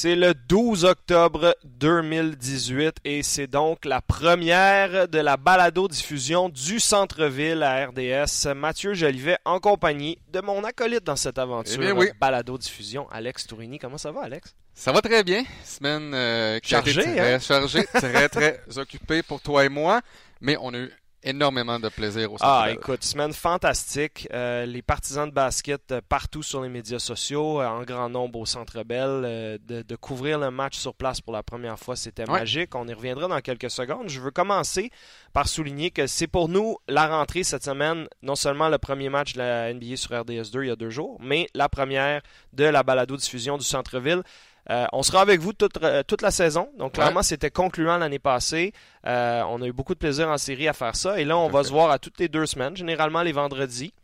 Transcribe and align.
C'est 0.00 0.14
le 0.14 0.32
12 0.32 0.84
octobre 0.84 1.56
2018 1.64 2.98
et 3.04 3.24
c'est 3.24 3.48
donc 3.48 3.84
la 3.84 4.00
première 4.00 5.08
de 5.08 5.18
la 5.18 5.36
balado-diffusion 5.36 6.50
du 6.50 6.78
centre-ville 6.78 7.64
à 7.64 7.84
RDS. 7.86 8.54
Mathieu 8.54 8.94
Jolivet 8.94 9.38
en 9.44 9.58
compagnie 9.58 10.16
de 10.32 10.40
mon 10.40 10.62
acolyte 10.62 11.02
dans 11.02 11.16
cette 11.16 11.36
aventure. 11.36 11.82
Eh 11.82 11.90
oui. 11.90 12.10
Balado-diffusion, 12.20 13.08
Alex 13.10 13.48
Tourini. 13.48 13.80
Comment 13.80 13.98
ça 13.98 14.12
va, 14.12 14.22
Alex? 14.22 14.54
Ça 14.72 14.92
va 14.92 15.02
très 15.02 15.24
bien. 15.24 15.42
Semaine 15.64 16.14
euh, 16.14 16.60
chargée, 16.62 17.02
très 17.02 17.34
hein? 17.34 17.40
chargée, 17.40 17.84
très 17.92 18.28
très 18.28 18.60
occupée 18.76 19.24
pour 19.24 19.40
toi 19.40 19.64
et 19.64 19.68
moi, 19.68 20.00
mais 20.40 20.56
on 20.60 20.74
a 20.74 20.78
eu 20.78 20.92
énormément 21.22 21.78
de 21.80 21.88
plaisir 21.88 22.32
au 22.32 22.36
Ah, 22.40 22.68
écoute, 22.70 23.02
semaine 23.04 23.32
fantastique. 23.32 24.28
Euh, 24.32 24.64
les 24.66 24.82
partisans 24.82 25.28
de 25.28 25.34
basket 25.34 25.92
euh, 25.92 26.00
partout 26.08 26.42
sur 26.42 26.62
les 26.62 26.68
médias 26.68 26.98
sociaux, 26.98 27.60
euh, 27.60 27.66
en 27.66 27.82
grand 27.82 28.08
nombre 28.08 28.38
au 28.38 28.46
Centre 28.46 28.82
Bell, 28.84 29.58
de, 29.66 29.82
de 29.82 29.96
couvrir 29.96 30.38
le 30.38 30.50
match 30.50 30.76
sur 30.76 30.94
place 30.94 31.20
pour 31.20 31.32
la 31.32 31.42
première 31.42 31.78
fois, 31.78 31.96
c'était 31.96 32.22
Ouais. 32.30 32.40
magique. 32.40 32.74
On 32.74 32.86
y 32.88 32.94
reviendra 32.94 33.28
dans 33.28 33.40
quelques 33.40 33.70
secondes. 33.70 34.08
Je 34.08 34.20
veux 34.20 34.30
commencer 34.30 34.90
par 35.32 35.48
souligner 35.48 35.90
que 35.90 36.06
c'est 36.06 36.26
pour 36.28 36.48
nous 36.48 36.76
la 36.88 37.06
rentrée 37.08 37.42
cette 37.44 37.64
semaine, 37.64 38.06
non 38.22 38.34
seulement 38.36 38.68
le 38.68 38.78
premier 38.78 39.08
match 39.08 39.32
de 39.34 39.38
la 39.38 39.72
NBA 39.72 39.96
sur 39.96 40.10
RDS2 40.12 40.62
il 40.62 40.68
y 40.68 40.70
a 40.70 40.76
deux 40.76 40.90
jours, 40.90 41.18
mais 41.20 41.48
la 41.54 41.68
première 41.68 42.22
de 42.52 42.64
la 42.64 42.82
balado-diffusion 42.82 43.58
du 43.58 43.64
Centre-Ville. 43.64 44.22
Euh, 44.70 44.86
on 44.92 45.02
sera 45.02 45.22
avec 45.22 45.40
vous 45.40 45.52
toute, 45.52 45.82
euh, 45.82 46.02
toute 46.06 46.20
la 46.22 46.30
saison. 46.30 46.68
Donc, 46.78 46.92
clairement, 46.94 47.22
c'était 47.22 47.50
concluant 47.50 47.96
l'année 47.98 48.18
passée. 48.18 48.72
Euh, 49.06 49.42
on 49.48 49.62
a 49.62 49.66
eu 49.66 49.72
beaucoup 49.72 49.94
de 49.94 49.98
plaisir 49.98 50.28
en 50.28 50.36
série 50.38 50.68
à 50.68 50.72
faire 50.74 50.94
ça. 50.94 51.18
Et 51.20 51.24
là, 51.24 51.38
on 51.38 51.48
va 51.48 51.64
se 51.64 51.70
voir 51.70 51.90
à 51.90 51.98
toutes 51.98 52.18
les 52.18 52.28
deux 52.28 52.44
semaines, 52.46 52.76
généralement 52.76 53.22
les 53.22 53.32
vendredis. 53.32 53.94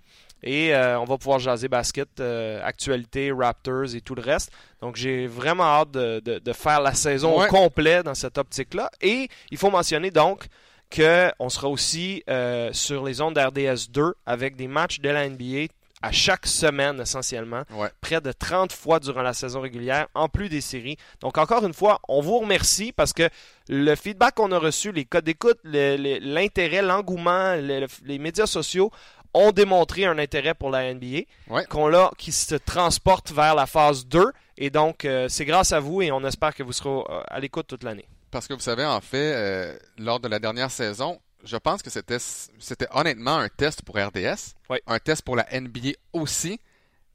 Et 0.42 0.74
euh, 0.74 0.98
on 1.00 1.05
va 1.05 1.16
pouvoir 1.19 1.39
jaser 1.39 1.69
basket, 1.69 2.20
actualité, 2.62 3.33
Raptors 3.33 3.94
et 3.94 4.00
tout 4.00 4.14
le 4.14 4.22
reste. 4.22 4.50
Donc, 4.80 4.97
j'ai 4.97 5.27
vraiment 5.27 5.64
hâte 5.64 5.91
de, 5.92 6.20
de- 6.20 6.39
de 6.39 6.52
faire 6.52 6.80
la 6.80 6.94
saison 6.94 7.41
Ouais. 7.41 7.48
complet 7.48 8.02
dans 8.02 8.14
cette 8.14 8.39
optique-là. 8.39 8.91
Et 9.00 9.28
il 9.50 9.58
faut 9.58 9.70
mentionner 9.70 10.11
donc 10.11 10.46
qu'on 10.94 11.48
sera 11.48 11.69
aussi 11.69 12.22
euh, 12.28 12.70
sur 12.72 13.05
les 13.05 13.20
ondes 13.20 13.34
d'RDS 13.34 13.91
2 13.91 14.14
avec 14.27 14.56
des 14.56 14.69
matchs 14.69 15.00
de 15.00 15.08
la 15.08 15.28
NBA 15.28 15.67
à 16.05 16.12
chaque 16.12 16.47
semaine 16.47 17.00
essentiellement 17.00 17.62
Ouais. 17.72 17.88
près 18.00 18.20
de 18.20 18.30
30 18.33 18.72
fois 18.72 19.00
durant 19.00 19.22
la 19.22 19.33
saison 19.33 19.60
régulière, 19.60 20.06
en 20.14 20.28
plus 20.28 20.48
des 20.48 20.61
séries. 20.61 20.96
Donc 21.20 21.38
encore 21.38 21.64
une 21.64 21.72
fois, 21.74 22.00
on 22.08 22.20
vous 22.20 22.38
remercie 22.41 22.92
parce 22.92 23.12
que 23.12 23.28
le 23.69 23.94
feedback 23.94 24.34
qu'on 24.34 24.52
a 24.52 24.58
reçu, 24.58 24.92
les 24.92 25.05
codes 25.06 25.24
d'écoute, 25.24 25.58
le- 25.64 26.19
l'intérêt, 26.20 26.83
l'engouement, 26.83 27.55
le- 27.56 27.80
le- 27.80 27.86
les 28.05 28.19
médias 28.19 28.46
sociaux 28.46 28.91
ont 29.33 29.50
démontré 29.50 30.05
un 30.05 30.19
intérêt 30.19 30.55
pour 30.55 30.70
la 30.70 30.84
NBA, 30.94 31.22
Ouais. 31.48 31.64
qu'on 31.64 31.88
l'a, 31.88 32.11
qui 32.18 32.30
se 32.33 32.55
transporte 32.55 33.33
vers 33.33 33.55
la 33.55 33.66
phase 33.66 34.06
2. 34.06 34.30
Et 34.56 34.70
donc, 34.70 35.05
euh, 35.05 35.27
c'est 35.28 35.44
grâce 35.44 35.72
à 35.72 35.80
vous 35.80 36.02
et 36.02 36.12
on 36.12 36.24
espère 36.24 36.55
que 36.55 36.62
vous 36.62 36.72
serez 36.72 36.91
euh, 36.91 37.20
à 37.27 37.41
l'écoute 37.41 37.66
toute 37.66 37.83
l'année. 37.83 38.05
Parce 38.30 38.46
que 38.46 38.55
vous 38.55 38.61
savez, 38.61 38.84
en 38.84 39.00
fait, 39.00 39.33
euh, 39.34 39.77
lors 39.98 40.20
de 40.20 40.28
la 40.28 40.39
dernière 40.39 40.70
saison, 40.70 41.18
je 41.45 41.56
pense 41.56 41.83
que 41.83 41.91
c'était 41.91 42.19
c'était 42.19 42.89
honnêtement 42.91 43.37
un 43.39 43.48
test 43.48 43.83
pour 43.83 43.97
RDS, 43.97 44.55
Oui. 44.70 44.78
un 44.87 44.98
test 44.98 45.23
pour 45.23 45.37
la 45.37 45.47
NBA 45.53 45.91
aussi, 46.12 46.59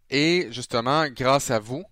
et 0.09 0.47
justement, 0.51 1.07
grâce 1.09 1.51
à 1.51 1.59
vous, 1.59 1.83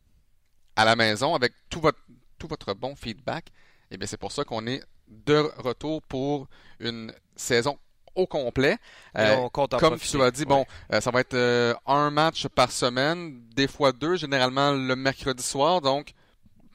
à 0.75 0.85
la 0.85 0.95
maison, 0.95 1.35
avec 1.35 1.53
tout 1.69 1.79
votre, 1.81 1.99
tout 2.39 2.47
votre 2.47 2.73
bon 2.73 2.95
feedback, 2.95 3.47
eh 3.91 3.97
bien, 3.97 4.07
c'est 4.07 4.17
pour 4.17 4.31
ça 4.31 4.43
qu'on 4.43 4.65
est 4.67 4.81
de 5.07 5.37
retour 5.57 6.01
pour 6.03 6.47
une 6.79 7.13
saison 7.35 7.77
au 8.15 8.25
complet. 8.27 8.77
Et 9.15 9.19
Euh, 9.19 9.35
on 9.37 9.49
compte 9.49 9.73
en 9.75 9.77
comme 9.77 9.95
profiter. 9.95 10.17
tu 10.17 10.23
as 10.23 10.31
dit, 10.31 10.41
Ouais. 10.41 10.45
bon, 10.47 10.65
euh, 10.91 10.99
ça 11.01 11.11
va 11.11 11.21
être 11.21 11.33
euh, 11.35 11.73
un 11.85 12.09
match 12.11 12.47
par 12.47 12.71
semaine, 12.71 13.41
des 13.55 13.67
fois 13.67 13.91
deux, 13.91 14.15
généralement 14.17 14.71
le 14.73 14.95
mercredi 14.95 15.43
soir. 15.43 15.81
Donc, 15.81 16.13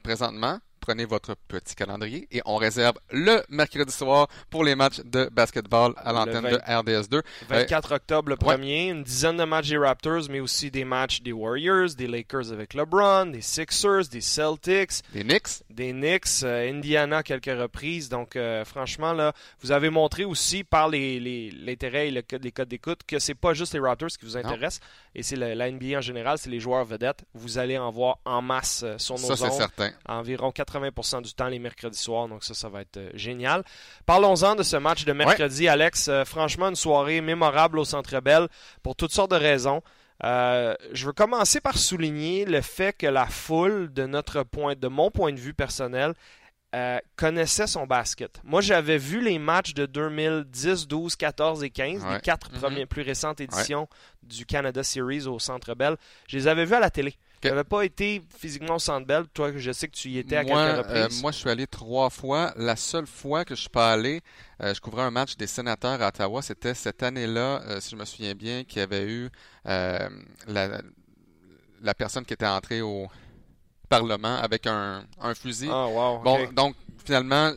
présentement, 0.03 0.59
prenez 0.85 1.05
votre 1.05 1.35
petit 1.47 1.75
calendrier 1.75 2.27
et 2.31 2.41
on 2.45 2.57
réserve 2.57 2.95
le 3.11 3.41
mercredi 3.49 3.91
soir 3.91 4.27
pour 4.49 4.63
les 4.65 4.75
matchs 4.75 4.99
de 5.05 5.29
basketball 5.31 5.93
à 5.97 6.11
l'antenne 6.11 6.43
20. 6.43 6.51
de 6.51 6.57
RDS2. 6.57 7.21
24 7.47 7.95
octobre 7.95 8.29
le 8.29 8.35
premier, 8.35 8.89
une 8.89 9.03
dizaine 9.03 9.37
de 9.37 9.43
matchs 9.45 9.69
des 9.69 9.77
Raptors, 9.77 10.23
mais 10.29 10.39
aussi 10.41 10.69
des 10.71 10.83
matchs 10.83 11.21
des 11.21 11.31
Warriors, 11.31 11.89
des 11.97 12.07
Lakers 12.07 12.51
avec 12.51 12.73
LeBron, 12.73 13.27
des 13.27 13.41
Sixers, 13.41 14.07
des 14.11 14.19
Celtics, 14.21 15.01
Les 15.13 15.23
Knicks, 15.23 15.63
des 15.69 15.91
Knicks, 15.93 16.43
euh, 16.43 16.69
Indiana 16.69 17.23
quelques 17.23 17.45
reprises. 17.45 18.09
Donc, 18.09 18.35
euh, 18.35 18.65
franchement, 18.65 19.13
là, 19.13 19.31
vous 19.61 19.71
avez 19.71 19.89
montré 19.89 20.25
aussi 20.25 20.63
par 20.65 20.89
les- 20.89 21.19
les- 21.19 21.51
l'intérêt 21.51 22.09
et 22.09 22.11
le 22.11 22.21
les 22.41 22.51
codes 22.51 22.67
d'écoute 22.67 23.01
que 23.07 23.19
c'est 23.19 23.35
pas 23.35 23.53
juste 23.53 23.73
les 23.73 23.79
Raptors 23.79 24.09
qui 24.09 24.25
vous 24.25 24.35
intéressent, 24.37 24.79
et 25.15 25.23
c'est 25.23 25.35
la 25.35 25.67
NBA 25.71 25.97
en 25.97 26.01
général, 26.01 26.37
c'est 26.37 26.49
les 26.49 26.59
joueurs 26.59 26.83
vedettes. 26.83 27.23
Vous 27.33 27.57
allez 27.57 27.77
en 27.77 27.91
voir 27.91 28.17
en 28.25 28.41
masse 28.41 28.81
euh, 28.83 28.97
sur 28.97 29.15
nos 29.15 29.27
ça 29.27 29.35
c'est 29.35 29.45
ondes 29.45 29.51
certain. 29.57 29.91
environ 30.07 30.49
80% 30.51 30.72
du 30.79 31.33
temps 31.33 31.47
les 31.47 31.59
mercredis 31.59 31.97
soirs, 31.97 32.27
donc 32.27 32.43
ça, 32.43 32.53
ça 32.53 32.69
va 32.69 32.81
être 32.81 32.97
euh, 32.97 33.09
génial. 33.13 33.63
Parlons-en 34.05 34.55
de 34.55 34.63
ce 34.63 34.75
match 34.77 35.05
de 35.05 35.13
mercredi, 35.13 35.67
Alex. 35.67 36.07
Euh, 36.07 36.25
franchement, 36.25 36.69
une 36.69 36.75
soirée 36.75 37.21
mémorable 37.21 37.79
au 37.79 37.85
Centre 37.85 38.19
Bell 38.19 38.47
pour 38.81 38.95
toutes 38.95 39.11
sortes 39.11 39.31
de 39.31 39.35
raisons. 39.37 39.81
Euh, 40.23 40.73
je 40.93 41.05
veux 41.05 41.11
commencer 41.13 41.59
par 41.59 41.77
souligner 41.77 42.45
le 42.45 42.61
fait 42.61 42.93
que 42.97 43.07
la 43.07 43.25
foule, 43.25 43.91
de 43.91 44.05
notre 44.05 44.43
point, 44.43 44.75
de 44.75 44.87
mon 44.87 45.11
point 45.11 45.33
de 45.33 45.39
vue 45.39 45.53
personnel, 45.53 46.13
euh, 46.75 46.97
connaissait 47.17 47.67
son 47.67 47.85
basket. 47.85 48.39
Moi, 48.43 48.61
j'avais 48.61 48.97
vu 48.97 49.21
les 49.21 49.37
matchs 49.37 49.73
de 49.73 49.85
2010, 49.85 50.87
12, 50.87 51.15
14 51.15 51.63
et 51.63 51.69
15, 51.69 52.03
les 52.13 52.19
quatre 52.21 52.51
Mhm. 52.51 52.59
premières 52.59 52.87
plus 52.87 53.01
récentes 53.03 53.41
éditions 53.41 53.87
du 54.23 54.45
Canada 54.45 54.81
Series 54.83 55.27
au 55.27 55.37
Centre 55.39 55.75
Bell. 55.75 55.97
Je 56.27 56.37
les 56.37 56.47
avais 56.47 56.65
vus 56.65 56.73
à 56.75 56.79
la 56.79 56.89
télé. 56.89 57.15
Je 57.43 57.49
n'avais 57.49 57.63
pas 57.63 57.83
été 57.83 58.21
physiquement 58.37 58.75
au 58.75 58.79
Centre 58.79 59.05
Bell. 59.05 59.25
Toi, 59.33 59.51
je 59.55 59.71
sais 59.71 59.87
que 59.87 59.95
tu 59.95 60.09
y 60.09 60.17
étais 60.17 60.37
à 60.37 60.43
Moi, 60.43 60.65
quelques 60.65 60.87
euh, 60.89 61.03
reprises. 61.03 61.21
moi, 61.21 61.31
je 61.31 61.37
suis 61.37 61.49
allé 61.49 61.67
trois 61.67 62.09
fois. 62.09 62.53
La 62.55 62.75
seule 62.75 63.07
fois 63.07 63.43
que 63.45 63.55
je 63.55 63.61
suis 63.61 63.69
pas 63.69 63.91
allé, 63.91 64.21
euh, 64.61 64.73
je 64.73 64.79
couvrais 64.79 65.03
un 65.03 65.11
match 65.11 65.35
des 65.35 65.47
sénateurs 65.47 66.01
à 66.01 66.07
Ottawa. 66.07 66.41
C'était 66.41 66.73
cette 66.73 67.03
année-là, 67.03 67.61
euh, 67.67 67.79
si 67.81 67.91
je 67.91 67.95
me 67.95 68.05
souviens 68.05 68.33
bien, 68.35 68.63
qu'il 68.63 68.79
y 68.79 68.81
avait 68.81 69.05
eu 69.11 69.29
la, 69.65 70.81
la 71.81 71.93
personne 71.93 72.25
qui 72.25 72.33
était 72.33 72.47
entrée 72.47 72.81
au 72.81 73.07
Parlement 73.89 74.37
avec 74.37 74.65
un, 74.65 75.05
un 75.19 75.35
fusil. 75.35 75.69
Ah, 75.71 75.87
wow. 75.87 76.19
Bon, 76.19 76.47
donc 76.53 76.75
finalement, 77.05 77.51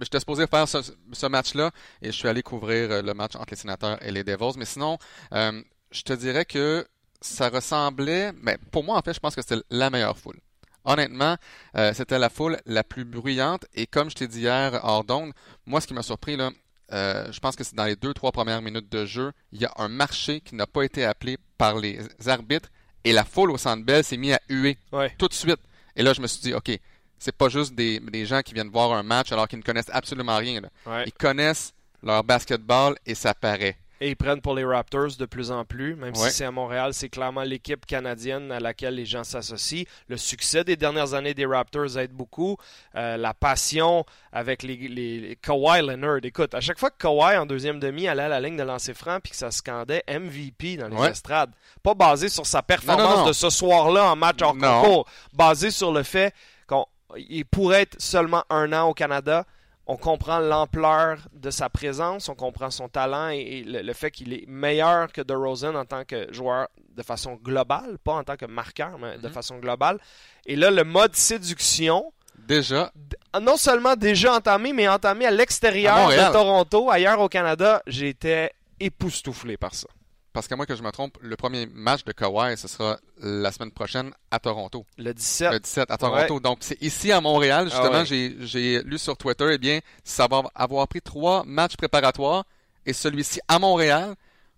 j'étais 0.00 0.20
supposé 0.20 0.46
faire 0.46 0.68
ce, 0.68 0.78
ce 1.12 1.26
match-là 1.26 1.70
et 2.00 2.06
je 2.06 2.12
suis 2.12 2.28
allé 2.28 2.42
couvrir 2.42 3.02
le 3.02 3.14
match 3.14 3.34
entre 3.34 3.50
les 3.50 3.56
sénateurs 3.56 3.98
et 4.02 4.10
les 4.10 4.24
Devils. 4.24 4.56
Mais 4.56 4.64
sinon, 4.64 4.98
je 5.32 6.02
te 6.02 6.12
dirais 6.12 6.44
que 6.44 6.86
ça 7.24 7.48
ressemblait, 7.48 8.32
mais 8.42 8.58
pour 8.70 8.84
moi 8.84 8.96
en 8.98 9.02
fait, 9.02 9.14
je 9.14 9.20
pense 9.20 9.34
que 9.34 9.42
c'était 9.42 9.62
la 9.70 9.90
meilleure 9.90 10.16
foule. 10.18 10.38
Honnêtement, 10.84 11.36
euh, 11.76 11.92
c'était 11.94 12.18
la 12.18 12.28
foule 12.28 12.58
la 12.66 12.84
plus 12.84 13.04
bruyante 13.04 13.64
et 13.74 13.86
comme 13.86 14.10
je 14.10 14.14
t'ai 14.16 14.28
dit 14.28 14.40
hier 14.40 14.78
hors 14.82 15.02
d'onde, 15.04 15.32
moi 15.66 15.80
ce 15.80 15.86
qui 15.86 15.94
m'a 15.94 16.02
surpris 16.02 16.36
là, 16.36 16.50
euh, 16.92 17.32
je 17.32 17.40
pense 17.40 17.56
que 17.56 17.64
c'est 17.64 17.74
dans 17.74 17.86
les 17.86 17.96
deux 17.96 18.12
trois 18.12 18.32
premières 18.32 18.60
minutes 18.60 18.92
de 18.92 19.06
jeu, 19.06 19.32
il 19.52 19.60
y 19.62 19.64
a 19.64 19.72
un 19.78 19.88
marché 19.88 20.40
qui 20.42 20.54
n'a 20.54 20.66
pas 20.66 20.82
été 20.82 21.04
appelé 21.06 21.38
par 21.56 21.76
les 21.78 21.98
arbitres 22.26 22.68
et 23.04 23.12
la 23.12 23.24
foule 23.24 23.50
au 23.50 23.56
Centre 23.56 23.82
Bell 23.84 24.04
s'est 24.04 24.18
mise 24.18 24.34
à 24.34 24.40
huer 24.50 24.76
Ouais. 24.92 25.14
tout 25.18 25.28
de 25.28 25.32
suite. 25.34 25.60
Et 25.96 26.02
là, 26.02 26.12
je 26.12 26.20
me 26.20 26.26
suis 26.26 26.40
dit, 26.42 26.52
OK, 26.54 26.70
c'est 27.18 27.34
pas 27.36 27.48
juste 27.48 27.74
des, 27.74 28.00
des 28.00 28.26
gens 28.26 28.42
qui 28.42 28.52
viennent 28.52 28.68
voir 28.70 28.92
un 28.92 29.02
match 29.02 29.32
alors 29.32 29.48
qu'ils 29.48 29.58
ne 29.60 29.62
connaissent 29.64 29.90
absolument 29.92 30.36
rien. 30.36 30.60
là. 30.60 30.68
Ouais. 30.86 31.04
Ils 31.06 31.12
connaissent 31.12 31.72
leur 32.02 32.24
basketball 32.24 32.96
et 33.06 33.14
ça 33.14 33.32
paraît. 33.32 33.78
Et 34.04 34.10
ils 34.10 34.16
prennent 34.16 34.42
pour 34.42 34.54
les 34.54 34.64
Raptors 34.66 35.16
de 35.18 35.24
plus 35.24 35.50
en 35.50 35.64
plus, 35.64 35.96
même 35.96 36.14
Ouais. 36.14 36.28
si 36.28 36.36
c'est 36.36 36.44
à 36.44 36.50
Montréal, 36.50 36.92
c'est 36.92 37.08
clairement 37.08 37.42
l'équipe 37.42 37.86
canadienne 37.86 38.52
à 38.52 38.60
laquelle 38.60 38.96
les 38.96 39.06
gens 39.06 39.24
s'associent. 39.24 39.84
Le 40.08 40.18
succès 40.18 40.62
des 40.62 40.76
dernières 40.76 41.14
années 41.14 41.32
des 41.32 41.46
Raptors 41.46 41.96
aide 41.96 42.12
beaucoup. 42.12 42.58
Euh, 42.96 43.16
la 43.16 43.32
passion 43.32 44.04
avec 44.30 44.62
les, 44.62 44.76
les, 44.76 45.20
les- 45.20 45.36
Kawhi 45.36 45.80
Leonard. 45.80 46.18
Écoute, 46.22 46.52
à 46.54 46.60
chaque 46.60 46.78
fois 46.78 46.90
que 46.90 46.98
Kawhi 46.98 47.38
en 47.38 47.46
deuxième 47.46 47.80
demi 47.80 48.06
allait 48.06 48.24
à 48.24 48.28
la 48.28 48.40
ligne 48.40 48.58
de 48.58 48.62
lancer 48.62 48.92
franc 48.92 49.20
puis 49.22 49.30
que 49.30 49.36
ça 49.38 49.50
scandait 49.50 50.04
MVP 50.06 50.76
dans 50.76 50.88
les 50.88 50.96
Ouais. 50.96 51.10
estrades, 51.10 51.52
pas 51.82 51.94
basé 51.94 52.28
sur 52.28 52.44
sa 52.44 52.60
performance 52.62 53.02
Non, 53.08 53.10
non, 53.10 53.20
non. 53.22 53.26
de 53.28 53.32
ce 53.32 53.48
soir-là 53.48 54.10
en 54.12 54.16
match 54.16 54.42
hors 54.42 54.54
concours, 54.58 55.08
basé 55.32 55.70
sur 55.70 55.92
le 55.92 56.02
fait 56.02 56.34
qu'il 56.68 57.44
pourrait 57.46 57.82
être 57.82 57.96
seulement 58.00 58.44
un 58.50 58.70
an 58.74 58.88
au 58.88 58.92
Canada. 58.92 59.46
On 59.86 59.96
comprend 59.96 60.38
l'ampleur 60.38 61.18
de 61.34 61.50
sa 61.50 61.68
présence, 61.68 62.28
on 62.30 62.34
comprend 62.34 62.70
son 62.70 62.88
talent 62.88 63.28
et, 63.30 63.38
et 63.40 63.64
le, 63.64 63.82
le 63.82 63.92
fait 63.92 64.10
qu'il 64.10 64.32
est 64.32 64.46
meilleur 64.48 65.12
que 65.12 65.20
DeRozan 65.20 65.74
en 65.74 65.84
tant 65.84 66.04
que 66.04 66.32
joueur 66.32 66.68
de 66.96 67.02
façon 67.02 67.34
globale, 67.34 67.98
pas 68.02 68.14
en 68.14 68.24
tant 68.24 68.36
que 68.36 68.46
marqueur, 68.46 68.98
mais 68.98 69.18
de 69.18 69.26
Mhm. 69.28 69.32
façon 69.34 69.58
globale. 69.58 69.98
Et 70.46 70.56
là, 70.56 70.70
le 70.70 70.84
mode 70.84 71.14
séduction, 71.14 72.12
Déjà, 72.36 72.92
non 73.40 73.56
seulement 73.56 73.94
déjà 73.96 74.34
entamé, 74.34 74.72
mais 74.72 74.86
entamé 74.88 75.24
à 75.24 75.30
l'extérieur 75.30 75.94
de 76.28 76.32
Toronto, 76.32 76.90
ailleurs 76.90 77.20
au 77.20 77.28
Canada, 77.28 77.80
j'étais 77.86 78.50
époustouflé 78.80 79.56
par 79.56 79.74
ça. 79.74 79.88
Parce 80.34 80.48
que 80.48 80.54
moi 80.56 80.66
que 80.66 80.74
je 80.74 80.82
me 80.82 80.90
trompe, 80.90 81.16
le 81.22 81.36
premier 81.36 81.66
match 81.72 82.04
de 82.04 82.10
Kawhi, 82.12 82.56
ce 82.58 82.66
sera 82.68 82.98
la 83.22 83.52
semaine 83.52 83.70
prochaine 83.70 84.10
à 84.32 84.40
Toronto. 84.40 84.84
Le 84.98 85.14
17, 85.14 85.52
Le 85.52 85.60
17 85.60 85.90
à 85.92 85.96
Toronto. 85.96 86.40
Donc, 86.40 86.58
c'est 86.60 86.80
ici 86.82 87.12
à 87.12 87.20
Montréal, 87.20 87.66
justement, 87.70 87.90
Ah 87.94 87.98
ouais. 88.00 88.34
j'ai, 88.40 88.82
lu 88.82 88.98
sur 88.98 89.16
Twitter, 89.16 89.48
eh 89.52 89.58
bien, 89.58 89.78
ça 90.02 90.26
va 90.28 90.42
avoir 90.56 90.88
pris 90.88 91.00
trois 91.00 91.44
matchs 91.44 91.76
préparatoires 91.76 92.44
et 92.84 92.92
celui-ci 92.92 93.40
à 93.46 93.60
Montréal 93.60 94.16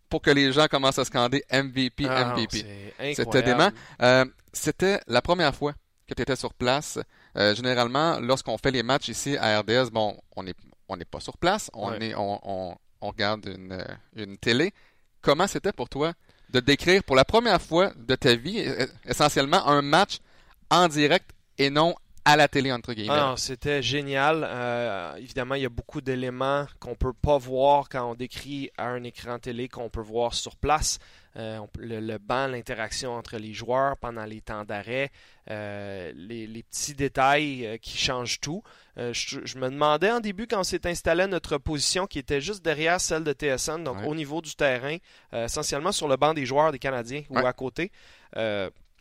pour 0.08 0.23
que 0.23 0.31
les 0.31 0.50
gens 0.50 0.67
commencent 0.67 0.99
à 0.99 1.05
scander 1.05 1.44
MVP, 1.52 2.06
Ah 2.08 2.34
MVP. 2.34 2.64
c'est 2.99 3.14
C'était 3.14 3.20
incroyable. 3.20 3.46
dément. 3.46 3.70
Euh, 4.00 4.25
c'était 4.55 4.99
la 5.06 5.20
première 5.20 5.55
fois 5.55 5.75
que 6.08 6.14
tu 6.14 6.23
étais 6.23 6.37
sur 6.37 6.55
place. 6.55 6.99
Euh, 7.37 7.55
généralement, 7.55 8.19
lorsqu'on 8.19 8.56
fait 8.56 8.70
les 8.70 8.82
matchs 8.82 9.08
ici 9.08 9.37
à 9.37 9.61
RDS, 9.61 9.90
bon, 9.93 10.19
on 10.37 10.43
n'est 10.43 10.55
on 10.88 10.96
pas 10.96 11.20
sur 11.20 11.37
place, 11.37 11.70
on, 11.75 11.93
est, 11.94 12.14
on, 12.14 12.40
on, 12.44 12.76
on 13.02 13.08
regarde 13.08 13.44
une, 13.46 13.84
une 14.14 14.38
télé. 14.38 14.73
Comment 15.26 15.49
c'était 15.49 15.73
pour 15.73 15.88
toi 15.88 16.12
de 16.50 16.61
décrire 16.61 17.02
pour 17.02 17.17
la 17.17 17.25
première 17.25 17.61
fois 17.61 17.90
de 17.96 18.14
ta 18.14 18.37
vie, 18.37 18.64
essentiellement, 19.05 19.67
un 19.67 19.82
match 19.82 20.19
en 20.70 20.87
direct 20.87 21.28
et 21.58 21.69
non 21.69 21.96
à 22.25 22.37
la 22.37 22.46
télé, 22.46 22.70
entre 22.70 22.93
guillemets? 22.93 23.12
Ah 23.12 23.34
c'était 23.37 23.82
génial. 23.82 24.46
Euh, 24.49 25.17
évidemment, 25.17 25.56
il 25.56 25.62
y 25.62 25.67
a 25.67 25.69
beaucoup 25.69 26.00
d'éléments 26.00 26.67
qu'on 26.78 26.94
peut 26.94 27.12
pas 27.12 27.38
voir 27.38 27.88
quand 27.88 28.08
on 28.08 28.14
décrit 28.14 28.70
à 28.78 28.87
un 28.87 29.02
écran 29.02 29.40
télé 29.40 29.69
qu'on 29.69 29.90
peut 29.90 30.00
voir 30.00 30.32
sur 30.32 30.55
place. 30.55 31.00
Euh, 31.37 31.61
le, 31.79 32.19
banc, 32.19 32.47
l'interaction 32.47 33.12
entre 33.12 33.37
les 33.37 33.53
joueurs 33.53 33.97
pendant 33.99 34.25
les 34.25 34.41
temps 34.41 34.65
d'arrêt, 34.65 35.11
euh, 35.50 36.11
les, 36.17 36.62
petits 36.62 36.94
détails 36.94 37.79
qui 37.83 37.99
changent 37.99 38.41
tout. 38.41 38.62
Je, 38.97 39.59
me 39.59 39.69
demandais 39.69 40.11
en 40.11 40.21
début 40.21 40.47
quand 40.47 40.61
on 40.61 40.65
s'est 40.65 40.87
installé 40.87 41.27
notre 41.27 41.59
position 41.59 42.06
qui 42.06 42.19
était 42.19 42.41
juste 42.41 42.65
derrière 42.65 43.00
celle 43.00 43.25
de 43.25 43.33
TSN, 43.33 43.85
donc 43.85 43.99
au 44.06 44.15
niveau 44.15 44.41
du 44.41 44.55
terrain, 44.55 44.97
essentiellement 45.35 45.93
sur 45.93 46.09
le 46.09 46.17
banc 46.17 46.33
des 46.33 46.47
joueurs 46.47 46.73
des 46.73 46.79
Canadiens 46.79 47.23
ou 47.29 47.37
à 47.38 47.53
côté 47.53 47.93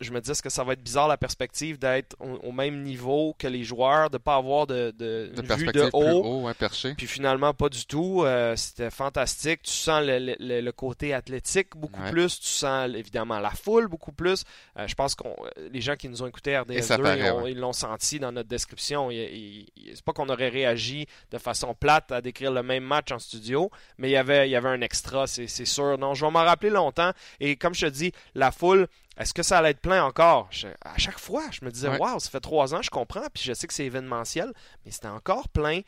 je 0.01 0.11
me 0.11 0.19
disais 0.19 0.33
que 0.41 0.49
ça 0.49 0.63
va 0.63 0.73
être 0.73 0.83
bizarre 0.83 1.07
la 1.07 1.17
perspective 1.17 1.79
d'être 1.79 2.15
au, 2.19 2.51
même 2.51 2.83
niveau 2.83 3.33
que 3.39 3.47
les 3.47 3.63
joueurs, 3.63 4.09
de 4.09 4.15
ne 4.15 4.19
pas 4.19 4.35
avoir 4.35 4.67
de, 4.67 4.91
de, 4.91 5.31
vue 5.55 5.67
de 5.67 5.89
haut? 5.93 6.49
Puis 6.97 7.07
finalement, 7.07 7.53
pas 7.53 7.69
du 7.69 7.85
tout. 7.85 8.23
Euh, 8.23 8.55
c'était 8.55 8.89
fantastique. 8.89 9.61
Tu 9.63 9.71
sens 9.71 10.03
le, 10.05 10.35
le, 10.39 10.71
côté 10.71 11.13
athlétique 11.13 11.75
beaucoup 11.75 12.01
plus. 12.11 12.39
Tu 12.39 12.47
sens 12.47 12.89
évidemment 12.93 13.39
la 13.39 13.51
foule 13.51 13.87
beaucoup 13.87 14.11
plus. 14.11 14.43
Euh, 14.77 14.87
je 14.87 14.95
pense 14.95 15.15
que 15.15 15.23
les 15.71 15.81
gens 15.81 15.95
qui 15.95 16.09
nous 16.09 16.21
ont 16.23 16.27
écoutés 16.27 16.53
RDS2, 16.53 17.49
ils 17.49 17.57
l'ont 17.57 17.73
senti 17.73 18.19
dans 18.19 18.31
notre 18.31 18.49
description. 18.49 19.09
C'est 19.09 20.03
pas 20.03 20.11
qu'on 20.11 20.27
aurait 20.27 20.49
réagi 20.49 21.07
de 21.31 21.37
façon 21.37 21.73
plate 21.73 22.11
à 22.11 22.21
décrire 22.21 22.51
le 22.51 22.63
même 22.63 22.83
match 22.83 23.11
en 23.11 23.19
studio, 23.19 23.71
mais 23.97 24.09
il 24.09 24.13
y 24.13 24.17
avait, 24.17 24.49
il 24.49 24.51
y 24.51 24.55
avait 24.55 24.69
un 24.69 24.81
extra, 24.81 25.25
c'est 25.27 25.47
sûr. 25.47 25.97
Non, 25.97 26.13
je 26.13 26.25
vais 26.25 26.31
m'en 26.31 26.43
rappeler 26.43 26.69
longtemps. 26.69 27.11
Et 27.39 27.55
comme 27.55 27.73
je 27.73 27.87
te 27.87 27.91
dis, 27.91 28.11
la 28.33 28.51
foule, 28.51 28.87
est-ce 29.17 29.33
que 29.33 29.43
ça 29.43 29.59
allait 29.59 29.71
être 29.71 29.81
plein 29.81 30.03
encore? 30.03 30.49
à 30.81 30.97
chaque 30.97 31.19
fois, 31.19 31.43
je 31.51 31.63
me 31.63 31.71
disais, 31.71 31.89
waouh, 31.97 32.19
ça 32.19 32.29
fait 32.29 32.39
trois 32.39 32.73
ans, 32.73 32.81
je 32.81 32.89
comprends, 32.89 33.25
puis 33.33 33.43
je 33.43 33.53
sais 33.53 33.67
que 33.67 33.73
c'est 33.73 33.85
événementiel, 33.85 34.51
mais 34.85 34.91
c'était 34.91 35.07
encore 35.07 35.47
plein. 35.49 35.81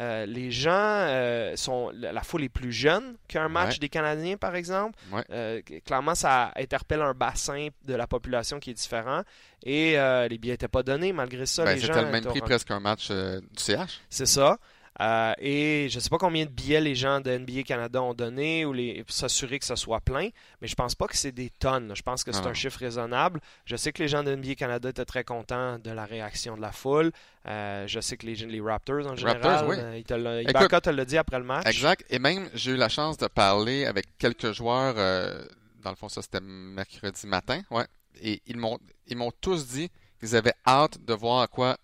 Euh, 0.00 0.26
les 0.26 0.50
gens 0.50 0.72
euh, 0.72 1.54
sont. 1.54 1.92
La 1.94 2.22
foule 2.22 2.42
est 2.42 2.48
plus 2.48 2.72
jeune 2.72 3.16
qu'un 3.28 3.48
match 3.48 3.78
des 3.78 3.88
Canadiens, 3.88 4.36
par 4.36 4.56
exemple. 4.56 4.98
Euh, 5.30 5.60
clairement, 5.84 6.16
ça 6.16 6.50
interpelle 6.56 7.00
un 7.00 7.14
bassin 7.14 7.68
de 7.84 7.94
la 7.94 8.06
population 8.06 8.58
qui 8.58 8.70
est 8.70 8.74
différent. 8.74 9.22
Et 9.62 9.92
les 10.28 10.38
billets 10.38 10.54
n'étaient 10.54 10.68
pas 10.68 10.82
donnés, 10.82 11.12
malgré 11.12 11.46
ça. 11.46 11.64
Ben, 11.64 11.78
c'était 11.78 12.02
le 12.02 12.10
même 12.10 12.24
prix 12.24 12.40
presque 12.40 12.70
un 12.70 12.80
match 12.80 13.10
du 13.10 13.40
CH. 13.56 14.00
C'est 14.10 14.26
ça. 14.26 14.58
Euh, 15.00 15.32
et 15.38 15.88
je 15.90 15.96
ne 15.96 16.00
sais 16.00 16.08
pas 16.08 16.18
combien 16.18 16.44
de 16.44 16.50
billets 16.50 16.80
les 16.80 16.94
gens 16.94 17.20
de 17.20 17.36
NBA 17.36 17.64
Canada 17.64 18.00
ont 18.00 18.14
donné 18.14 18.64
ou 18.64 18.72
les, 18.72 19.02
pour 19.02 19.14
s'assurer 19.14 19.58
que 19.58 19.64
ça 19.64 19.74
soit 19.74 20.00
plein, 20.00 20.28
mais 20.60 20.68
je 20.68 20.74
pense 20.76 20.94
pas 20.94 21.08
que 21.08 21.16
c'est 21.16 21.32
des 21.32 21.50
tonnes. 21.50 21.92
Je 21.96 22.02
pense 22.02 22.22
que 22.22 22.30
c'est 22.32 22.46
un 22.46 22.54
chiffre 22.54 22.78
raisonnable. 22.78 23.40
Je 23.64 23.74
sais 23.76 23.92
que 23.92 24.02
les 24.02 24.08
gens 24.08 24.22
de 24.22 24.34
NBA 24.34 24.54
Canada 24.54 24.88
étaient 24.88 25.04
très 25.04 25.24
contents 25.24 25.78
de 25.78 25.90
la 25.90 26.04
réaction 26.04 26.56
de 26.56 26.60
la 26.60 26.70
foule. 26.70 27.10
Euh, 27.46 27.86
je 27.86 28.00
sais 28.00 28.16
que 28.16 28.24
les, 28.26 28.36
les 28.36 28.60
Raptors 28.60 29.06
en 29.06 29.16
général, 29.16 29.66
oui. 29.68 29.76
euh, 29.78 30.02
te 30.02 30.90
l'a 30.90 31.04
dit 31.04 31.18
après 31.18 31.38
le 31.38 31.44
match. 31.44 31.66
Exact. 31.66 32.04
Et 32.08 32.18
même, 32.18 32.48
j'ai 32.54 32.72
eu 32.72 32.76
la 32.76 32.88
chance 32.88 33.18
de 33.18 33.26
parler 33.26 33.86
avec 33.86 34.16
quelques 34.16 34.52
joueurs. 34.52 34.94
Euh, 34.96 35.44
dans 35.82 35.90
le 35.90 35.96
fond, 35.96 36.08
ça 36.08 36.22
c'était 36.22 36.40
mercredi 36.40 37.26
matin. 37.26 37.62
Ouais. 37.70 37.86
Et 38.22 38.40
ils 38.46 38.56
m'ont, 38.56 38.78
ils 39.08 39.16
m'ont 39.16 39.32
tous 39.40 39.66
dit 39.66 39.90
qu'ils 40.20 40.36
avaient 40.36 40.54
hâte 40.66 41.04
de 41.04 41.12
voir 41.12 41.42
à 41.42 41.46
quoi 41.48 41.76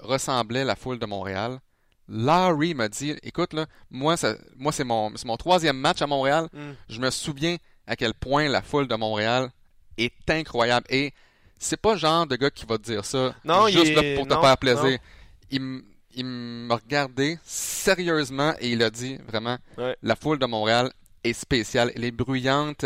ressemblait 0.00 0.64
la 0.64 0.74
foule 0.76 0.98
de 0.98 1.06
Montréal 1.06 1.58
Larry 2.12 2.74
m'a 2.74 2.88
dit 2.88 3.16
écoute, 3.22 3.54
là, 3.54 3.66
moi, 3.90 4.16
moi 4.56 4.70
c'est 4.70 4.84
mon, 4.84 5.10
mon 5.24 5.36
troisième 5.38 5.78
match 5.78 6.02
à 6.02 6.06
Montréal. 6.06 6.48
Mm. 6.52 6.60
Je 6.90 7.00
me 7.00 7.10
souviens 7.10 7.56
à 7.86 7.96
quel 7.96 8.12
point 8.12 8.48
la 8.48 8.60
foule 8.60 8.86
de 8.86 8.94
Montréal 8.94 9.50
est 9.96 10.30
incroyable. 10.30 10.86
Et 10.90 11.14
c'est 11.58 11.80
pas 11.80 11.94
le 11.94 11.98
genre 11.98 12.26
de 12.26 12.36
gars 12.36 12.50
qui 12.50 12.66
va 12.66 12.76
te 12.76 12.82
dire 12.82 13.04
ça 13.04 13.34
juste 13.70 13.94
pour 14.16 14.28
te 14.28 14.34
faire 14.40 14.58
plaisir. 14.58 14.98
Il, 15.50 15.82
il 16.14 16.26
m'a 16.26 16.76
regardé 16.76 17.38
sérieusement 17.44 18.54
et 18.60 18.72
il 18.72 18.82
a 18.82 18.90
dit 18.90 19.16
vraiment 19.26 19.56
la 20.02 20.16
foule 20.16 20.38
de 20.38 20.46
Montréal 20.46 20.92
est 21.24 21.32
spéciale. 21.32 21.92
Elle 21.94 22.04
est 22.04 22.10
bruyante. 22.10 22.84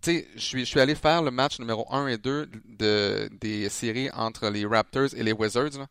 Tu 0.00 0.12
sais, 0.12 0.28
je 0.36 0.40
suis, 0.40 0.60
je 0.60 0.70
suis 0.70 0.80
allé 0.80 0.94
faire 0.94 1.22
le 1.22 1.30
match 1.32 1.58
numéro 1.58 1.86
1 1.92 2.06
et 2.06 2.18
2 2.18 2.48
de, 2.78 3.28
des 3.40 3.68
séries 3.68 4.10
entre 4.12 4.48
les 4.48 4.64
Raptors 4.64 5.08
et 5.16 5.22
les 5.22 5.32
Wizards. 5.32 5.86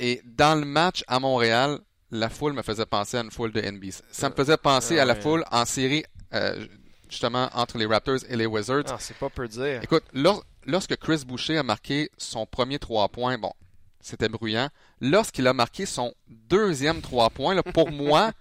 Et 0.00 0.22
dans 0.24 0.58
le 0.58 0.64
match 0.64 1.04
à 1.08 1.20
Montréal, 1.20 1.78
la 2.10 2.30
foule 2.30 2.54
me 2.54 2.62
faisait 2.62 2.86
penser 2.86 3.18
à 3.18 3.20
une 3.20 3.30
foule 3.30 3.52
de 3.52 3.60
NBA. 3.60 3.98
Ça 4.10 4.30
me 4.30 4.34
faisait 4.34 4.56
penser 4.56 4.98
à 4.98 5.04
la 5.04 5.14
foule 5.14 5.44
en 5.50 5.66
série, 5.66 6.04
euh, 6.32 6.66
justement, 7.10 7.50
entre 7.52 7.76
les 7.76 7.84
Raptors 7.84 8.20
et 8.26 8.34
les 8.34 8.46
Wizards. 8.46 8.84
Ah, 8.88 8.96
c'est 8.98 9.16
pas 9.18 9.28
peu 9.28 9.46
dire. 9.46 9.82
Écoute, 9.82 10.04
lorsque 10.64 10.96
Chris 10.96 11.22
Boucher 11.26 11.58
a 11.58 11.62
marqué 11.62 12.10
son 12.16 12.46
premier 12.46 12.78
trois 12.78 13.10
points, 13.10 13.36
bon, 13.36 13.52
c'était 14.00 14.30
bruyant. 14.30 14.70
Lorsqu'il 15.02 15.46
a 15.46 15.52
marqué 15.52 15.84
son 15.84 16.14
deuxième 16.28 17.02
trois 17.02 17.28
points, 17.28 17.60
pour 17.62 17.90
moi, 17.92 18.32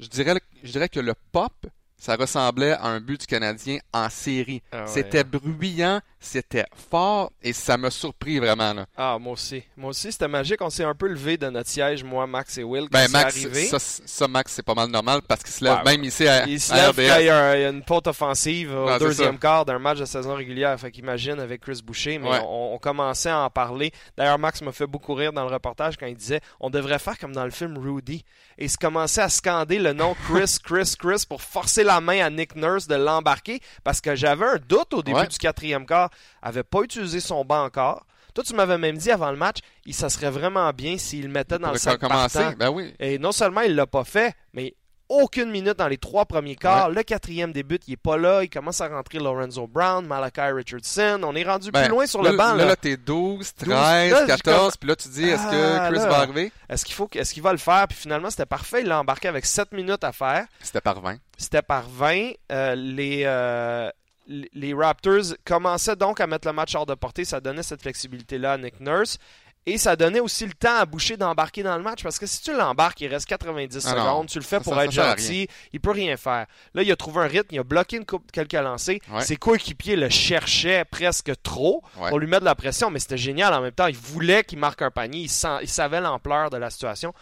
je 0.00 0.08
dirais, 0.08 0.40
je 0.64 0.72
dirais 0.72 0.88
que 0.88 0.98
le 0.98 1.14
pop 1.30 1.52
ça 1.98 2.14
ressemblait 2.14 2.72
à 2.72 2.86
un 2.86 3.00
but 3.00 3.20
du 3.20 3.26
Canadien 3.26 3.78
en 3.92 4.08
série. 4.08 4.62
Ah 4.70 4.86
c'était 4.86 5.24
bruyant, 5.24 6.00
c'était 6.20 6.64
fort 6.90 7.32
et 7.42 7.52
ça 7.52 7.76
m'a 7.76 7.90
surpris 7.90 8.38
vraiment. 8.38 8.72
Là. 8.72 8.86
Ah, 8.96 9.18
moi 9.20 9.32
aussi. 9.32 9.64
Moi 9.76 9.90
aussi, 9.90 10.12
c'était 10.12 10.28
magique. 10.28 10.60
On 10.60 10.70
s'est 10.70 10.84
un 10.84 10.94
peu 10.94 11.08
levé 11.08 11.36
de 11.36 11.48
notre 11.48 11.68
siège, 11.68 12.04
moi, 12.04 12.26
Max 12.28 12.56
et 12.56 12.62
Will. 12.62 12.88
Ben, 12.90 13.08
Max, 13.10 13.46
ça, 13.68 13.78
ça, 13.78 14.28
Max, 14.28 14.52
c'est 14.52 14.62
pas 14.62 14.74
mal 14.74 14.88
normal 14.88 15.22
parce 15.26 15.42
qu'il 15.42 15.52
se 15.52 15.64
lève 15.64 15.84
même 15.84 16.04
ici 16.04 16.26
à, 16.26 16.46
Il 16.46 16.60
se 16.60 16.72
lève 16.72 16.94
quand 16.94 17.18
il 17.18 17.26
y, 17.26 17.30
a 17.30 17.68
une 17.68 17.82
faute 17.82 18.06
offensive 18.06 18.72
au 18.72 18.98
deuxième 18.98 19.38
quart 19.38 19.64
d'un 19.64 19.80
match 19.80 19.98
de 19.98 20.04
saison 20.04 20.34
régulière. 20.34 20.78
Fait 20.78 20.92
qu'imagine 20.92 21.40
avec 21.40 21.62
Chris 21.62 21.80
Boucher, 21.84 22.18
mais 22.18 22.28
on, 22.44 22.74
on, 22.74 22.78
commençait 22.78 23.30
à 23.30 23.40
en 23.40 23.50
parler. 23.50 23.92
D'ailleurs, 24.16 24.38
Max 24.38 24.62
m'a 24.62 24.72
fait 24.72 24.86
beaucoup 24.86 25.14
rire 25.14 25.32
dans 25.32 25.44
le 25.44 25.52
reportage 25.52 25.96
quand 25.96 26.06
il 26.06 26.16
disait 26.16 26.40
on 26.60 26.70
devrait 26.70 27.00
faire 27.00 27.18
comme 27.18 27.32
dans 27.32 27.44
le 27.44 27.50
film 27.50 27.76
Rudy. 27.76 28.24
Et 28.58 28.64
il 28.64 28.70
se 28.70 28.76
commençait 28.76 29.22
à 29.22 29.28
scander 29.28 29.78
le 29.78 29.92
nom 29.92 30.16
Chris, 30.26 30.56
Chris, 30.62 30.94
Chris 30.98 31.24
pour 31.28 31.40
forcer 31.40 31.84
la 31.84 32.00
main 32.00 32.24
à 32.24 32.28
Nick 32.28 32.56
Nurse 32.56 32.88
de 32.88 32.96
l'embarquer 32.96 33.60
parce 33.84 34.00
que 34.00 34.16
j'avais 34.16 34.46
un 34.46 34.56
doute 34.56 34.92
au 34.94 35.02
début 35.02 35.28
du 35.28 35.38
quatrième 35.38 35.86
quart. 35.86 36.10
avait 36.42 36.64
pas 36.64 36.82
utilisé 36.82 37.20
son 37.20 37.44
banc 37.44 37.64
encore. 37.64 38.04
Toi, 38.34 38.44
tu 38.44 38.54
m'avais 38.54 38.78
même 38.78 38.96
dit 38.96 39.10
avant 39.10 39.30
le 39.30 39.36
match, 39.36 39.58
il, 39.84 39.94
ça 39.94 40.10
serait 40.10 40.30
vraiment 40.30 40.70
bien 40.72 40.98
s'il 40.98 41.22
le 41.24 41.28
mettait 41.28 41.58
dans 41.58 41.72
le 41.72 41.78
sac 41.78 42.00
partant. 42.00 42.52
Ben 42.56 42.70
oui. 42.70 42.94
Et 42.98 43.18
non 43.18 43.32
seulement 43.32 43.62
il 43.62 43.74
l'a 43.74 43.86
pas 43.86 44.04
fait, 44.04 44.34
mais 44.52 44.74
aucune 45.08 45.50
minute 45.50 45.78
dans 45.78 45.88
les 45.88 45.98
trois 45.98 46.26
premiers 46.26 46.56
quarts. 46.56 46.90
Le 46.90 47.02
quatrième 47.02 47.52
début, 47.52 47.78
il 47.86 47.94
est 47.94 47.96
pas 47.96 48.16
là. 48.16 48.42
Il 48.42 48.50
commence 48.50 48.80
à 48.80 48.88
rentrer 48.88 49.18
Lorenzo 49.18 49.66
Brown, 49.66 50.06
Malachi 50.06 50.40
Richardson. 50.40 51.20
On 51.24 51.34
est 51.34 51.44
rendu 51.44 51.72
plus 51.72 51.82
ben, 51.82 51.88
loin 51.88 52.06
sur 52.06 52.22
le 52.22 52.36
banc. 52.36 52.54
Là, 52.54 52.66
là, 52.66 52.76
t'es 52.76 52.96
12, 52.96 53.54
13, 53.54 54.26
14. 54.26 54.76
Puis 54.76 54.88
là, 54.88 54.96
tu 54.96 55.08
dis, 55.08 55.24
est-ce 55.28 55.50
que 55.50 55.78
ah, 55.78 55.88
Chris 55.90 55.98
va 55.98 56.18
arriver? 56.18 56.52
Est-ce 56.68 56.84
qu'il 56.84 56.94
faut, 56.94 57.08
est-ce 57.14 57.32
qu'il 57.32 57.42
va 57.42 57.52
le 57.52 57.58
faire? 57.58 57.86
Puis 57.88 57.98
finalement, 57.98 58.30
c'était 58.30 58.46
parfait. 58.46 58.82
Il 58.82 58.88
l'a 58.88 59.00
embarqué 59.00 59.28
avec 59.28 59.46
7 59.46 59.72
minutes 59.72 60.04
à 60.04 60.12
faire. 60.12 60.46
C'était 60.60 60.80
par 60.80 61.00
20. 61.00 61.16
C'était 61.36 61.62
par 61.62 61.88
20. 61.88 62.32
Euh, 62.52 62.74
les, 62.74 63.22
euh, 63.24 63.90
les 64.26 64.74
Raptors 64.74 65.34
commençaient 65.44 65.96
donc 65.96 66.20
à 66.20 66.26
mettre 66.26 66.46
le 66.46 66.52
match 66.52 66.74
hors 66.74 66.86
de 66.86 66.94
portée. 66.94 67.24
Ça 67.24 67.40
donnait 67.40 67.62
cette 67.62 67.82
flexibilité-là 67.82 68.52
à 68.52 68.58
Nick 68.58 68.80
Nurse. 68.80 69.18
Et 69.66 69.76
ça 69.76 69.96
donnait 69.96 70.20
aussi 70.20 70.46
le 70.46 70.54
temps 70.54 70.76
à 70.76 70.86
Boucher 70.86 71.16
d'embarquer 71.16 71.62
dans 71.62 71.76
le 71.76 71.82
match 71.82 72.02
parce 72.02 72.18
que 72.18 72.26
si 72.26 72.40
tu 72.40 72.56
l'embarques, 72.56 73.00
il 73.02 73.08
reste 73.08 73.26
90 73.26 73.76
ah 73.76 73.90
secondes, 73.90 74.26
tu 74.26 74.38
le 74.38 74.44
fais 74.44 74.60
pour 74.60 74.80
être 74.80 74.90
gentil, 74.90 75.46
il 75.72 75.80
peut 75.80 75.90
rien 75.90 76.16
faire. 76.16 76.46
Là, 76.72 76.82
il 76.82 76.90
a 76.90 76.96
trouvé 76.96 77.20
un 77.20 77.26
rythme, 77.26 77.48
il 77.50 77.58
a 77.58 77.64
bloqué 77.64 77.98
une 77.98 78.06
coupe, 78.06 78.32
quelques 78.32 78.54
lancers. 78.54 78.98
Ses 79.20 79.36
coéquipiers 79.36 79.96
le 79.96 80.08
cherchaient 80.08 80.84
presque 80.84 81.32
trop 81.42 81.82
pour 82.08 82.18
lui 82.18 82.26
mettre 82.26 82.40
de 82.40 82.46
la 82.46 82.54
pression, 82.54 82.90
mais 82.90 82.98
c'était 82.98 83.18
génial 83.18 83.52
en 83.52 83.60
même 83.60 83.72
temps. 83.72 83.86
Il 83.86 83.96
voulait 83.96 84.42
qu'il 84.42 84.58
marque 84.58 84.80
un 84.80 84.90
panier, 84.90 85.20
il, 85.20 85.30
il 85.62 85.68
savait 85.68 86.00
l'ampleur 86.00 86.50
de 86.50 86.56
la 86.56 86.70
situation. 86.70 87.12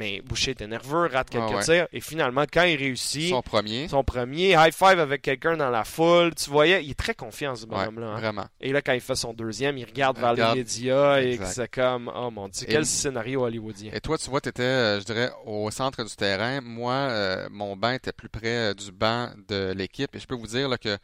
Mais 0.00 0.22
Boucher 0.22 0.52
était 0.52 0.66
nerveux, 0.66 1.10
rate 1.12 1.28
quelques 1.28 1.58
ah 1.58 1.62
tirs. 1.62 1.86
Et 1.92 2.00
finalement, 2.00 2.46
quand 2.50 2.62
il 2.62 2.76
réussit. 2.76 3.28
Son 3.28 3.42
premier. 3.42 3.86
Son 3.86 4.02
premier, 4.02 4.52
high 4.52 4.72
five 4.72 4.98
avec 4.98 5.20
quelqu'un 5.20 5.58
dans 5.58 5.68
la 5.68 5.84
foule. 5.84 6.34
Tu 6.34 6.48
voyais, 6.48 6.82
il 6.82 6.92
est 6.92 6.98
très 6.98 7.14
confiant, 7.14 7.54
ce 7.54 7.66
bonhomme-là. 7.66 8.06
Hein. 8.06 8.18
Vraiment. 8.18 8.46
Et 8.62 8.72
là, 8.72 8.80
quand 8.80 8.94
il 8.94 9.02
fait 9.02 9.14
son 9.14 9.34
deuxième, 9.34 9.76
il 9.76 9.84
regarde 9.84 10.18
vers 10.18 10.32
les 10.32 10.54
médias 10.54 11.20
et 11.20 11.38
c'est 11.44 11.70
comme, 11.70 12.10
oh 12.16 12.30
mon 12.30 12.48
Dieu, 12.48 12.66
quel 12.66 12.86
scénario 12.86 13.42
hollywoodien. 13.44 13.90
Et 13.92 14.00
toi, 14.00 14.16
tu 14.16 14.30
vois, 14.30 14.40
tu 14.40 14.48
étais, 14.48 14.62
euh, 14.62 15.00
je 15.00 15.04
dirais, 15.04 15.30
au 15.44 15.70
centre 15.70 16.02
du 16.02 16.16
terrain. 16.16 16.62
Moi, 16.62 16.94
euh, 16.94 17.46
mon 17.50 17.76
banc 17.76 17.90
était 17.90 18.12
plus 18.12 18.30
près 18.30 18.70
euh, 18.70 18.74
du 18.74 18.92
banc 18.92 19.28
de 19.48 19.74
l'équipe. 19.76 20.16
Et 20.16 20.18
je 20.18 20.26
peux 20.26 20.34
vous 20.34 20.46
dire 20.46 20.70
que 20.80 20.96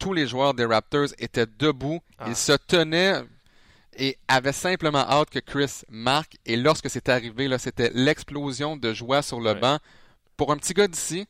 tous 0.00 0.12
les 0.12 0.26
joueurs 0.26 0.54
des 0.54 0.64
Raptors 0.64 1.10
étaient 1.20 1.46
debout. 1.46 2.00
Ils 2.26 2.32
ah. 2.32 2.34
se 2.34 2.52
tenaient 2.54 3.22
et 3.96 4.16
avait 4.28 4.52
simplement 4.52 5.00
hâte 5.08 5.30
que 5.30 5.38
Chris 5.40 5.82
marque. 5.88 6.36
Et 6.46 6.56
lorsque 6.56 6.88
c'est 6.90 7.08
arrivé, 7.08 7.48
là, 7.48 7.58
c'était 7.58 7.90
l'explosion 7.94 8.76
de 8.76 8.92
joie 8.92 9.22
sur 9.22 9.40
le 9.40 9.54
banc. 9.54 9.78
Pour 10.36 10.52
un 10.52 10.56
petit 10.56 10.72
gars 10.74 10.88
d'ici, 10.88 11.26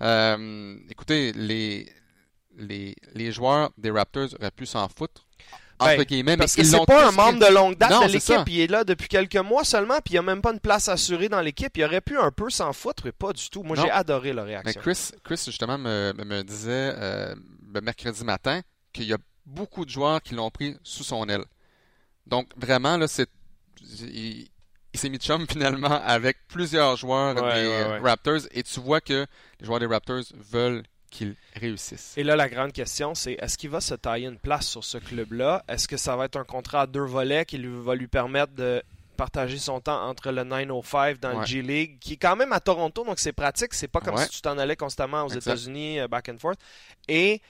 euh, 0.00 0.76
écoutez, 0.90 1.32
les, 1.32 1.90
les, 2.56 2.94
les 3.14 3.32
joueurs 3.32 3.70
des 3.76 3.90
Raptors 3.90 4.28
auraient 4.38 4.50
pu 4.50 4.64
s'en 4.66 4.88
foutre. 4.88 5.26
entre 5.80 5.96
Ben, 5.96 6.04
guillemets, 6.04 6.32
mais 6.32 6.36
Parce 6.38 6.54
que 6.54 6.64
c'est 6.64 6.84
pas 6.86 7.08
un 7.08 7.12
membre 7.12 7.40
de 7.46 7.52
longue 7.52 7.76
date 7.76 7.90
Non, 7.90 8.06
de 8.06 8.12
l'équipe. 8.12 8.36
Il 8.48 8.60
est 8.60 8.66
là 8.68 8.84
depuis 8.84 9.08
quelques 9.08 9.36
mois 9.36 9.64
seulement, 9.64 9.96
puis 10.04 10.12
il 10.12 10.12
n'y 10.14 10.18
a 10.18 10.22
même 10.22 10.40
pas 10.40 10.52
une 10.52 10.60
place 10.60 10.88
assurée 10.88 11.28
dans 11.28 11.40
l'équipe. 11.40 11.76
Il 11.76 11.84
aurait 11.84 12.00
pu 12.00 12.16
un 12.18 12.30
peu 12.30 12.48
s'en 12.50 12.72
foutre, 12.72 13.02
mais 13.04 13.12
pas 13.12 13.32
du 13.32 13.48
tout. 13.50 13.62
Moi, 13.62 13.76
j'ai 13.76 13.90
adoré 13.90 14.32
la 14.32 14.44
Mais 14.44 14.60
réaction. 14.60 14.80
Chris, 14.80 15.10
Chris 15.24 15.42
justement, 15.44 15.78
me, 15.78 16.12
me- 16.24 16.42
disait 16.42 16.94
euh, 16.96 17.34
le 17.74 17.80
mercredi 17.80 18.24
matin 18.24 18.60
qu'il 18.92 19.04
y 19.04 19.12
a 19.12 19.18
beaucoup 19.44 19.84
de 19.84 19.90
joueurs 19.90 20.22
qui 20.22 20.34
l'ont 20.34 20.50
pris 20.50 20.76
sous 20.82 21.04
son 21.04 21.28
aile. 21.28 21.44
Donc, 22.28 22.48
vraiment, 22.56 22.96
là, 22.96 23.08
c'est. 23.08 23.28
Il, 24.00 24.48
il 24.94 25.00
s'est 25.00 25.08
mis 25.10 25.18
de 25.18 25.22
chum 25.22 25.46
finalement 25.50 26.00
avec 26.04 26.38
plusieurs 26.48 26.96
joueurs 26.96 27.34
Ouais, 27.36 27.62
des 27.62 27.68
ouais, 27.68 27.84
ouais. 27.84 27.98
Raptors 28.00 28.40
et 28.52 28.62
tu 28.62 28.80
vois 28.80 29.00
que 29.00 29.26
les 29.60 29.66
joueurs 29.66 29.80
des 29.80 29.86
Raptors 29.86 30.22
veulent 30.34 30.82
qu'il 31.10 31.36
réussisse. 31.54 32.14
Et 32.16 32.22
là, 32.24 32.36
la 32.36 32.48
grande 32.48 32.72
question, 32.72 33.14
c'est 33.14 33.32
est-ce 33.34 33.56
qu'il 33.56 33.70
va 33.70 33.80
se 33.80 33.94
tailler 33.94 34.26
une 34.26 34.38
place 34.38 34.66
sur 34.66 34.84
ce 34.84 34.98
club-là? 34.98 35.64
Est-ce 35.68 35.88
que 35.88 35.96
ça 35.96 36.16
va 36.16 36.24
être 36.26 36.36
un 36.36 36.44
contrat 36.44 36.82
à 36.82 36.86
deux 36.86 37.04
volets 37.04 37.44
qui 37.46 37.56
lui- 37.58 37.82
va 37.82 37.94
lui 37.94 38.08
permettre 38.08 38.52
de 38.54 38.82
partager 39.16 39.58
son 39.58 39.80
temps 39.80 40.06
entre 40.08 40.30
le 40.30 40.44
905 40.44 41.18
dans 41.20 41.40
le. 41.40 41.46
G 41.46 41.62
League, 41.62 41.98
qui 41.98 42.14
est 42.14 42.16
quand 42.18 42.36
même 42.36 42.52
à 42.52 42.60
Toronto, 42.60 43.04
donc 43.04 43.18
c'est 43.18 43.32
pratique. 43.32 43.74
C'est 43.74 43.88
pas 43.88 44.00
comme 44.00 44.14
Ouais. 44.16 44.24
si 44.24 44.30
tu 44.30 44.40
t'en 44.42 44.58
allais 44.58 44.76
constamment 44.76 45.24
aux. 45.24 45.28
États-Unis, 45.30 46.00
euh, 46.00 46.08
back 46.08 46.28
and 46.28 46.38
forth. 46.38 46.58
Et, 47.08 47.40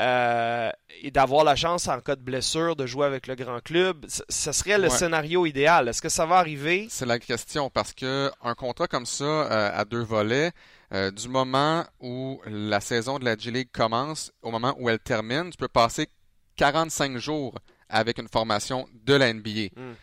euh, 0.00 0.70
et 1.02 1.10
d'avoir 1.10 1.44
la 1.44 1.54
chance, 1.56 1.86
en 1.88 2.00
cas 2.00 2.16
de 2.16 2.20
blessure, 2.22 2.74
de 2.76 2.84
jouer 2.86 3.06
avec 3.06 3.26
le 3.26 3.34
grand 3.36 3.60
club. 3.60 4.04
Ce 4.08 4.52
serait 4.52 4.76
le 4.78 4.84
Ouais. 4.84 4.90
scénario 4.90 5.46
idéal. 5.46 5.88
Est-ce 5.88 6.02
que 6.02 6.08
ça 6.08 6.26
va 6.26 6.36
arriver? 6.38 6.86
C'est 6.90 7.06
la 7.06 7.18
question 7.18 7.70
parce 7.70 7.92
que 7.92 8.30
un 8.42 8.54
contrat 8.54 8.88
comme 8.88 9.06
ça 9.06 9.24
euh, 9.24 9.70
à 9.72 9.84
deux 9.84 10.02
volets, 10.02 10.50
euh, 10.92 11.10
du 11.10 11.28
moment 11.28 11.84
où 12.00 12.40
la 12.46 12.80
saison 12.80 13.18
de 13.18 13.24
la 13.24 13.36
G 13.36 13.50
League 13.50 13.68
commence 13.72 14.32
au 14.42 14.50
moment 14.50 14.74
où 14.78 14.88
elle 14.90 14.98
termine, 14.98 15.50
tu 15.50 15.56
peux 15.56 15.68
passer 15.68 16.08
45 16.56 17.16
jours 17.18 17.54
avec 17.88 18.18
une 18.18 18.28
formation 18.28 18.88
de 19.04 19.14
la 19.14 19.32
NBA. 19.32 19.68
Hmm. 19.76 19.94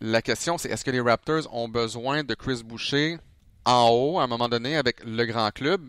La 0.00 0.20
question, 0.20 0.58
c'est 0.58 0.68
est-ce 0.68 0.84
que 0.84 0.90
les 0.90 1.00
Raptors 1.00 1.48
ont 1.54 1.68
besoin 1.68 2.22
de 2.22 2.34
Chris 2.34 2.62
Boucher 2.62 3.16
en 3.64 3.88
haut 3.90 4.18
à 4.18 4.24
un 4.24 4.26
moment 4.26 4.48
donné 4.48 4.76
avec 4.76 5.02
le 5.04 5.24
grand 5.24 5.50
club? 5.50 5.80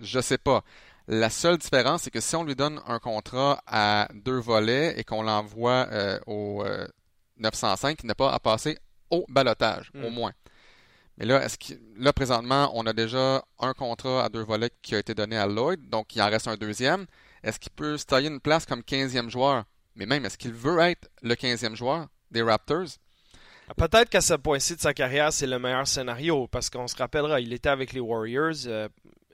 Je 0.00 0.20
sais 0.20 0.38
pas. 0.38 0.64
La 1.06 1.28
seule 1.28 1.58
différence, 1.58 2.02
c'est 2.02 2.10
que 2.10 2.20
si 2.20 2.34
on 2.34 2.44
lui 2.44 2.54
donne 2.54 2.80
un 2.86 2.98
contrat 2.98 3.62
à 3.66 4.08
deux 4.14 4.38
volets 4.38 4.98
et 4.98 5.04
qu'on 5.04 5.22
l'envoie 5.22 5.86
euh, 5.92 6.18
au 6.26 6.64
euh, 6.64 6.86
905, 7.36 7.98
il 8.02 8.06
n'a 8.06 8.14
pas 8.14 8.32
à 8.32 8.38
passer 8.38 8.78
au 9.10 9.26
balotage, 9.28 9.92
au 10.02 10.10
moins. 10.10 10.32
Mais 11.18 11.26
là, 11.26 11.44
est-ce 11.44 11.58
que 11.58 11.78
là 11.96 12.12
présentement, 12.12 12.72
on 12.74 12.86
a 12.86 12.92
déjà 12.92 13.44
un 13.60 13.74
contrat 13.74 14.24
à 14.24 14.28
deux 14.28 14.42
volets 14.42 14.70
qui 14.82 14.94
a 14.94 14.98
été 14.98 15.14
donné 15.14 15.36
à 15.36 15.46
Lloyd, 15.46 15.88
donc 15.88 16.16
il 16.16 16.22
en 16.22 16.28
reste 16.28 16.48
un 16.48 16.56
deuxième. 16.56 17.06
Est-ce 17.42 17.60
qu'il 17.60 17.72
peut 17.72 17.98
se 17.98 18.06
tailler 18.06 18.28
une 18.28 18.40
place 18.40 18.66
comme 18.66 18.80
15e 18.80 19.28
joueur? 19.28 19.64
Mais 19.96 20.06
même, 20.06 20.24
est-ce 20.24 20.38
qu'il 20.38 20.52
veut 20.52 20.78
être 20.80 21.08
le 21.22 21.34
15e 21.34 21.76
joueur 21.76 22.08
des 22.30 22.42
Raptors? 22.42 22.88
Peut-être 23.76 24.10
qu'à 24.10 24.20
ce 24.20 24.34
point-ci 24.34 24.76
de 24.76 24.80
sa 24.80 24.92
carrière, 24.92 25.32
c'est 25.32 25.46
le 25.46 25.58
meilleur 25.58 25.86
scénario, 25.86 26.48
parce 26.48 26.68
qu'on 26.68 26.88
se 26.88 26.96
rappellera, 26.96 27.40
il 27.40 27.52
était 27.52 27.68
avec 27.68 27.92
les 27.92 28.00
Warriors. 28.00 28.66
euh, 28.66 28.88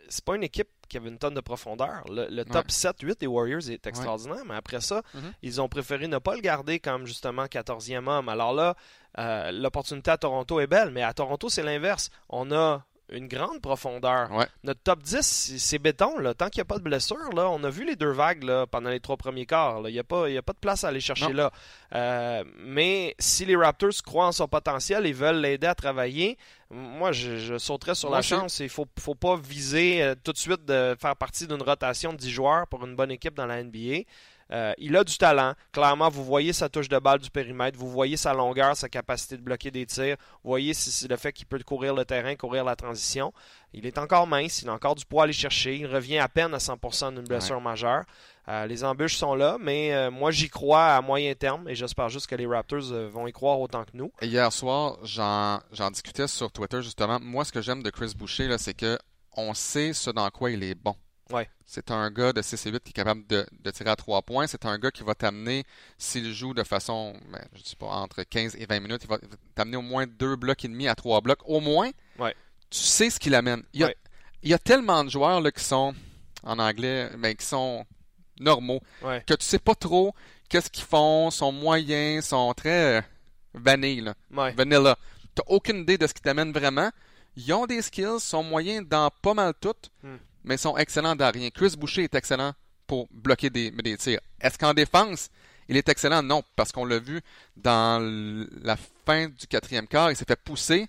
c'est 0.09 0.25
pas 0.25 0.37
une 0.37 0.43
équipe 0.43 0.69
qui 0.91 0.99
avait 0.99 1.09
une 1.09 1.17
tonne 1.19 1.33
de 1.35 1.41
profondeur. 1.41 2.03
Le, 2.11 2.27
le 2.29 2.45
top 2.45 2.67
7-8 2.69 3.21
des 3.21 3.27
Warriors 3.27 3.71
est 3.71 3.87
extraordinaire, 3.87 4.45
mais 4.47 4.57
après 4.57 4.81
ça, 4.83 5.03
Mhm. 5.15 5.33
ils 5.43 5.61
ont 5.63 5.69
préféré 5.69 6.07
ne 6.09 6.19
pas 6.19 6.35
le 6.35 6.43
garder 6.43 6.79
comme 6.81 7.07
justement 7.07 7.47
14e 7.47 8.07
homme. 8.09 8.29
Alors 8.29 8.53
là, 8.53 8.75
euh, 9.19 9.51
l'opportunité 9.53 10.11
à 10.11 10.19
Toronto 10.19 10.61
est 10.61 10.67
belle, 10.67 10.91
mais 10.91 11.03
à 11.03 11.15
Toronto, 11.15 11.49
c'est 11.49 11.63
l'inverse. 11.63 12.11
On 12.29 12.53
a 12.53 12.85
une 13.13 13.29
grande 13.29 13.61
profondeur. 13.61 14.31
Ouais. 14.33 14.47
Notre 14.65 14.81
top 14.83 15.03
10, 15.03 15.57
c'est 15.59 15.79
béton. 15.79 16.19
Là. 16.19 16.35
Tant 16.35 16.49
qu'il 16.49 16.59
n'y 16.61 16.63
a 16.63 16.65
pas 16.67 16.79
de 16.79 16.83
blessure, 16.85 17.31
là, 17.35 17.49
on 17.51 17.63
a 17.65 17.71
vu 17.71 17.85
les 17.85 17.97
deux 17.97 18.11
vagues 18.13 18.43
là, 18.45 18.67
pendant 18.67 18.91
les 18.91 19.01
trois 19.01 19.17
premiers 19.17 19.47
quarts. 19.47 19.81
Il 19.89 19.93
n'y 19.93 19.99
a, 19.99 20.05
pas- 20.05 20.29
il 20.29 20.35
y 20.35 20.39
a 20.39 20.43
pas 20.43 20.53
de 20.53 20.59
place 20.59 20.85
à 20.85 20.89
aller 20.89 21.01
chercher 21.01 21.29
Non. 21.29 21.33
là. 21.35 21.53
Euh, 21.95 22.45
mais 22.59 23.15
si 23.19 23.45
les 23.45 23.57
Raptors 23.57 23.91
croient 24.05 24.27
en 24.27 24.33
son 24.33 24.47
potentiel 24.49 25.07
et 25.07 25.13
veulent 25.13 25.41
l'aider 25.41 25.67
à 25.67 25.75
travailler, 25.75 26.39
moi, 26.71 27.11
je, 27.11 27.37
je 27.37 27.59
sauterais 27.59 27.97
sur 27.97 28.11
Moi 28.11 28.17
la 28.19 28.21
aussi. 28.21 28.29
chance. 28.29 28.61
Il 28.61 28.69
faut, 28.69 28.87
faut 28.99 29.17
pas 29.17 29.37
viser 29.37 30.03
euh, 30.03 30.15
tout 30.23 30.33
de 30.33 30.39
suite 30.39 30.65
de 30.65 30.97
faire 31.01 31.17
partie 31.17 31.49
d'une 31.49 31.63
rotation 31.63 32.13
de 32.13 32.19
10 32.19 32.31
joueurs 32.31 32.67
pour 32.69 32.85
une 32.87 32.95
bonne 32.95 33.11
équipe 33.11 33.35
dans 33.35 33.47
la 33.47 33.63
NBA. 33.65 34.03
Euh, 34.53 34.73
il 34.79 34.97
a 34.97 35.05
du 35.05 35.17
talent. 35.17 35.55
Clairement, 35.73 36.09
vous 36.09 36.25
voyez 36.25 36.53
sa 36.53 36.69
touche 36.69 36.89
de 36.89 36.99
balle 36.99 37.21
du 37.21 37.31
périmètre, 37.31 37.79
vous 37.79 37.91
voyez 37.91 38.17
sa 38.17 38.35
longueur, 38.35 38.77
sa 38.77 38.89
capacité 38.89 39.37
de 39.37 39.43
bloquer 39.43 39.71
des 39.71 39.87
tirs, 39.87 40.17
vous 40.43 40.51
voyez 40.51 40.75
si 40.75 40.91
c'est 40.91 41.09
le 41.09 41.17
fait 41.17 41.33
qu'il 41.33 41.47
peut 41.47 41.61
courir 41.65 41.95
le 41.95 42.05
terrain, 42.05 42.35
courir 42.35 42.65
la 42.65 42.77
transition. 42.77 43.33
Il 43.73 43.87
est 43.87 43.99
encore 43.99 44.27
mince, 44.27 44.63
il 44.63 44.69
a 44.69 44.73
encore 44.73 44.97
du 44.97 45.05
poids 45.05 45.23
à 45.23 45.25
aller 45.25 45.33
chercher. 45.33 45.77
Il 45.77 45.87
revient 45.87 46.19
à 46.19 46.29
peine 46.29 46.53
à 46.55 46.59
100% 46.59 47.15
d'une 47.15 47.25
blessure 47.25 47.61
majeure. 47.61 48.05
Euh, 48.49 48.67
les 48.67 48.83
embûches 48.83 49.17
sont 49.17 49.37
là, 49.37 49.59
mais 49.61 49.95
euh, 49.95 50.11
moi 50.11 50.33
j'y 50.33 50.49
crois 50.49 50.87
à 50.87 51.01
moyen 51.03 51.35
terme 51.35 51.69
et 51.69 51.77
j'espère 51.77 52.09
juste 52.09 52.27
que 52.27 52.35
les 52.35 52.47
Raptors 52.47 52.91
euh, 52.91 53.09
vont 53.09 53.29
y 53.29 53.33
croire 53.33 53.61
autant 53.61 53.85
que 53.85 53.91
nous. 53.95 54.11
Hier 54.23 54.53
soir, 54.53 54.99
j'en 55.05 55.91
discutais 55.93 56.27
sur 56.27 56.51
Twitter 56.51 56.83
justement. 56.83 57.21
Moi, 57.21 57.45
ce 57.45 57.53
que 57.53 57.61
j'aime 57.61 57.83
de 57.83 57.91
Chris 57.91 58.13
Boucher, 58.17 58.53
c'est 58.59 58.75
que 58.75 58.99
on 59.37 59.55
sait 59.55 59.93
ce 59.93 60.11
dans 60.11 60.29
quoi 60.31 60.51
il 60.51 60.65
est 60.65 60.75
bon. 60.75 60.97
Ouais. 61.33 61.49
C'est 61.67 61.91
un 61.91 62.11
gars 62.11 62.33
de 62.33 62.43
6 62.43 62.67
et 62.67 62.71
8 62.71 62.83
qui 62.83 62.91
est 62.91 62.93
capable 62.93 63.27
de, 63.29 63.47
de 63.63 63.71
tirer 63.71 63.91
à 63.91 63.97
3 63.97 64.23
points. 64.23 64.47
C'est 64.47 64.67
un 64.67 64.79
gars 64.79 64.91
qui 64.91 65.03
va 65.05 65.15
t'amener, 65.15 65.65
s'il 65.99 66.33
joue 66.33 66.55
de 66.55 66.65
façon, 66.65 67.15
ben, 67.31 67.45
je 67.55 67.63
sais 67.63 67.77
pas, 67.77 67.87
entre 67.87 68.23
15 68.23 68.57
et 68.57 68.67
20 68.67 68.81
minutes, 68.81 69.03
il 69.05 69.09
va 69.09 69.19
t'amener 69.55 69.77
au 69.77 69.83
moins 69.83 70.07
deux 70.07 70.37
blocs 70.37 70.65
et 70.65 70.69
demi 70.69 70.89
à 70.89 70.95
trois 70.95 71.21
blocs. 71.21 71.41
Au 71.45 71.61
moins, 71.61 71.91
Ouais. 72.19 72.35
tu 72.71 72.79
sais 72.79 73.11
ce 73.11 73.19
qu'il 73.21 73.35
amène. 73.35 73.63
Il 73.73 73.81
y, 73.81 73.85
a, 73.85 73.87
Ouais. 73.89 73.97
il 74.43 74.51
y 74.51 74.55
a 74.55 74.59
tellement 74.59 75.05
de 75.05 75.11
joueurs 75.11 75.41
là, 75.41 75.51
qui 75.53 75.63
sont, 75.65 75.95
en 76.43 76.59
anglais, 76.59 77.11
mais 77.19 77.35
qui 77.37 77.47
sont 77.47 77.85
normaux, 78.41 78.81
que 79.27 79.35
tu 79.35 79.45
sais 79.47 79.59
pas 79.59 79.75
trop 79.75 80.15
qu'est-ce 80.49 80.71
qu'ils 80.71 80.85
font, 80.85 81.31
sont 81.31 81.53
moyens, 81.53 82.25
sont 82.25 82.53
très 82.55 83.05
vanille, 83.55 84.01
là. 84.01 84.15
Vanilla. 84.57 84.97
T'as 85.35 85.43
aucune 85.47 85.79
idée 85.83 85.97
de 85.99 86.07
ce 86.09 86.15
qui 86.15 86.23
t'amène 86.23 86.51
vraiment. 86.53 86.91
Ils 87.37 87.53
ont 87.53 87.67
des 87.67 87.81
skills, 87.83 88.19
sont 88.19 88.43
moyens 88.43 88.85
dans 88.89 89.11
pas 89.23 89.35
mal 89.35 89.53
toutes, 89.61 89.91
Hmm. 90.03 90.17
Mais 90.45 90.57
sont 90.57 90.77
excellents 90.77 91.17
dans 91.17 91.31
rien. 91.31 91.51
Chris 91.51 91.75
Boucher 91.79 92.05
est 92.05 92.15
excellent 92.15 92.53
pour 92.87 93.09
bloquer 93.11 93.51
des, 93.51 93.71
des 93.71 93.97
tirs. 93.97 94.21
Est-ce 94.41 94.59
qu'en 94.59 94.75
défense, 94.75 95.29
il 95.69 95.77
est 95.77 95.89
excellent? 95.89 96.23
Non, 96.23 96.43
parce 96.57 96.73
qu'on 96.73 96.85
l'a 96.85 96.99
vu 96.99 97.21
dans 97.57 98.01
la 98.63 98.77
fin 99.07 99.29
du 99.29 99.47
quatrième 99.47 99.87
quart, 99.87 100.11
il 100.11 100.17
s'est 100.17 100.25
fait 100.27 100.41
pousser. 100.41 100.87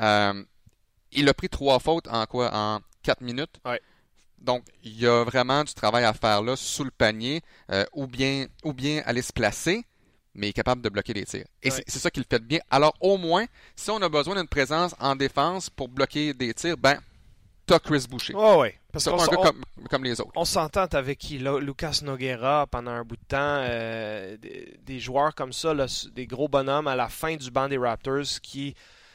Euh, 0.00 0.42
il 1.12 1.28
a 1.28 1.34
pris 1.34 1.48
trois 1.50 1.78
fautes 1.78 2.08
en 2.08 2.24
quoi? 2.26 2.50
En 2.54 2.80
quatre 3.02 3.20
minutes. 3.20 3.60
Ouais. 3.66 3.80
Donc, 4.38 4.64
il 4.82 4.98
y 4.98 5.06
a 5.06 5.22
vraiment 5.24 5.62
du 5.62 5.72
travail 5.74 6.04
à 6.04 6.12
faire 6.14 6.42
là, 6.42 6.56
sous 6.56 6.82
le 6.84 6.90
panier, 6.90 7.42
euh, 7.70 7.84
ou, 7.92 8.06
bien, 8.06 8.46
ou 8.64 8.72
bien 8.72 9.02
aller 9.04 9.22
se 9.22 9.32
placer, 9.32 9.84
mais 10.34 10.46
il 10.46 10.50
est 10.50 10.54
capable 10.54 10.82
de 10.82 10.88
bloquer 10.88 11.12
les 11.12 11.24
tirs. 11.26 11.46
Et 11.62 11.70
Ouais. 11.70 11.84
c'est- 11.86 11.98
ça 11.98 12.10
qu'il 12.10 12.24
fait 12.24 12.42
bien. 12.42 12.58
Alors, 12.70 12.94
au 13.00 13.18
moins, 13.18 13.44
si 13.76 13.90
on 13.90 14.00
a 14.02 14.08
besoin 14.08 14.34
d'une 14.34 14.48
présence 14.48 14.94
en 14.98 15.14
défense 15.14 15.68
pour 15.70 15.88
bloquer 15.88 16.32
des 16.34 16.54
tirs, 16.54 16.76
ben, 16.76 16.98
t'as 17.72 17.78
Chris 17.80 18.06
Boucher. 18.08 18.34
Ouais, 18.34 18.56
ouais. 18.56 18.78
Parce 18.92 19.04
qu'on 19.06 19.14
on- 19.18 19.42
comme, 19.42 19.62
comme 19.90 20.04
les 20.04 20.20
autres. 20.20 20.30
On 20.36 20.44
s'entend 20.44 20.84
avec 20.92 21.18
qui 21.18 21.38
Lucas 21.38 22.00
Noguera 22.02 22.66
pendant 22.66 22.90
un 22.90 23.04
bout 23.04 23.16
de 23.16 23.24
temps, 23.26 23.36
euh, 23.38 24.36
des, 24.36 24.78
des 24.84 24.98
joueurs 25.00 25.34
comme 25.34 25.52
ça, 25.52 25.72
là, 25.74 25.86
des 26.14 26.26
gros 26.26 26.48
bonhommes 26.48 26.86
à 26.88 26.96
la 26.96 27.08
fin 27.08 27.36
du 27.36 27.50
banc 27.50 27.68
des 27.68 27.78
Raptors 27.78 28.40
qui 28.42 28.74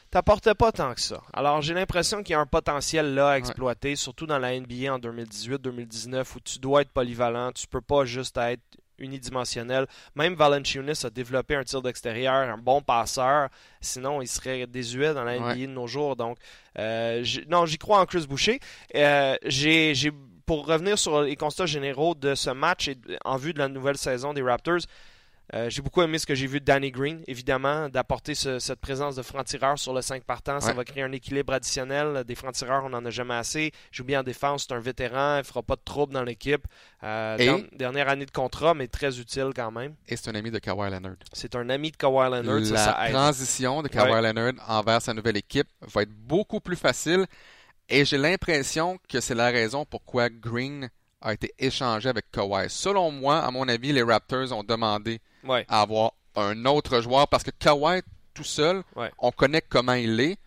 t'apportaient 0.09 0.55
pas 0.55 0.71
tant 0.71 0.93
que 0.93 1.01
ça. 1.01 1.21
Alors 1.33 1.61
j'ai 1.61 1.73
l'impression 1.73 2.23
qu'il 2.23 2.31
y 2.31 2.35
a 2.35 2.39
un 2.39 2.45
potentiel 2.45 3.13
là 3.13 3.31
à 3.31 3.37
exploiter, 3.37 3.95
surtout 3.97 4.25
dans 4.25 4.39
la 4.39 4.57
NBA 4.59 4.93
en 4.93 4.99
2018-2019 4.99 6.35
où 6.35 6.39
tu 6.39 6.59
dois 6.59 6.81
être 6.81 6.91
polyvalent, 6.91 7.51
tu 7.51 7.67
peux 7.67 7.81
pas 7.81 8.05
juste 8.05 8.37
être 8.37 8.61
unidimensionnel. 8.99 9.87
Même 10.15 10.35
Valanciunas 10.35 11.01
a 11.05 11.09
développé 11.09 11.55
un 11.55 11.63
tir 11.63 11.81
d'extérieur, 11.81 12.33
un 12.33 12.57
bon 12.57 12.81
passeur, 12.81 13.49
sinon 13.81 14.21
il 14.21 14.27
serait 14.27 14.67
désuet 14.67 15.13
dans 15.13 15.23
la 15.23 15.37
NBA 15.39 15.47
Ouais. 15.47 15.55
de 15.67 15.71
nos 15.71 15.87
jours. 15.87 16.15
Donc 16.15 16.37
euh, 16.79 17.23
non, 17.49 17.65
j'y 17.65 17.77
crois 17.77 17.99
en 17.99 18.05
Chris 18.05 18.25
Boucher. 18.27 18.59
Euh, 18.95 19.35
j'ai, 19.45 19.93
pour 20.45 20.65
revenir 20.65 20.97
sur 20.97 21.21
les 21.21 21.35
constats 21.35 21.65
généraux 21.65 22.15
de 22.15 22.35
ce 22.35 22.49
match 22.49 22.87
et 22.87 22.97
en 23.25 23.37
vue 23.37 23.53
de 23.53 23.59
la 23.59 23.67
nouvelle 23.67 23.97
saison 23.97 24.33
des 24.33 24.41
Raptors, 24.41 24.79
euh, 25.53 25.69
j'ai 25.69 25.81
beaucoup 25.81 26.01
aimé 26.01 26.19
ce 26.19 26.25
que 26.25 26.35
j'ai 26.35 26.47
vu 26.47 26.59
de 26.59 26.65
Danny 26.65 26.91
Green, 26.91 27.23
évidemment, 27.27 27.87
d'apporter 27.89 28.35
ce- 28.35 28.59
cette 28.59 28.79
présence 28.79 29.15
de 29.15 29.21
franc-tireur 29.21 29.79
sur 29.79 29.93
le 29.93 30.01
5 30.01 30.23
partant. 30.23 30.59
Ça 30.59 30.73
va 30.73 30.83
créer 30.83 31.03
un 31.03 31.11
équilibre 31.11 31.53
additionnel. 31.53 32.23
Des 32.25 32.35
francs-tireurs, 32.35 32.83
on 32.85 32.89
n'en 32.89 33.05
a 33.05 33.09
jamais 33.09 33.35
assez. 33.35 33.71
Joue 33.91 34.03
bien 34.03 34.19
en 34.19 34.23
défense, 34.23 34.65
c'est 34.67 34.73
un 34.75 34.79
vétéran, 34.79 35.37
il 35.37 35.43
fera 35.43 35.63
pas 35.63 35.75
de 35.75 35.81
trouble 35.85 36.13
dans 36.13 36.23
l'équipe. 36.23 36.65
Euh, 37.03 37.37
Et- 37.37 37.45
der- 37.45 37.59
Dernière 37.73 38.09
année 38.09 38.25
de 38.25 38.31
contrat, 38.31 38.73
mais 38.73 38.87
très 38.87 39.19
utile 39.19 39.51
quand 39.55 39.71
même. 39.71 39.95
Et 40.07 40.15
c'est 40.17 40.29
un 40.29 40.35
ami 40.35 40.51
de 40.51 40.59
Kawhi 40.59 40.89
Leonard. 40.91 41.15
C'est 41.33 41.55
un 41.55 41.69
ami 41.69 41.91
de 41.91 41.97
Kawhi 41.97 42.29
Leonard, 42.31 42.59
la 42.59 42.77
ça 42.77 43.07
transition 43.09 43.81
de 43.81 43.87
Kawhi 43.87 44.11
Ouais. 44.11 44.21
Leonard 44.21 44.53
envers 44.67 45.01
sa 45.01 45.13
nouvelle 45.13 45.37
équipe 45.37 45.67
va 45.81 46.01
être 46.01 46.11
beaucoup 46.13 46.59
plus 46.59 46.75
facile. 46.75 47.25
Et 47.89 48.03
j'ai 48.03 48.17
l'impression 48.17 48.97
que 49.07 49.21
c'est 49.21 49.33
la 49.35 49.45
raison 49.49 49.85
pourquoi 49.85 50.29
Green 50.29 50.89
a 51.21 51.33
été 51.33 51.53
échangé 51.57 52.09
avec 52.09 52.29
Kawhi. 52.31 52.69
Selon 52.69 53.11
moi, 53.11 53.39
à 53.39 53.51
mon 53.51 53.67
avis, 53.67 53.91
les 53.93 54.03
Raptors 54.03 54.51
ont 54.51 54.63
demandé 54.63 55.19
Ouais. 55.43 55.65
à 55.67 55.81
avoir 55.81 56.11
un 56.35 56.65
autre 56.65 57.01
joueur 57.01 57.27
parce 57.27 57.43
que 57.43 57.51
Kawhi 57.51 58.01
tout 58.33 58.43
seul, 58.43 58.83
Ouais. 58.95 59.11
on 59.17 59.31
connaît 59.31 59.61
comment 59.67 59.93
il 59.93 60.19
est. 60.19 60.37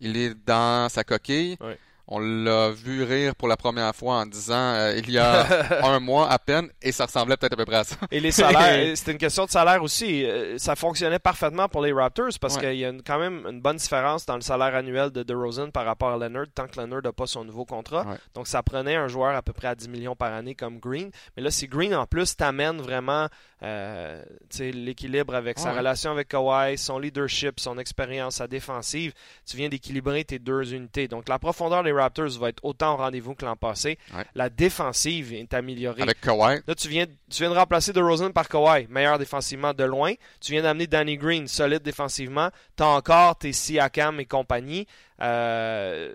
Il 0.00 0.16
est 0.16 0.34
dans 0.46 0.88
sa 0.88 1.04
coquille. 1.04 1.56
Ouais. 1.60 1.78
On 2.06 2.18
l'a 2.18 2.70
vu 2.70 3.02
rire 3.02 3.34
pour 3.34 3.48
la 3.48 3.56
première 3.56 3.94
fois 3.94 4.16
en 4.16 4.26
disant 4.26 4.74
euh, 4.74 4.96
il 4.96 5.10
y 5.10 5.18
a 5.18 5.84
un 5.84 6.00
mois 6.00 6.30
à 6.30 6.38
peine 6.38 6.68
et 6.82 6.92
ça 6.92 7.06
ressemblait 7.06 7.36
peut-être 7.36 7.54
à 7.54 7.56
peu 7.56 7.64
près 7.64 7.76
à 7.76 7.84
ça. 7.84 7.96
Et 8.10 8.20
les 8.20 8.30
salaires, 8.30 8.94
c'était 8.96 9.12
une 9.12 9.18
question 9.18 9.46
de 9.46 9.50
salaire 9.50 9.82
aussi. 9.82 10.24
Euh, 10.24 10.58
ça 10.58 10.76
fonctionnait 10.76 11.18
parfaitement 11.18 11.68
pour 11.68 11.82
les 11.82 11.92
Raptors 11.92 12.38
parce 12.40 12.58
qu'il 12.58 12.74
y 12.76 12.84
a 12.84 12.92
quand 13.06 13.18
même 13.18 13.46
une 13.48 13.60
bonne 13.60 13.76
différence 13.76 14.26
dans 14.26 14.36
le 14.36 14.42
salaire 14.42 14.74
annuel 14.74 15.10
de 15.10 15.22
DeRozan 15.22 15.70
par 15.70 15.86
rapport 15.86 16.10
à 16.10 16.18
Leonard 16.18 16.46
tant 16.54 16.66
que 16.66 16.78
Leonard 16.78 17.02
n'a 17.02 17.12
pas 17.12 17.26
son 17.26 17.44
nouveau 17.44 17.64
contrat. 17.64 18.04
Donc 18.34 18.48
ça 18.48 18.62
prenait 18.62 18.96
un 18.96 19.08
joueur 19.08 19.34
à 19.34 19.42
peu 19.42 19.52
près 19.52 19.68
à 19.68 19.74
10 19.74 19.88
millions 19.88 20.16
par 20.16 20.32
année 20.32 20.54
comme 20.54 20.78
Green. 20.78 21.10
Mais 21.36 21.42
là, 21.42 21.50
si 21.50 21.66
Green 21.68 21.94
en 21.94 22.06
plus 22.06 22.36
t'amène 22.36 22.80
vraiment 22.82 23.28
euh, 23.62 24.22
l'équilibre 24.60 25.34
avec 25.34 25.58
sa 25.58 25.72
relation 25.72 26.10
avec 26.10 26.28
Kawhi, 26.28 26.76
son 26.76 26.98
leadership, 26.98 27.60
son 27.60 27.78
expérience, 27.78 28.36
sa 28.36 28.46
défensive, 28.46 29.14
tu 29.46 29.56
viens 29.56 29.70
d'équilibrer 29.70 30.24
tes 30.24 30.38
deux 30.38 30.74
unités. 30.74 31.08
Donc 31.08 31.28
la 31.28 31.38
profondeur 31.38 31.82
des 31.82 31.93
Raptors 31.94 32.38
va 32.38 32.48
être 32.48 32.64
autant 32.64 32.94
au 32.94 32.96
rendez-vous 32.96 33.34
que 33.34 33.44
l'an 33.44 33.56
passé. 33.56 33.98
La 34.34 34.48
défensive 34.50 35.32
est 35.32 35.52
améliorée. 35.54 36.02
Avec 36.02 36.20
Kawhi. 36.20 36.60
Là, 36.66 36.74
tu 36.74 36.88
viens, 36.88 37.06
tu 37.06 37.42
viens 37.42 37.50
de 37.50 37.56
remplacer 37.56 37.92
DeRozan 37.92 38.30
par 38.30 38.48
Kawhi, 38.48 38.86
meilleur 38.88 39.18
défensivement 39.18 39.72
de 39.72 39.84
loin. 39.84 40.14
Tu 40.40 40.52
viens 40.52 40.62
d'amener 40.62 40.86
Danny 40.86 41.16
Green, 41.16 41.48
solide 41.48 41.82
défensivement. 41.82 42.50
Tu 42.76 42.82
as 42.82 42.88
encore 42.88 43.36
tes 43.36 43.52
Siakam 43.52 44.20
et 44.20 44.26
compagnie. 44.26 44.86
Euh, 45.24 46.12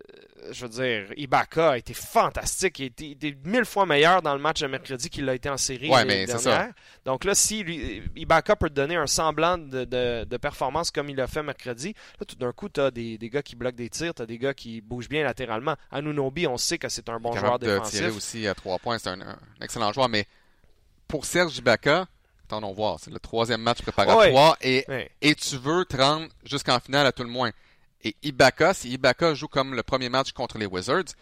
je 0.52 0.66
veux 0.66 0.70
dire, 0.70 1.14
Ibaka 1.18 1.72
a 1.72 1.78
été 1.78 1.94
fantastique. 1.94 2.80
Il 2.80 2.86
été, 2.86 3.38
mille 3.44 3.66
fois 3.66 3.86
meilleur 3.86 4.22
dans 4.22 4.34
le 4.34 4.40
match 4.40 4.62
de 4.62 4.68
mercredi 4.68 5.10
qu'il 5.10 5.28
a 5.28 5.36
été 5.36 5.50
en 5.50 5.58
série 5.58 5.90
ouais, 5.90 6.06
mais 6.06 6.28
Ça. 6.28 6.70
Donc 7.06 7.24
là, 7.24 7.36
si 7.36 7.60
Ibaka 8.16 8.56
peut 8.56 8.70
te 8.70 8.74
donner 8.74 8.96
un 8.96 9.08
semblant 9.08 9.58
de, 9.58 10.38
performance 10.38 10.92
comme 10.92 11.10
il 11.10 11.16
l'a 11.16 11.28
fait 11.28 11.44
mercredi, 11.44 11.94
là, 12.20 12.26
tout 12.26 12.36
d'un 12.36 12.52
coup, 12.52 12.70
tu 12.70 12.80
as 12.80 12.92
des, 12.92 13.18
gars 13.22 13.42
qui 13.42 13.56
bloquent 13.56 13.78
des 13.78 13.90
tirs, 13.90 14.14
tu 14.14 14.22
as 14.22 14.26
des 14.26 14.38
gars 14.38 14.54
qui 14.54 14.82
bougent 14.82 15.10
bien 15.10 15.24
latéralement. 15.24 15.76
Anunobi, 15.92 16.48
on 16.48 16.58
sait 16.58 16.78
que 16.78 16.90
c'est 16.90 17.10
un 17.10 17.20
bon 17.20 17.34
joueur 17.34 17.60
défensif. 17.60 17.94
de 17.94 18.06
tirer 18.06 18.16
aussi 18.16 18.48
à 18.48 18.54
trois 18.54 18.80
points, 18.80 18.98
c'est 19.00 19.10
un, 19.10 19.40
excellent 19.62 19.92
joueur. 19.92 20.10
Mais 20.10 20.26
pour 21.08 21.26
Serge 21.26 21.58
Ibaka, 21.58 22.08
attendons 22.46 22.74
voir, 22.74 23.00
c'est 23.00 23.12
le 23.12 23.20
troisième 23.20 23.62
match 23.62 23.82
préparatoire 23.82 24.58
et, 24.62 24.86
et 25.22 25.36
tu 25.36 25.58
veux 25.58 25.86
te 25.86 25.98
rendre 25.98 26.28
jusqu'en 26.44 26.80
finale 26.80 27.06
à 27.06 27.12
tout 27.12 27.24
le 27.24 27.30
moins. 27.30 27.52
Et 28.04 28.16
Ibaka, 28.24 28.74
si 28.74 28.90
Ibaka 28.92 29.34
joue 29.34 29.48
comme 29.48 29.76
le 29.76 29.84
premier 29.84 30.10
match 30.10 30.32
contre 30.32 30.58
les 30.58 30.66
Wizards, 30.66 31.14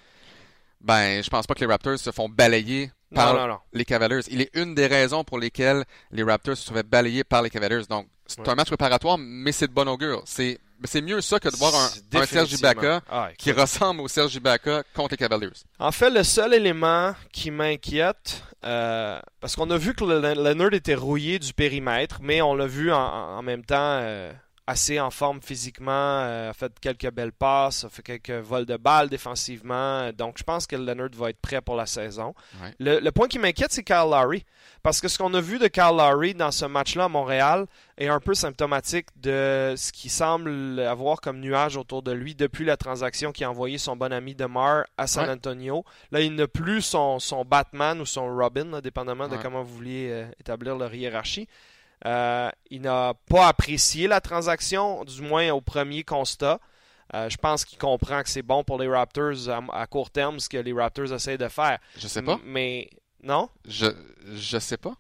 ben, 0.82 1.24
je 1.24 1.30
pense 1.30 1.48
pas 1.48 1.56
que 1.56 1.62
les 1.62 1.66
Raptors 1.66 1.98
se 1.98 2.12
font 2.12 2.30
balayer 2.30 2.92
par 3.14 3.64
les 3.74 3.86
Cavaliers. 3.86 4.22
Il 4.30 4.42
est 4.42 4.52
une 4.54 4.76
des 4.76 4.88
raisons 4.88 5.24
pour 5.24 5.40
lesquelles 5.40 5.84
les 6.12 6.24
Raptors 6.24 6.58
se 6.58 6.66
trouvaient 6.66 6.84
balayés 6.84 7.24
par 7.24 7.42
les 7.42 7.50
Cavaliers. 7.50 7.86
Donc, 7.90 8.08
c'est 8.28 8.48
un 8.48 8.56
match 8.56 8.68
préparatoire, 8.68 9.18
mais 9.18 9.52
c'est 9.52 9.68
de 9.68 9.74
bon 9.74 9.88
augure. 9.88 10.22
C'est 10.26 10.60
c'est 10.84 11.02
mieux 11.02 11.22
ça 11.22 11.40
que 11.40 11.50
de 11.50 11.56
voir 11.56 11.74
un, 11.74 12.26
Serge 12.26 12.54
Ibaka 12.54 13.02
ah, 13.10 13.30
qui 13.38 13.52
ressemble 13.52 14.02
au 14.02 14.08
Serge 14.08 14.36
Ibaka 14.36 14.84
contre 14.94 15.12
les 15.12 15.18
Cavaliers. 15.18 15.50
En 15.80 15.92
fait, 15.92 16.10
le 16.10 16.24
seul 16.24 16.54
élément 16.54 17.16
qui 17.32 17.50
m'inquiète, 17.50 18.44
euh, 18.64 19.20
parce 19.40 19.56
qu'on 19.56 19.70
a 19.72 19.78
vu 19.78 19.96
que 19.96 20.04
Leonard 20.04 20.74
était 20.74 20.96
rouillé 20.96 21.40
du 21.40 21.54
périmètre, 21.54 22.20
mais 22.22 22.42
on 22.42 22.54
l'a 22.54 22.68
vu 22.68 22.92
en, 22.92 23.42
même 23.42 23.64
temps. 23.66 23.76
Euh, 24.02 24.32
assez 24.68 25.00
en 25.00 25.10
forme 25.10 25.42
physiquement, 25.42 25.92
euh, 25.92 26.50
a 26.50 26.54
fait 26.54 26.78
quelques 26.80 27.10
belles 27.12 27.32
passes, 27.32 27.86
a 27.86 27.90
fait 27.90 28.04
quelques 28.04 28.44
vols 28.46 28.66
de 28.66 28.76
balles 28.76 29.08
défensivement. 29.08 30.12
Donc, 30.12 30.38
je 30.38 30.44
pense 30.44 30.68
que 30.68 30.76
Leonard 30.76 31.10
va 31.14 31.30
être 31.30 31.40
prêt 31.40 31.62
pour 31.62 31.78
la 31.78 31.86
saison. 31.86 32.36
Le, 32.80 33.10
point 33.12 33.30
qui 33.30 33.40
m'inquiète, 33.40 33.72
c'est 33.72 33.84
Kyle 33.84 34.10
Lowry. 34.12 34.46
Parce 34.84 35.00
que 35.00 35.08
ce 35.08 35.18
qu'on 35.18 35.34
a 35.34 35.42
vu 35.42 35.58
de 35.58 35.68
Kyle 35.68 35.96
Lowry 35.98 36.34
dans 36.34 36.52
ce 36.52 36.66
match-là 36.66 37.06
à 37.06 37.10
Montréal 37.10 37.66
est 37.98 38.10
un 38.10 38.20
peu 38.20 38.34
symptomatique 38.34 39.08
de 39.16 39.74
ce 39.78 39.92
qui 39.92 40.10
semble 40.10 40.80
avoir 40.82 41.22
comme 41.22 41.40
nuage 41.40 41.78
autour 41.78 42.04
de 42.04 42.12
lui 42.12 42.36
depuis 42.36 42.66
la 42.66 42.76
transaction 42.78 43.32
qui 43.32 43.46
a 43.46 43.50
envoyé 43.50 43.78
son 43.78 43.96
bon 43.96 44.12
ami 44.12 44.36
DeMar 44.36 44.84
à 44.98 45.08
San 45.08 45.30
Antonio. 45.30 45.86
Là, 46.12 46.20
il 46.20 46.36
n'a 46.36 46.48
plus 46.48 46.82
son, 46.82 47.20
son, 47.20 47.46
Batman 47.46 48.02
ou 48.02 48.06
son 48.06 48.28
Robin, 48.28 48.82
dépendamment 48.82 49.30
de 49.30 49.38
comment 49.38 49.64
vous 49.64 49.76
vouliez 49.76 50.10
euh, 50.12 50.26
établir 50.40 50.76
leur 50.76 50.94
hiérarchie. 50.94 51.48
Euh, 52.06 52.50
il 52.70 52.82
n'a 52.82 53.14
pas 53.30 53.48
apprécié 53.48 54.08
la 54.08 54.22
transaction, 54.22 55.04
du 55.04 55.22
moins 55.22 55.50
au 55.52 55.62
premier 55.62 56.04
constat. 56.04 56.60
Euh, 57.14 57.30
je 57.30 57.38
pense 57.38 57.66
qu'il 57.66 57.78
comprend 57.78 58.22
que 58.22 58.30
c'est 58.30 58.42
bon 58.42 58.64
pour 58.64 58.80
les 58.80 58.88
Raptors 58.88 59.50
à, 59.72 59.88
court 59.88 60.12
terme 60.12 60.40
ce 60.40 60.50
que 60.50 60.58
les 60.58 60.74
Raptors 60.74 61.14
essayent 61.14 61.38
de 61.38 61.48
faire. 61.48 61.80
Je 61.98 62.08
sais 62.08 62.22
pas. 62.22 62.40
mais 62.46 62.90
non? 63.24 63.50
Je 63.66 63.88
je 64.36 64.60
sais 64.60 64.78
pas. 64.78 64.96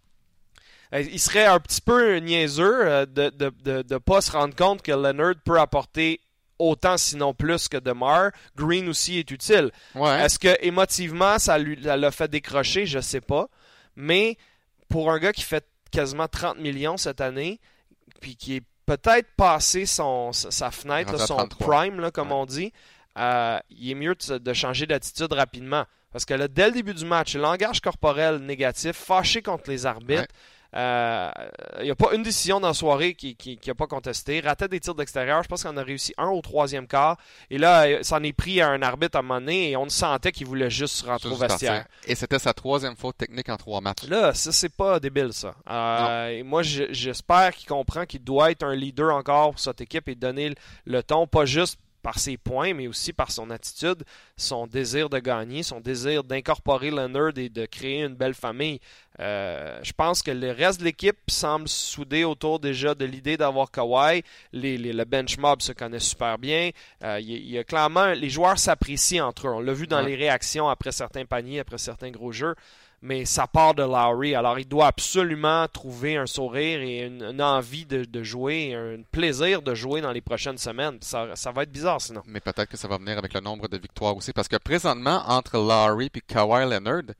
Euh, 0.93 1.01
il 1.01 1.19
serait 1.19 1.45
un 1.45 1.59
petit 1.59 1.81
peu 1.81 2.17
niaiseux 2.17 3.05
de 3.07 3.31
ne 3.65 3.81
de, 3.81 3.97
pas 3.97 4.21
se 4.21 4.31
rendre 4.31 4.55
compte 4.55 4.81
que 4.81 4.93
Leonard 4.93 5.35
peut 5.43 5.59
apporter 5.59 6.21
autant 6.59 6.97
sinon 6.97 7.33
plus 7.33 7.67
que 7.67 7.77
DeMar. 7.77 8.31
Green 8.55 8.87
aussi 8.87 9.19
est 9.19 9.29
utile. 9.29 9.71
Est-ce 9.95 10.39
que 10.39 10.57
émotivement 10.65 11.37
ça 11.39 11.59
l'a 11.59 12.11
fait 12.11 12.29
décrocher? 12.29 12.85
Je 12.85 12.99
sais 12.99 13.21
pas. 13.21 13.49
Mais 13.97 14.37
pour 14.87 15.11
un 15.11 15.19
gars 15.19 15.33
qui 15.33 15.41
fait 15.43 15.65
quasiment 15.89 16.27
30 16.27 16.59
millions 16.59 16.97
cette 16.97 17.21
année, 17.21 17.59
puis 18.21 18.35
qui 18.35 18.57
est 18.57 18.63
peut-être 18.85 19.27
passé 19.35 19.85
son, 19.85 20.31
sa 20.31 20.71
fenêtre, 20.71 21.19
son 21.19 21.47
prime, 21.47 21.99
là, 21.99 22.09
comme 22.09 22.31
on 22.31 22.45
dit, 22.45 22.71
euh, 23.17 23.59
il 23.69 23.91
est 23.91 23.95
mieux 23.95 24.15
de, 24.15 24.53
changer 24.53 24.85
d'attitude 24.85 25.31
rapidement. 25.33 25.85
Parce 26.11 26.25
que 26.25 26.33
là, 26.33 26.47
dès 26.47 26.67
le 26.67 26.71
début 26.71 26.93
du 26.93 27.05
match, 27.05 27.35
le 27.35 27.41
langage 27.41 27.81
corporel 27.81 28.37
négatif, 28.37 28.95
fâché 28.95 29.41
contre 29.41 29.69
les 29.69 29.85
arbitres, 29.85 30.33
euh, 30.77 31.31
n'y 31.81 31.89
a 31.89 31.95
pas 31.95 32.13
une 32.13 32.23
décision 32.23 32.59
dans 32.59 32.67
la 32.67 32.73
soirée 32.73 33.15
qui 33.15 33.59
n'a 33.65 33.75
pas 33.75 33.87
contesté. 33.87 34.39
Ratait 34.39 34.67
des 34.67 34.79
tirs 34.79 34.95
d'extérieur. 34.95 35.41
Je 35.41 35.47
pense 35.47 35.63
qu'on 35.63 35.75
a 35.77 35.83
réussi 35.83 36.13
un 36.17 36.29
au 36.29 36.41
troisième 36.41 36.87
quart. 36.87 37.17
Et 37.49 37.57
là, 37.57 38.03
ça 38.03 38.17
en 38.17 38.23
est 38.23 38.33
pris 38.33 38.61
à 38.61 38.69
un 38.69 38.81
arbitre 38.81 39.17
à 39.17 39.19
un 39.19 39.23
moment 39.23 39.39
donné 39.39 39.71
et 39.71 39.77
on 39.77 39.89
sentait 39.89 40.31
qu'il 40.31 40.45
voulait 40.45 40.69
juste 40.69 41.05
rentrer 41.05 41.29
au 41.29 41.35
vestiaire. 41.35 41.85
Et 42.05 42.15
c'était 42.15 42.39
sa 42.39 42.53
troisième 42.53 42.95
faute 42.95 43.17
technique 43.17 43.49
en 43.49 43.57
trois 43.57 43.81
matchs. 43.81 44.07
Là, 44.07 44.33
ça, 44.33 44.51
c'est 44.51 44.73
pas 44.73 44.99
débile, 44.99 45.33
ça. 45.33 45.55
Euh, 45.69 46.43
moi, 46.43 46.61
j'espère 46.63 47.55
qu'il 47.55 47.67
comprend 47.67 48.05
qu'il 48.05 48.23
doit 48.23 48.51
être 48.51 48.63
un 48.63 48.75
leader 48.75 49.15
encore 49.15 49.51
pour 49.51 49.59
cette 49.59 49.81
équipe 49.81 50.07
et 50.09 50.15
donner 50.15 50.53
le 50.85 51.03
ton, 51.03 51.25
pas 51.25 51.45
juste 51.45 51.79
par 52.07 52.19
ses 52.19 52.37
points, 52.37 52.73
mais 52.73 52.87
aussi 52.87 53.11
par 53.11 53.31
son 53.31 53.49
attitude, 53.49 54.05
son 54.37 54.65
désir 54.65 55.09
de 55.09 55.19
gagner, 55.19 55.61
son 55.61 55.81
désir 55.81 56.23
d'incorporer 56.23 56.89
Leonard 56.89 57.33
et 57.35 57.49
de 57.49 57.65
créer 57.65 58.01
une 58.01 58.15
belle 58.15 58.33
famille. 58.33 58.79
Euh, 59.19 59.77
je 59.83 59.91
pense 59.91 60.21
que 60.23 60.31
le 60.31 60.51
reste 60.51 60.79
de 60.79 60.85
l'équipe 60.85 61.17
semble 61.27 61.67
soudé 61.67 62.23
autour 62.23 62.61
déjà 62.61 62.95
de 62.95 63.03
l'idée 63.03 63.35
d'avoir 63.35 63.69
Kawhi. 63.69 64.23
Les, 64.53 64.77
le 64.77 65.03
bench 65.03 65.37
mob 65.37 65.61
se 65.61 65.73
connaît 65.73 65.99
super 65.99 66.37
bien. 66.37 66.69
Euh, 67.03 67.19
il, 67.19 67.51
y 67.51 67.57
a 67.57 67.65
clairement, 67.65 68.13
les 68.13 68.29
joueurs 68.29 68.57
s'apprécient 68.57 69.27
entre 69.27 69.49
eux. 69.49 69.51
On 69.51 69.59
l'a 69.59 69.73
vu 69.73 69.85
dans 69.85 69.99
les 69.99 70.15
réactions 70.15 70.69
après 70.69 70.93
certains 70.93 71.25
paniers, 71.25 71.59
après 71.59 71.77
certains 71.77 72.11
gros 72.11 72.31
jeux 72.31 72.55
mais 73.01 73.25
ça 73.25 73.47
part 73.47 73.75
de 73.75 73.83
Lowry. 73.83 74.33
Alors, 74.35 74.57
il 74.57 74.67
doit 74.67 74.87
absolument 74.87 75.67
trouver 75.67 76.17
un 76.17 76.25
sourire 76.25 76.81
et 76.81 77.05
une, 77.05 77.41
envie 77.41 77.85
de, 77.85 78.23
jouer, 78.23 78.73
un 78.73 79.03
plaisir 79.11 79.61
de 79.61 79.75
jouer 79.75 80.01
dans 80.01 80.11
les 80.11 80.21
prochaines 80.21 80.57
semaines. 80.57 80.97
Ça, 81.01 81.51
va 81.53 81.63
être 81.63 81.71
bizarre 81.71 82.01
sinon. 82.01 82.23
Mais 82.25 82.39
peut-être 82.39 82.69
que 82.69 82.77
ça 82.77 82.87
va 82.87 82.97
venir 82.97 83.17
avec 83.17 83.33
le 83.33 83.39
nombre 83.39 83.67
de 83.67 83.77
victoires 83.77 84.15
aussi. 84.15 84.33
Parce 84.33 84.47
que 84.47 84.57
présentement, 84.57 85.23
entre 85.27 85.57
Lowry 85.57 86.09
et 86.13 86.21
Kawhi 86.21 86.69
Leonard, 86.69 87.13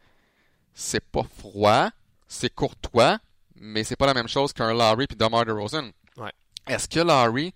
c'est 0.74 1.04
pas 1.04 1.26
froid, 1.40 1.90
c'est 2.28 2.54
courtois, 2.54 3.20
mais 3.56 3.84
c'est 3.84 3.96
pas 3.96 4.08
la 4.08 4.14
même 4.14 4.28
chose 4.28 4.54
qu'un 4.54 4.74
Lowry 4.74 5.06
et 5.10 5.16
DeMar 5.16 5.46
DeRozan. 5.46 5.92
Ouais. 6.18 6.32
Est-ce 6.68 6.88
que 6.88 7.00
Lowry 7.00 7.54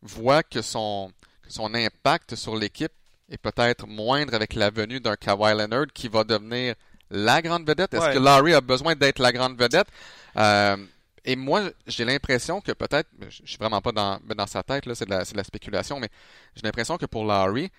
voit 0.00 0.42
que 0.44 0.62
son, 0.62 1.10
que 1.42 1.52
son 1.52 1.74
impact 1.74 2.36
sur 2.36 2.56
l'équipe 2.56 2.92
est 3.28 3.38
peut-être 3.38 3.86
moindre 3.86 4.34
avec 4.34 4.54
la 4.54 4.70
venue 4.70 5.00
d'un 5.00 5.16
Kawhi 5.16 5.56
Leonard 5.56 5.86
qui 5.92 6.08
va 6.08 6.22
devenir 6.22 6.74
la 7.10 7.42
grande 7.42 7.66
vedette? 7.66 7.94
Est-ce 7.94 8.12
que 8.12 8.18
Larry 8.18 8.54
a 8.54 8.60
besoin 8.60 8.94
d'être 8.94 9.18
la 9.18 9.32
grande 9.32 9.58
vedette? 9.58 9.88
Euh, 10.36 10.76
et 11.24 11.36
moi, 11.36 11.62
j'ai 11.86 12.04
l'impression 12.04 12.60
que 12.60 12.72
peut-être, 12.72 13.08
je 13.28 13.42
suis 13.44 13.56
vraiment 13.56 13.80
pas 13.80 13.92
dans, 13.92 14.20
dans 14.34 14.46
sa 14.46 14.62
tête, 14.62 14.84
là, 14.86 14.94
c'est 14.94 15.08
de, 15.08 15.36
la 15.36 15.44
spéculation, 15.44 15.98
mais 15.98 16.10
j'ai 16.54 16.62
l'impression 16.62 16.98
que 16.98 17.06
pour 17.06 17.24
Larry, 17.24 17.70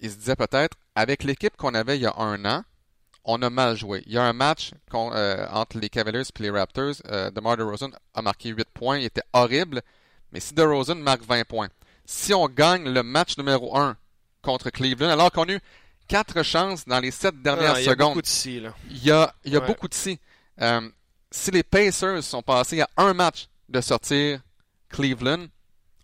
il 0.00 0.10
se 0.10 0.16
disait 0.16 0.36
peut-être, 0.36 0.76
avec 0.94 1.22
l'équipe 1.22 1.56
qu'on 1.56 1.74
avait 1.74 1.96
il 1.96 2.02
y 2.02 2.06
a 2.06 2.14
un 2.16 2.44
an, 2.44 2.64
on 3.24 3.40
a 3.42 3.50
mal 3.50 3.76
joué. 3.76 4.02
Il 4.06 4.12
y 4.12 4.18
a 4.18 4.24
un 4.24 4.32
match 4.32 4.72
euh, 4.94 5.46
entre 5.50 5.78
les 5.78 5.88
Cavaliers 5.88 6.22
et 6.22 6.42
les 6.42 6.50
Raptors. 6.50 6.94
Euh, 7.06 7.30
DeMar 7.30 7.56
DeRozan 7.56 7.90
a 8.14 8.22
marqué 8.22 8.48
8 8.48 8.68
points. 8.72 8.98
Il 8.98 9.04
était 9.04 9.22
horrible. 9.32 9.82
Mais 10.32 10.40
si 10.40 10.54
DeRozan 10.54 10.96
marque 10.96 11.22
20 11.22 11.44
points, 11.44 11.68
si 12.04 12.32
on 12.32 12.48
gagne 12.48 12.88
le 12.88 13.02
match 13.02 13.36
numéro 13.36 13.76
1 13.76 13.96
contre 14.42 14.70
Cleveland, 14.70 15.10
alors 15.10 15.30
qu'on 15.30 15.44
a 15.44 15.52
eu 15.52 15.60
quatre 16.10 16.42
chances 16.42 16.84
dans 16.84 16.98
les 16.98 17.12
sept 17.12 17.40
dernières 17.40 17.76
secondes. 17.76 17.84
Il 17.84 17.86
y 17.86 17.90
a 17.90 17.94
beaucoup 17.94 18.22
de 18.22 18.26
si. 18.26 18.62
Il 18.90 19.04
y 19.04 19.10
a, 19.12 19.34
il 19.44 19.52
y 19.52 19.56
a 19.56 19.60
beaucoup 19.60 19.88
de 19.88 19.94
si. 19.94 20.18
Euh, 20.60 20.88
si 21.30 21.52
les 21.52 21.62
Pacers 21.62 22.24
sont 22.24 22.42
passés 22.42 22.80
à 22.80 22.88
un 22.96 23.14
match 23.14 23.46
de 23.68 23.80
sortir 23.80 24.40
Cleveland, 24.88 25.46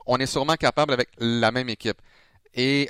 on 0.07 0.19
est 0.19 0.27
sûrement 0.27 0.55
capable 0.55 0.93
avec 0.93 1.09
la 1.19 1.51
même 1.51 1.69
équipe. 1.69 2.01
Et 2.55 2.89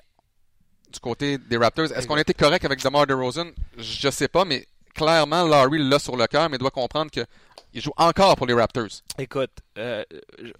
du 0.92 1.00
côté 1.00 1.38
des 1.38 1.56
Raptors, 1.56 1.90
est-ce 1.92 2.06
qu'on 2.06 2.18
était 2.18 2.34
correct 2.34 2.64
avec 2.66 2.82
DeMar 2.82 3.06
DeRozan? 3.06 3.50
Je 3.78 4.10
sais 4.10 4.28
pas, 4.28 4.44
mais 4.44 4.66
clairement, 4.94 5.44
Larry 5.44 5.78
l'a 5.78 5.98
sur 5.98 6.16
le 6.16 6.26
cœur, 6.26 6.50
mais 6.50 6.58
doit 6.58 6.70
comprendre 6.70 7.10
que 7.10 7.24
il 7.72 7.82
joue 7.82 7.92
encore 7.96 8.36
pour 8.36 8.46
les 8.46 8.54
Raptors. 8.54 9.02
Écoute, 9.18 9.50
euh, 9.78 10.04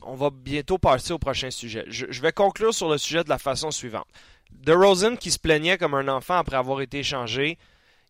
on 0.02 0.14
va 0.14 0.30
bientôt 0.30 0.78
passer 0.78 1.12
au 1.12 1.18
prochain 1.18 1.50
sujet. 1.50 1.84
Je, 1.88 2.06
je, 2.08 2.22
vais 2.22 2.32
conclure 2.32 2.74
sur 2.74 2.90
le 2.90 2.98
sujet 2.98 3.24
de 3.24 3.28
la 3.28 3.38
façon 3.38 3.70
suivante 3.70 4.06
DeRozan 4.50 5.16
qui 5.16 5.30
se 5.30 5.38
plaignait 5.38 5.78
comme 5.78 5.94
un 5.94 6.09
enfant 6.09 6.37
après 6.37 6.56
avoir 6.56 6.80
été 6.80 6.98
échangé, 7.00 7.59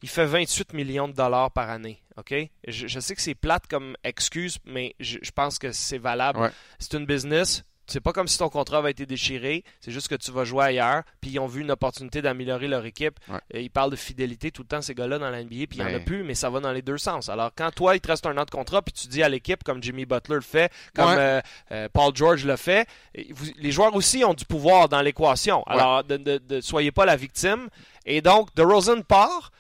il 0.03 0.09
fait 0.09 0.27
28 0.27 0.73
millions 0.73 1.09
de 1.09 1.15
dollars 1.15 1.51
par 1.51 1.71
année. 1.71 2.03
OK? 2.17 2.35
Je, 2.67 3.01
sais 3.01 3.15
que 3.15 3.23
c'est 3.23 3.35
plate 3.35 3.67
comme 3.67 3.97
excuse, 4.05 4.59
mais 4.65 4.95
je, 5.01 5.19
pense 5.35 5.59
que 5.59 5.73
c'est 5.73 5.99
valable. 5.99 6.51
C'est 6.79 6.95
une 6.95 7.07
business. 7.07 7.65
C'est 7.87 8.01
pas 8.01 8.13
comme 8.13 8.29
si 8.29 8.39
ton 8.39 8.49
contrat 8.49 8.79
avait 8.79 8.91
été 8.91 9.07
déchiré, 9.07 9.65
c'est 9.81 9.93
juste 9.93 10.09
que 10.09 10.15
tu 10.15 10.31
vas 10.33 10.45
jouer 10.45 10.65
ailleurs, 10.65 11.03
puis 11.21 11.31
ils 11.31 11.39
ont 11.39 11.47
vu 11.47 11.61
une 11.61 11.71
opportunité 11.71 12.23
d'améliorer 12.23 12.69
leur 12.69 12.85
équipe. 12.85 13.19
ils 13.55 13.71
parlent 13.71 13.91
de 13.91 13.97
fidélité 13.97 14.51
tout 14.51 14.63
le 14.63 14.69
temps, 14.69 14.83
ces 14.83 14.95
gars-là, 14.95 15.19
dans 15.19 15.31
la 15.31 15.43
NBA, 15.43 15.67
puis 15.69 15.79
il 15.79 15.85
n'y 15.85 15.93
en 15.93 15.97
a 15.97 16.01
plus, 16.01 16.23
mais 16.23 16.35
ça 16.35 16.51
va 16.51 16.61
dans 16.61 16.73
les 16.73 16.83
deux 16.83 16.99
sens. 16.99 17.29
Alors, 17.29 17.51
quand 17.57 17.71
toi, 17.71 17.95
il 17.95 18.01
te 18.01 18.09
reste 18.09 18.27
un 18.27 18.37
an 18.37 18.45
de 18.45 18.51
contrat, 18.51 18.83
puis 18.83 18.93
tu 18.93 19.09
dis 19.09 19.23
à 19.23 19.29
l'équipe, 19.29 19.63
comme 19.65 19.83
Jimmy 19.83 20.05
Butler 20.05 20.37
le 20.37 20.41
fait, 20.41 20.73
comme 20.95 21.15
euh, 21.17 21.41
euh, 21.73 21.89
Paul 21.93 22.15
George 22.15 22.45
le 22.45 22.57
fait, 22.57 22.89
les 23.15 23.71
joueurs 23.71 23.95
aussi 23.95 24.25
ont 24.25 24.35
du 24.35 24.45
pouvoir 24.45 24.89
dans 24.89 25.01
l'équation. 25.01 25.63
Alors, 25.65 26.03
ne 26.09 26.61
soyez 26.61 26.93
pas 26.93 27.05
la 27.05 27.17
victime. 27.17 27.69
Et 28.05 28.21
donc, 28.21 28.55
DeRozan 28.55 29.03
part. 29.03 29.51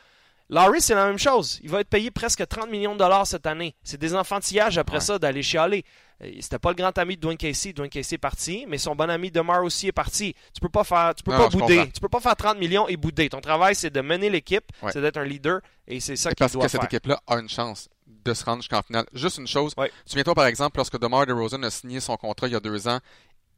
Larry, 0.48 0.80
c'est 0.80 0.94
la 0.94 1.06
même 1.06 1.18
chose. 1.18 1.58
Il 1.62 1.70
va 1.70 1.80
être 1.80 1.88
payé 1.88 2.10
presque 2.10 2.46
30 2.46 2.70
millions 2.70 2.94
de 2.94 2.98
dollars 2.98 3.26
cette 3.26 3.46
année. 3.46 3.74
C'est 3.82 4.00
des 4.00 4.14
enfantillages 4.14 4.78
après 4.78 5.00
ça 5.00 5.18
d'aller 5.18 5.42
chialer. 5.42 5.84
Euh, 6.22 6.30
c'était 6.40 6.58
pas 6.58 6.70
le 6.70 6.76
grand 6.76 6.96
ami 6.98 7.16
de 7.16 7.20
Dwayne 7.20 7.36
Casey. 7.36 7.72
Dwayne 7.72 7.90
Casey 7.90 8.14
est 8.14 8.18
parti, 8.18 8.64
mais 8.68 8.78
son 8.78 8.94
bon 8.94 9.10
ami 9.10 9.30
Demar 9.30 9.64
aussi 9.64 9.88
est 9.88 9.92
parti. 9.92 10.34
Tu 10.54 10.60
peux 10.60 10.68
pas 10.68 10.84
faire, 10.84 11.14
tu 11.14 11.24
peux 11.24 11.32
pas 11.32 11.48
bouder. 11.48 11.90
Tu 11.92 12.00
peux 12.00 12.08
pas 12.08 12.20
faire 12.20 12.36
30 12.36 12.58
millions 12.58 12.86
et 12.88 12.96
bouder. 12.96 13.28
Ton 13.28 13.40
travail, 13.40 13.74
c'est 13.74 13.90
de 13.90 14.00
mener 14.00 14.30
l'équipe, 14.30 14.64
c'est 14.92 15.00
d'être 15.00 15.16
un 15.18 15.24
leader, 15.24 15.60
et 15.86 16.00
c'est 16.00 16.16
ça 16.16 16.30
qu'il 16.30 16.38
doit 16.38 16.48
faire. 16.48 16.60
Parce 16.60 16.72
que 16.72 16.78
cette 16.78 16.84
équipe-là 16.84 17.20
a 17.26 17.38
une 17.38 17.48
chance 17.48 17.88
de 18.06 18.34
se 18.34 18.44
rendre 18.44 18.62
jusqu'en 18.62 18.82
finale. 18.82 19.06
Juste 19.12 19.38
une 19.38 19.46
chose. 19.46 19.74
Souviens-toi, 20.04 20.34
par 20.34 20.46
exemple, 20.46 20.78
lorsque 20.78 20.98
DeMar 20.98 21.26
DeRozan 21.26 21.62
a 21.64 21.70
signé 21.70 22.00
son 22.00 22.16
contrat 22.16 22.46
il 22.46 22.52
y 22.52 22.56
a 22.56 22.60
deux 22.60 22.88
ans, 22.88 23.00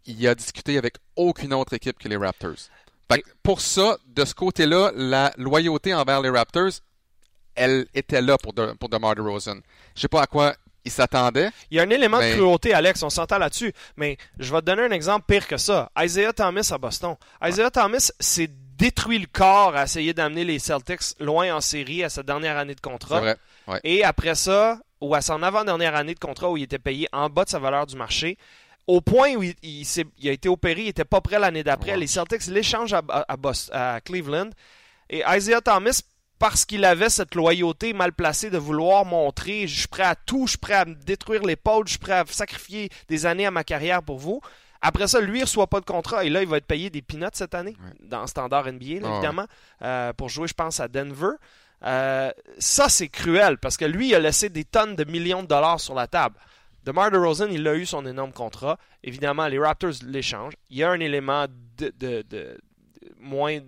il 0.07 0.27
a 0.27 0.35
discuté 0.35 0.79
avec 0.79 0.95
aucune 1.17 1.53
autre 1.53 1.75
équipe 1.75 1.99
que 1.99 2.09
les 2.09 2.17
Raptors. 2.17 2.71
Pour 3.43 3.61
ça, 3.61 3.97
de 4.07 4.25
ce 4.25 4.35
côté-là, 4.35 4.93
la 4.95 5.33
loyauté 5.37 5.95
envers 5.95 6.21
les 6.21 6.31
Raptors, 6.31 6.73
elle 7.55 7.87
était 7.95 8.23
là 8.23 8.39
pour, 8.39 8.53
de, 8.53 8.73
pour 8.73 8.89
DeMar 8.89 9.15
DeRozan. 9.15 9.61
Je 9.95 10.01
sais 10.03 10.09
pas 10.09 10.23
à 10.23 10.27
quoi 10.27 10.55
il 10.85 10.91
s'attendait. 10.91 11.51
Il 11.71 11.77
y 11.77 11.81
a 11.81 11.83
un 11.83 11.91
élément 11.91 12.19
de 12.19 12.35
cruauté, 12.35 12.73
Alex, 12.73 13.03
on 13.03 13.11
s'entend 13.11 13.39
là-dessus. 13.39 13.73
Mais 13.97 14.17
je 14.39 14.53
vais 14.53 14.61
te 14.61 14.67
donner 14.67 14.83
un 14.83 14.91
exemple 14.91 15.25
pire 15.27 15.47
que 15.47 15.57
ça. 15.57 15.91
Isaiah 15.99 16.33
Thomas 16.33 16.71
à 16.73 16.79
Boston. 16.79 17.17
Isaiah 17.45 17.71
Thomas 17.71 18.11
s'est 18.21 18.51
détruit 18.77 19.19
le 19.19 19.27
corps 19.27 19.75
à 19.75 19.85
essayer 19.85 20.15
d'amener 20.15 20.45
les 20.45 20.59
Celtics 20.59 21.19
loin 21.19 21.55
en 21.55 21.61
série 21.61 22.05
à 22.05 22.09
sa 22.09 22.23
dernière 22.23 22.57
année 22.57 22.75
de 22.75 22.81
contrat. 22.81 23.21
Vrai. 23.67 23.81
Et 23.85 24.05
après 24.05 24.35
ça, 24.35 24.79
ou 25.01 25.15
à 25.15 25.21
son 25.21 25.43
avant-dernière 25.43 25.95
année 25.95 26.15
de 26.15 26.19
contrat 26.19 26.51
où 26.51 26.57
il 26.57 26.63
était 26.63 26.79
payé 26.79 27.09
en 27.13 27.29
bas 27.29 27.45
de 27.45 27.51
sa 27.51 27.59
valeur 27.59 27.87
du 27.87 27.97
marché, 27.97 28.39
au 28.89 29.01
point 29.01 29.35
où 29.35 29.43
il, 29.43 29.87
a 30.25 30.33
été 30.33 30.49
opéré, 30.49 30.81
il 30.81 30.87
n'était 30.87 31.05
pas 31.05 31.21
prêt 31.21 31.39
l'année 31.39 31.63
d'après. 31.63 31.97
Les 31.97 32.07
Celtics 32.07 32.47
l'échangent 32.47 32.95
à, 32.95 33.03
à 33.73 34.01
Cleveland. 34.01 34.51
Et 35.11 35.23
Isaiah 35.29 35.61
Thomas 35.61 36.03
parce 36.39 36.65
qu'il 36.65 36.85
avait 36.85 37.11
cette 37.11 37.35
loyauté 37.35 37.93
mal 37.93 38.13
placée 38.13 38.51
de 38.51 38.59
vouloir 38.59 39.05
montrer 39.05 39.67
je 39.67 39.81
suis 39.81 39.89
prêt 39.89 40.05
à 40.05 40.15
tout, 40.15 40.47
je 40.47 40.51
suis 40.51 40.59
prêt 40.59 40.75
à 40.75 40.85
me 40.85 40.95
détruire 40.95 41.43
l'épaule, 41.43 41.87
je 41.87 41.93
suis 41.93 41.99
prêt 41.99 42.13
à 42.13 42.25
sacrifier 42.27 42.89
des 43.09 43.27
années 43.27 43.47
à 43.47 43.51
ma 43.51 43.65
carrière 43.65 44.03
pour 44.03 44.19
vous. 44.19 44.41
Après 44.81 45.09
ça, 45.09 45.21
lui, 45.21 45.39
il 45.39 45.41
ne 45.41 45.47
reçoit 45.47 45.67
pas 45.67 45.81
de 45.81 45.85
contrat 45.85 46.25
et 46.25 46.31
là, 46.31 46.41
il 46.43 46.49
va 46.49 46.57
être 46.57 46.67
payé 46.67 46.89
des 46.89 47.03
peanuts 47.03 47.27
cette 47.33 47.55
année, 47.55 47.77
dans 48.01 48.27
standard 48.29 48.73
NBA, 48.73 49.01
ah 49.05 49.13
évidemment, 49.13 49.47
euh, 49.83 50.13
pour 50.13 50.29
jouer, 50.29 50.47
je 50.47 50.55
pense, 50.55 50.79
à 50.79 50.87
Denver. 50.87 51.33
Euh, 51.85 52.31
ça, 52.59 52.89
c'est 52.89 53.09
cruel 53.09 53.59
parce 53.59 53.77
que 53.77 53.85
lui, 53.85 54.11
il 54.11 54.15
a 54.15 54.21
laissé 54.21 54.49
des 54.49 54.65
tonnes 54.65 54.95
de 54.95 55.05
millions 55.05 55.43
de 55.43 55.49
dollars 55.49 55.81
sur 55.81 55.95
la 55.95 56.07
table. 56.07 56.37
DeMar 56.89 57.11
DeRozan, 57.11 57.51
il 57.51 57.69
a 57.69 57.75
eu 57.75 57.85
son 57.85 58.07
énorme 58.07 58.33
contrat. 58.33 58.79
Évidemment, 59.03 59.47
les 59.47 59.59
Raptors 59.59 59.93
l'échangent. 60.07 60.55
Il 60.71 60.79
y 60.79 60.83
a 60.83 60.91
un 60.91 61.01
élément 61.01 61.45
de, 61.77 61.93
de, 61.99 62.23
de 62.23 62.59
moins 63.19 63.61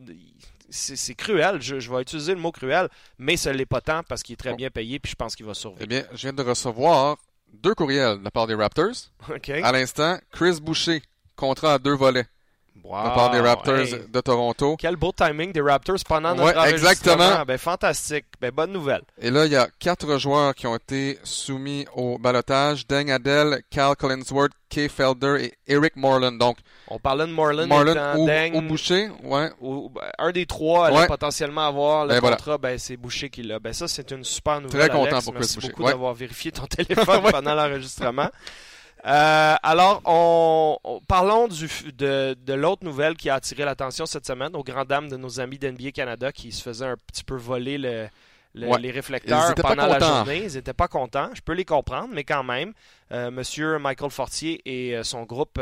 c'est 0.70 1.14
cruel. 1.14 1.60
Je, 1.60 1.74
vais 1.74 2.00
utiliser 2.00 2.34
le 2.34 2.40
mot 2.40 2.50
cruel, 2.50 2.88
mais 3.18 3.36
ce 3.36 3.50
n'est 3.50 3.66
pas 3.66 3.82
tant 3.82 4.02
parce 4.04 4.22
qu'il 4.22 4.32
est 4.34 4.36
très 4.36 4.54
bien 4.54 4.70
payé 4.70 4.98
puis 4.98 5.10
je 5.10 5.16
pense 5.16 5.36
qu'il 5.36 5.44
va 5.44 5.52
survivre. 5.52 5.82
Eh 5.82 5.86
bien, 5.86 6.04
je 6.12 6.22
viens 6.22 6.32
de 6.32 6.42
recevoir 6.42 7.18
deux 7.52 7.74
courriels 7.74 8.20
de 8.20 8.24
la 8.24 8.30
part 8.30 8.46
des 8.46 8.54
Raptors. 8.54 9.10
À 9.62 9.72
l'instant, 9.72 10.18
Chris 10.30 10.58
Boucher, 10.62 11.02
contrat 11.36 11.74
à 11.74 11.78
deux 11.78 11.94
volets. 11.94 12.26
Wow, 12.84 13.04
la 13.04 13.10
part 13.10 13.30
des 13.30 13.40
Raptors 13.40 13.86
de 14.08 14.20
Toronto. 14.20 14.76
Quel 14.78 14.96
beau 14.96 15.12
timing 15.12 15.52
des 15.52 15.60
Raptors 15.60 15.98
pendant 16.08 16.34
notre 16.34 16.60
ouais, 16.60 16.70
exactement. 16.70 17.44
Ben, 17.46 17.58
fantastique. 17.58 18.26
Ben, 18.40 18.50
bonne 18.50 18.72
nouvelle. 18.72 19.02
Et 19.20 19.30
là, 19.30 19.46
il 19.46 19.52
y 19.52 19.56
a 19.56 19.68
quatre 19.78 20.18
joueurs 20.18 20.54
qui 20.54 20.66
ont 20.66 20.76
été 20.76 21.18
soumis 21.22 21.86
au 21.94 22.18
balotage. 22.18 22.86
Deng 22.86 23.10
Adel, 23.10 23.62
Cal 23.70 23.96
Collinsworth, 23.96 24.52
Kay 24.68 24.88
Felder 24.88 25.36
et 25.44 25.54
Eric 25.66 25.96
Moreland. 25.96 26.32
Donc, 26.32 26.58
on 26.88 26.98
parlait 26.98 27.26
de 27.26 27.32
Moreland, 27.32 27.66
Moreland 27.66 28.18
ou, 28.18 28.26
Deng, 28.26 28.66
Boucher, 28.66 29.10
ouais. 29.22 29.50
Ben, 29.60 30.10
un 30.18 30.32
des 30.32 30.46
trois 30.46 30.86
allait 30.86 31.06
potentiellement 31.06 31.66
avoir 31.66 32.06
le 32.06 32.20
ben, 32.20 32.30
contrat. 32.30 32.58
Ben, 32.58 32.78
c'est 32.78 32.96
Boucher 32.96 33.30
qui 33.30 33.42
l'a. 33.42 33.58
Ben, 33.58 33.72
ça, 33.72 33.88
c'est 33.88 34.10
une 34.10 34.24
super 34.24 34.60
nouvelle. 34.60 34.88
Très 34.88 34.90
content 34.90 35.20
pour 35.22 35.34
Chris 35.34 35.54
Merci 35.56 35.68
beaucoup 35.68 35.84
d'avoir 35.84 36.14
vérifié 36.14 36.52
ton 36.52 36.66
téléphone 36.66 37.22
pendant 37.30 37.54
l'enregistrement. 37.54 38.30
Euh, 39.06 39.54
alors, 39.62 40.02
on, 40.04 41.00
parlons 41.08 41.48
du, 41.48 41.68
de, 41.96 42.34
de 42.34 42.52
l'autre 42.52 42.84
nouvelle 42.84 43.16
qui 43.16 43.30
a 43.30 43.34
attiré 43.34 43.64
l'attention 43.64 44.06
cette 44.06 44.26
semaine, 44.26 44.54
aux 44.54 44.62
grandes 44.62 44.88
dames 44.88 45.08
de 45.08 45.16
nos 45.16 45.40
amis 45.40 45.58
d'NBA 45.58 45.92
Canada 45.92 46.32
qui 46.32 46.52
se 46.52 46.62
faisaient 46.62 46.86
un 46.86 46.96
petit 47.06 47.24
peu 47.24 47.36
voler 47.36 47.78
le, 47.78 48.08
les 48.54 48.90
réflecteurs 48.90 49.54
pendant 49.54 49.86
la 49.86 49.98
journée. 49.98 50.44
Ils 50.44 50.54
n'étaient 50.54 50.74
pas 50.74 50.88
contents. 50.88 51.30
Je 51.34 51.40
peux 51.40 51.54
les 51.54 51.64
comprendre, 51.64 52.10
mais 52.12 52.24
quand 52.24 52.42
même, 52.42 52.72
euh, 53.12 53.30
Monsieur 53.30 53.78
Michael 53.78 54.10
Fortier 54.10 54.60
et 54.64 54.96
euh, 54.96 55.02
son 55.02 55.22
groupe 55.22 55.60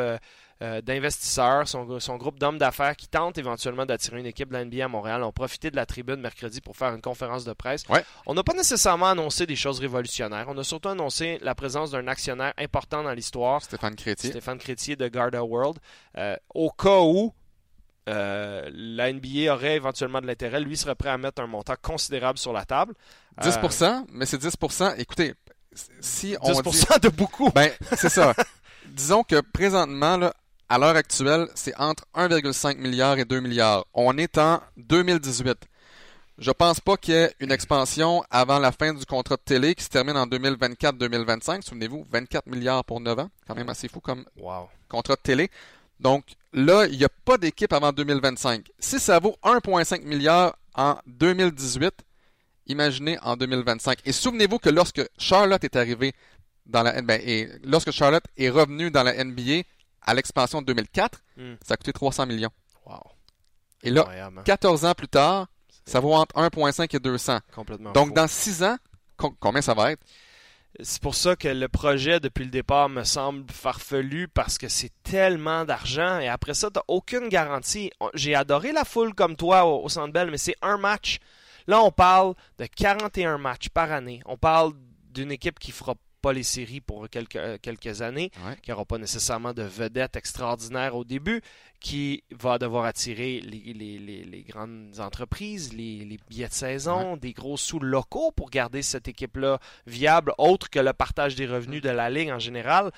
euh, 0.62 0.68
euh, 0.68 0.80
d'investisseurs, 0.80 1.68
son, 1.68 2.00
son, 2.00 2.16
groupe 2.16 2.38
d'hommes 2.38 2.58
d'affaires 2.58 2.96
qui 2.96 3.08
tentent 3.08 3.38
éventuellement 3.38 3.86
d'attirer 3.86 4.18
une 4.18 4.26
équipe 4.26 4.48
de 4.48 4.54
la 4.54 4.64
NBA 4.64 4.84
à 4.84 4.88
Montréal 4.88 5.22
ont 5.22 5.32
profité 5.32 5.70
de 5.70 5.76
la 5.76 5.86
tribune 5.86 6.20
mercredi 6.20 6.60
pour 6.60 6.76
faire 6.76 6.94
une 6.94 7.00
conférence 7.00 7.44
de 7.44 7.52
presse. 7.52 7.84
On 8.26 8.34
n'a 8.34 8.42
pas 8.42 8.54
nécessairement 8.54 9.08
annoncé 9.08 9.46
des 9.46 9.56
choses 9.56 9.80
révolutionnaires. 9.80 10.46
On 10.48 10.58
a 10.58 10.64
surtout 10.64 10.88
annoncé 10.88 11.38
la 11.42 11.54
présence 11.54 11.90
d'un 11.90 12.06
actionnaire 12.08 12.52
important 12.58 13.02
dans 13.02 13.12
l'histoire. 13.12 13.62
Stéphane 13.62 13.96
Crétier. 13.96 14.30
Stéphane 14.30 14.58
Crétier 14.58 14.96
de 14.96 15.08
Garda 15.08 15.42
World. 15.44 15.78
Euh, 16.16 16.36
au 16.54 16.70
cas 16.70 17.00
où 17.00 17.32
euh, 18.08 18.68
la 18.72 19.12
NBA 19.12 19.52
aurait 19.52 19.76
éventuellement 19.76 20.20
de 20.20 20.26
l'intérêt, 20.26 20.60
lui 20.60 20.76
serait 20.76 20.94
prêt 20.94 21.10
à 21.10 21.18
mettre 21.18 21.42
un 21.42 21.46
montant 21.46 21.76
considérable 21.80 22.38
sur 22.38 22.52
la 22.52 22.64
table. 22.64 22.94
10%, 23.40 24.06
mais 24.12 24.26
c'est 24.26 24.42
10%. 24.42 24.94
Écoutez, 24.98 25.34
si 26.00 26.36
on 26.40 26.52
10% 26.52 27.00
de 27.00 27.08
beaucoup. 27.10 27.50
Ben, 27.50 27.70
c'est 27.96 28.08
ça. 28.08 28.34
Disons 28.86 29.22
que 29.22 29.40
présentement, 29.40 30.16
là, 30.16 30.32
à 30.68 30.78
l'heure 30.78 30.96
actuelle, 30.96 31.48
c'est 31.54 31.74
entre 31.78 32.04
1,5 32.14 32.76
milliard 32.76 33.18
et 33.18 33.24
2 33.24 33.40
milliards. 33.40 33.86
On 33.94 34.16
est 34.18 34.36
en 34.38 34.60
2018. 34.76 35.56
Je 36.38 36.50
pense 36.52 36.78
pas 36.78 36.96
qu'il 36.96 37.14
y 37.14 37.16
ait 37.16 37.34
une 37.40 37.50
expansion 37.50 38.22
avant 38.30 38.58
la 38.58 38.70
fin 38.70 38.94
du 38.94 39.04
contrat 39.04 39.36
de 39.36 39.42
télé 39.42 39.74
qui 39.74 39.82
se 39.82 39.88
termine 39.88 40.16
en 40.16 40.26
2024-2025. 40.26 41.62
Souvenez-vous, 41.62 42.06
24 42.10 42.46
milliards 42.46 42.84
pour 42.84 43.00
9 43.00 43.18
ans. 43.18 43.30
Quand 43.46 43.56
même 43.56 43.68
assez 43.68 43.88
fou 43.88 44.00
comme 44.00 44.24
contrat 44.88 45.16
de 45.16 45.20
télé. 45.20 45.50
Donc 45.98 46.24
là, 46.52 46.86
il 46.86 46.96
n'y 46.96 47.04
a 47.04 47.08
pas 47.24 47.38
d'équipe 47.38 47.72
avant 47.72 47.92
2025. 47.92 48.70
Si 48.78 49.00
ça 49.00 49.18
vaut 49.18 49.36
1,5 49.42 50.04
milliard 50.04 50.56
en 50.74 50.98
2018, 51.06 51.92
imaginez 52.68 53.18
en 53.22 53.36
2025. 53.36 53.98
Et 54.04 54.12
souvenez-vous 54.12 54.58
que 54.58 54.68
lorsque 54.68 55.02
Charlotte 55.18 55.64
est 55.64 55.74
arrivée 55.74 56.12
dans 56.66 56.84
la 56.84 57.00
NBA, 57.02 57.16
et 57.16 57.48
lorsque 57.64 57.90
Charlotte 57.90 58.24
est 58.36 58.50
revenue 58.50 58.92
dans 58.92 59.02
la 59.02 59.24
NBA, 59.24 59.62
à 60.08 60.14
l'expansion 60.14 60.62
de 60.62 60.66
2004, 60.66 61.22
hmm. 61.36 61.54
ça 61.62 61.74
a 61.74 61.76
coûté 61.76 61.92
300 61.92 62.24
millions. 62.24 62.50
Wow. 62.86 63.02
Et 63.82 63.90
là, 63.90 64.08
14 64.46 64.84
hein. 64.84 64.90
ans 64.90 64.94
plus 64.94 65.06
tard, 65.06 65.48
ça 65.84 66.00
vaut 66.00 66.14
entre 66.14 66.34
1,5 66.34 66.96
et 66.96 66.98
200. 66.98 67.40
Complètement. 67.54 67.92
Donc, 67.92 68.14
dans 68.14 68.26
6 68.26 68.62
ans, 68.62 68.78
combien 69.38 69.60
ça 69.60 69.74
va 69.74 69.92
être? 69.92 70.02
C'est 70.80 71.02
pour 71.02 71.14
ça 71.14 71.36
que 71.36 71.48
le 71.48 71.68
projet, 71.68 72.20
depuis 72.20 72.44
le 72.44 72.50
départ, 72.50 72.88
me 72.88 73.04
semble 73.04 73.50
farfelu 73.52 74.28
parce 74.28 74.56
que 74.56 74.68
c'est 74.68 74.92
tellement 75.02 75.66
d'argent 75.66 76.18
et 76.20 76.28
après 76.28 76.54
ça, 76.54 76.68
tu 76.68 76.78
n'as 76.78 76.84
aucune 76.88 77.28
garantie. 77.28 77.90
J'ai 78.14 78.34
adoré 78.34 78.72
la 78.72 78.84
foule 78.84 79.14
comme 79.14 79.36
toi 79.36 79.66
au, 79.66 79.84
au 79.84 79.88
Centre 79.90 80.12
Bell, 80.12 80.30
mais 80.30 80.38
c'est 80.38 80.56
un 80.62 80.78
match. 80.78 81.18
Là, 81.66 81.82
on 81.82 81.90
parle 81.90 82.34
de 82.58 82.64
41 82.64 83.36
matchs 83.36 83.68
par 83.68 83.92
année. 83.92 84.22
On 84.24 84.38
parle 84.38 84.72
d'une 85.10 85.32
équipe 85.32 85.58
qui 85.58 85.72
fera 85.72 85.94
pas 86.20 86.32
les 86.32 86.42
séries 86.42 86.80
pour 86.80 87.08
quelques, 87.08 87.36
euh, 87.36 87.58
quelques 87.60 88.02
années, 88.02 88.30
qui 88.62 88.70
n'aura 88.70 88.84
pas 88.84 88.98
nécessairement 88.98 89.52
de 89.52 89.62
vedettes 89.62 90.16
extraordinaires 90.16 90.96
au 90.96 91.04
début, 91.04 91.42
qui 91.80 92.24
va 92.30 92.58
devoir 92.58 92.84
attirer 92.84 93.40
les, 93.40 93.72
les, 93.72 94.24
les, 94.24 94.42
grandes 94.42 94.98
entreprises, 94.98 95.72
les, 95.72 96.18
billets 96.28 96.48
de 96.48 96.52
saison, 96.52 97.16
des 97.16 97.32
gros 97.32 97.56
sous 97.56 97.78
locaux 97.78 98.32
pour 98.32 98.50
garder 98.50 98.82
cette 98.82 99.08
équipe-là 99.08 99.58
viable, 99.86 100.32
autre 100.38 100.70
que 100.70 100.80
le 100.80 100.92
partage 100.92 101.34
des 101.34 101.46
revenus 101.46 101.82
de 101.82 101.90
la 101.90 102.10
Ligue 102.10 102.30
en 102.30 102.38
général. 102.38 102.90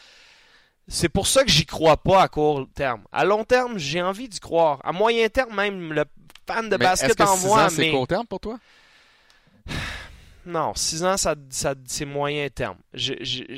C'est 0.89 1.09
pour 1.09 1.27
ça 1.27 1.45
que 1.45 1.51
j'y 1.51 1.67
crois 1.67 1.99
pas 1.99 2.23
à 2.23 2.29
court 2.29 2.67
terme. 2.75 3.05
À 3.13 3.25
long 3.25 3.45
terme, 3.45 3.79
j'ai 3.79 4.03
envie 4.03 4.29
d'y 4.29 4.41
croire. 4.41 4.81
À 4.83 4.93
moyen 4.93 5.29
terme, 5.29 5.55
même 5.55 5.93
le 5.93 6.05
fan 6.47 6.69
de 6.69 6.77
basket 6.77 7.21
en 7.21 7.37
moi. 7.39 7.69
C'est 7.71 7.91
court 7.91 8.09
terme 8.09 8.27
pour 8.27 8.41
toi? 8.41 8.59
Non, 10.47 10.73
6 10.75 11.05
ans, 11.05 11.17
ça, 11.17 11.35
ça 11.51 11.75
c'est 11.87 12.05
moyen 12.07 12.49
terme. 12.49 12.79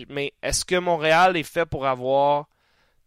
mais 0.09 0.33
est-ce 0.43 0.65
que 0.65 0.77
Montréal 0.77 1.37
est 1.37 1.43
fait 1.43 1.65
pour 1.67 1.87
avoir 1.87 2.47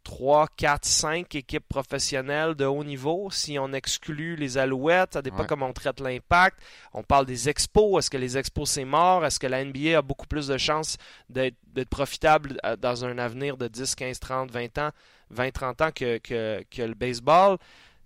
3, 0.04 0.48
4, 0.56 0.86
5 0.86 1.36
équipes 1.36 1.68
professionnelles 1.68 2.54
de 2.56 2.64
haut 2.66 2.84
niveau? 2.84 3.30
Si 3.32 3.58
on 3.60 3.74
exclut 3.74 4.36
les 4.36 4.58
Alouettes, 4.58 5.14
ça 5.14 5.22
dépend 5.22 5.40
Ouais. 5.40 5.46
comment 5.48 5.66
on 5.68 5.74
traite 5.74 6.00
l'impact. 6.00 6.58
On 6.94 7.02
parle 7.04 7.26
des 7.26 7.50
expos. 7.50 8.00
Est-ce 8.00 8.10
que 8.12 8.18
les 8.18 8.38
expos, 8.38 8.70
c'est 8.70 8.86
mort? 8.86 9.26
Est-ce 9.26 9.40
que 9.40 9.48
la 9.48 9.64
NBA 9.66 9.98
a 9.98 10.02
beaucoup 10.02 10.28
plus 10.28 10.48
de 10.48 10.58
chances 10.58 10.98
d'être 11.30 11.58
profitable 11.90 12.58
euh, 12.66 12.76
dans 12.76 13.04
un 13.04 13.18
avenir 13.18 13.58
de 13.58 13.68
10, 13.68 13.96
15, 13.96 14.20
30, 14.20 14.52
20 14.52 14.78
ans, 14.78 14.92
20, 15.32 15.52
30 15.52 15.82
ans 15.82 15.92
que, 15.94 16.18
que, 16.20 16.64
que 16.70 16.82
le 16.84 16.94
baseball? 16.94 17.58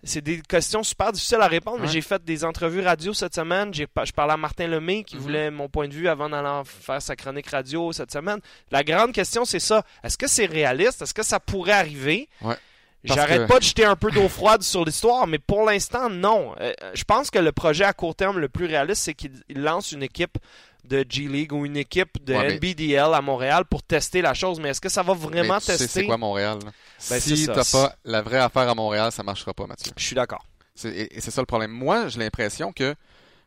C'est 0.03 0.21
des 0.21 0.41
questions 0.41 0.81
super 0.81 1.11
difficiles 1.11 1.41
à 1.41 1.47
répondre, 1.47 1.79
mais 1.81 1.87
j'ai 1.89 1.99
fait 2.01 2.23
des 2.23 2.45
entrevues 2.45 2.81
radio 2.81 3.13
cette 3.13 3.35
semaine. 3.35 3.73
J'ai 3.73 3.85
Je 4.05 4.11
parlais 4.13 4.33
à 4.33 4.37
Martin 4.37 4.67
Lemay 4.67 5.03
qui 5.03 5.15
Mhm. 5.17 5.21
voulait 5.21 5.51
mon 5.51 5.67
point 5.67 5.87
de 5.89 5.93
vue 5.93 6.07
avant 6.07 6.29
d'aller 6.29 6.61
faire 6.65 7.01
sa 7.01 7.15
chronique 7.17 7.47
radio 7.47 7.91
cette 7.91 8.11
semaine. 8.11 8.39
La 8.71 8.83
grande 8.83 9.11
question, 9.11 9.43
c'est 9.43 9.59
ça. 9.59 9.83
Est-ce 10.03 10.17
que 10.17 10.27
c'est 10.27 10.45
réaliste? 10.45 11.01
Est-ce 11.01 11.13
que 11.13 11.23
ça 11.23 11.39
pourrait 11.41 11.73
arriver? 11.73 12.29
Ouais. 12.41 12.55
J'arrête 13.03 13.43
que- 13.43 13.47
pas 13.47 13.59
de 13.59 13.63
jeter 13.63 13.85
un 13.85 13.95
peu 13.95 14.09
d'eau 14.11 14.27
froide 14.29 14.61
sur 14.61 14.83
l'histoire, 14.85 15.25
mais 15.27 15.37
pour 15.39 15.65
l'instant, 15.65 16.09
non. 16.09 16.53
Euh, 16.59 16.73
je 16.93 17.03
pense 17.03 17.29
que 17.29 17.39
le 17.39 17.51
projet 17.51 17.83
à 17.85 17.93
court 17.93 18.15
terme 18.15 18.39
le 18.39 18.49
plus 18.49 18.65
réaliste, 18.67 19.03
c'est 19.03 19.13
qu'il 19.13 19.31
il 19.49 19.61
lance 19.61 19.91
une 19.93 20.03
équipe 20.03 20.37
de 20.85 21.05
G-League 21.07 21.53
ou 21.53 21.65
une 21.65 21.77
équipe 21.77 22.23
de 22.23 22.33
Ouais, 22.33 22.53
NBDL 22.55 23.13
à 23.13 23.21
Montréal 23.21 23.63
pour 23.69 23.83
tester 23.83 24.21
la 24.21 24.33
chose. 24.33 24.59
Mais 24.59 24.69
est-ce 24.69 24.81
que 24.81 24.89
ça 24.89 25.03
va 25.03 25.13
vraiment 25.13 25.53
Mais 25.55 25.59
tu 25.59 25.65
sais, 25.65 25.77
tester? 25.77 25.87
c'est 26.01 26.05
quoi 26.05 26.17
Montréal? 26.17 26.57
là? 26.65 26.71
Ben, 27.09 27.19
si 27.19 27.45
t'as 27.45 27.69
pas 27.71 27.95
la 28.03 28.21
vraie 28.21 28.39
affaire 28.39 28.69
à 28.69 28.75
Montréal, 28.75 29.11
ça 29.11 29.23
marchera 29.23 29.53
pas, 29.53 29.67
Mathieu. 29.67 29.91
Je 29.95 30.03
suis 30.03 30.15
d'accord. 30.15 30.45
Et, 30.83 31.17
et 31.17 31.21
c'est 31.21 31.31
ça 31.31 31.41
le 31.41 31.45
problème. 31.45 31.71
Moi, 31.71 32.07
j'ai 32.07 32.19
l'impression 32.19 32.71
que 32.71 32.95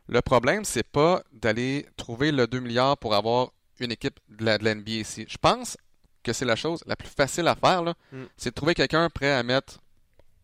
le 0.07 0.21
problème, 0.21 0.65
c'est 0.65 0.87
pas 0.87 1.23
d'aller 1.31 1.85
trouver 1.97 2.31
le 2.31 2.47
2 2.47 2.59
milliards 2.59 2.97
pour 2.97 3.15
avoir 3.15 3.51
une 3.79 3.91
équipe 3.91 4.19
de 4.29 4.45
la, 4.45 4.57
de 4.57 4.65
la 4.65 4.75
NBA 4.75 4.91
ici. 4.91 5.25
Je 5.27 5.37
pense 5.37 5.77
que 6.23 6.33
c'est 6.33 6.45
la 6.45 6.55
chose 6.55 6.83
la 6.85 6.95
plus 6.95 7.09
facile 7.09 7.47
à 7.47 7.55
faire, 7.55 7.83
là. 7.83 7.93
Mm. 8.11 8.23
C'est 8.37 8.49
de 8.49 8.55
trouver 8.55 8.73
quelqu'un 8.73 9.09
prêt 9.09 9.31
à 9.31 9.43
mettre 9.43 9.79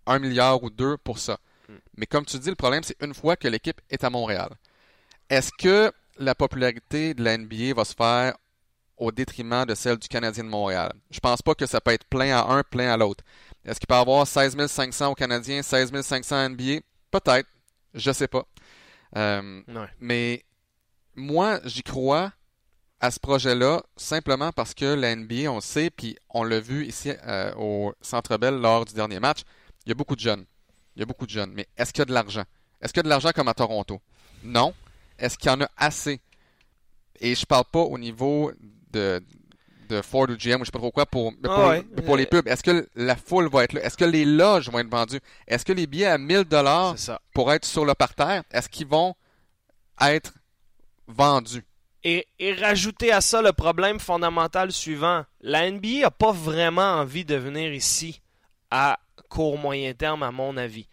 un 0.05 0.19
milliard 0.19 0.61
ou 0.63 0.69
deux 0.69 0.97
pour 0.97 1.19
ça. 1.19 1.39
Mm. 1.67 1.73
Mais 1.97 2.05
comme 2.05 2.25
tu 2.25 2.37
dis, 2.37 2.49
le 2.49 2.55
problème, 2.55 2.83
c'est 2.83 3.01
une 3.01 3.13
fois 3.13 3.35
que 3.35 3.47
l'équipe 3.47 3.79
est 3.89 4.03
à 4.03 4.09
Montréal. 4.09 4.49
Est-ce 5.29 5.51
que 5.57 5.91
la 6.17 6.35
popularité 6.35 7.13
de 7.13 7.23
la 7.23 7.37
NBA 7.37 7.73
va 7.75 7.85
se 7.85 7.93
faire 7.93 8.35
au 8.99 9.11
détriment 9.11 9.65
de 9.65 9.73
celle 9.75 9.97
du 9.97 10.07
Canadien 10.07 10.43
de 10.43 10.49
Montréal? 10.49 10.93
Je 11.09 11.19
pense 11.19 11.41
pas 11.41 11.55
que 11.55 11.65
ça 11.65 11.81
peut 11.81 11.91
être 11.91 12.05
plein 12.05 12.35
à 12.37 12.51
un, 12.53 12.63
plein 12.63 12.91
à 12.93 12.97
l'autre. 12.97 13.23
Est-ce 13.65 13.79
qu'il 13.79 13.87
peut 13.87 13.95
y 13.95 13.97
avoir 13.97 14.25
16 14.27 14.55
500 14.67 15.07
au 15.11 15.15
Canadien, 15.15 15.61
16 15.61 15.91
500 16.01 16.35
à 16.35 16.49
NBA? 16.49 16.81
Peut-être. 17.11 17.47
Je 17.93 18.11
sais 18.11 18.27
pas. 18.27 18.45
Euh, 19.17 19.61
Ouais. 19.67 19.87
mais 19.99 20.45
moi, 21.15 21.59
j'y 21.65 21.81
crois 21.83 22.31
à 23.01 23.11
ce 23.11 23.19
projet-là 23.19 23.81
simplement 23.97 24.51
parce 24.51 24.73
que 24.73 24.85
la 24.85 25.15
NBA, 25.15 25.49
on 25.51 25.55
le 25.55 25.61
sait, 25.61 25.89
puis 25.89 26.17
on 26.29 26.43
l'a 26.43 26.59
vu 26.59 26.85
ici 26.85 27.11
euh, 27.25 27.53
au 27.55 27.93
Centre 28.01 28.37
Bell 28.37 28.55
lors 28.55 28.85
du 28.85 28.93
dernier 28.93 29.19
match, 29.19 29.39
il 29.85 29.89
y 29.89 29.91
a 29.91 29.95
beaucoup 29.95 30.15
de 30.15 30.21
jeunes. 30.21 30.45
Il 30.95 30.99
y 30.99 31.03
a 31.03 31.05
beaucoup 31.05 31.25
de 31.25 31.31
jeunes. 31.31 31.51
Mais 31.53 31.67
est-ce 31.77 31.91
qu'il 31.93 31.99
y 31.99 32.03
a 32.03 32.05
de 32.05 32.13
l'argent? 32.13 32.43
Est-ce 32.81 32.93
qu'il 32.93 32.99
y 32.99 33.01
a 33.01 33.03
de 33.03 33.09
l'argent 33.09 33.31
comme 33.33 33.47
à 33.47 33.53
Toronto? 33.53 33.99
Non. 34.43 34.73
Est-ce 35.17 35.37
qu'il 35.37 35.49
y 35.49 35.53
en 35.53 35.61
a 35.61 35.69
assez? 35.77 36.19
Et 37.19 37.35
je 37.35 37.45
parle 37.45 37.65
pas 37.71 37.79
au 37.79 37.97
niveau 37.97 38.51
de, 38.91 39.23
de 39.89 40.01
Ford 40.01 40.27
ou 40.29 40.35
GM 40.37 40.55
ou 40.55 40.59
je 40.59 40.65
sais 40.65 40.71
pas 40.71 40.79
trop 40.79 40.91
quoi 40.91 41.05
pour, 41.05 41.33
pour, 41.41 41.51
Ah 41.51 41.69
ouais. 41.69 41.83
pour 42.05 42.17
les 42.17 42.25
pubs. 42.25 42.47
Est-ce 42.47 42.63
que 42.63 42.87
la 42.95 43.15
foule 43.15 43.49
va 43.49 43.63
être 43.63 43.73
là? 43.73 43.81
Est-ce 43.83 43.97
que 43.97 44.05
les 44.05 44.25
loges 44.25 44.69
vont 44.69 44.79
être 44.79 44.89
vendues? 44.89 45.19
Est-ce 45.47 45.65
que 45.65 45.73
les 45.73 45.87
billets 45.87 46.05
à 46.07 46.17
1000 46.17 46.43
dollars 46.43 46.95
pour 47.33 47.51
être 47.51 47.65
sur 47.65 47.85
le 47.85 47.93
parterre, 47.95 48.43
est-ce 48.51 48.69
qu'ils 48.69 48.87
vont 48.87 49.15
être 50.01 50.33
vendus? 51.07 51.63
Et, 52.03 52.27
et 52.39 52.53
rajouter 52.53 53.11
à 53.11 53.19
ça 53.19 53.41
le 53.41 53.51
problème 53.51 53.99
fondamental 53.99 54.71
suivant. 54.71 55.25
La 55.41 55.69
NBA 55.69 56.01
n'a 56.01 56.11
pas 56.11 56.31
vraiment 56.31 56.93
envie 56.93 57.25
de 57.25 57.35
venir 57.35 57.73
ici 57.73 58.21
à 58.71 58.99
court 59.27 59.57
moyen 59.57 59.93
terme, 59.93 60.23
à 60.23 60.31
mon 60.31 60.55
avis. 60.55 60.87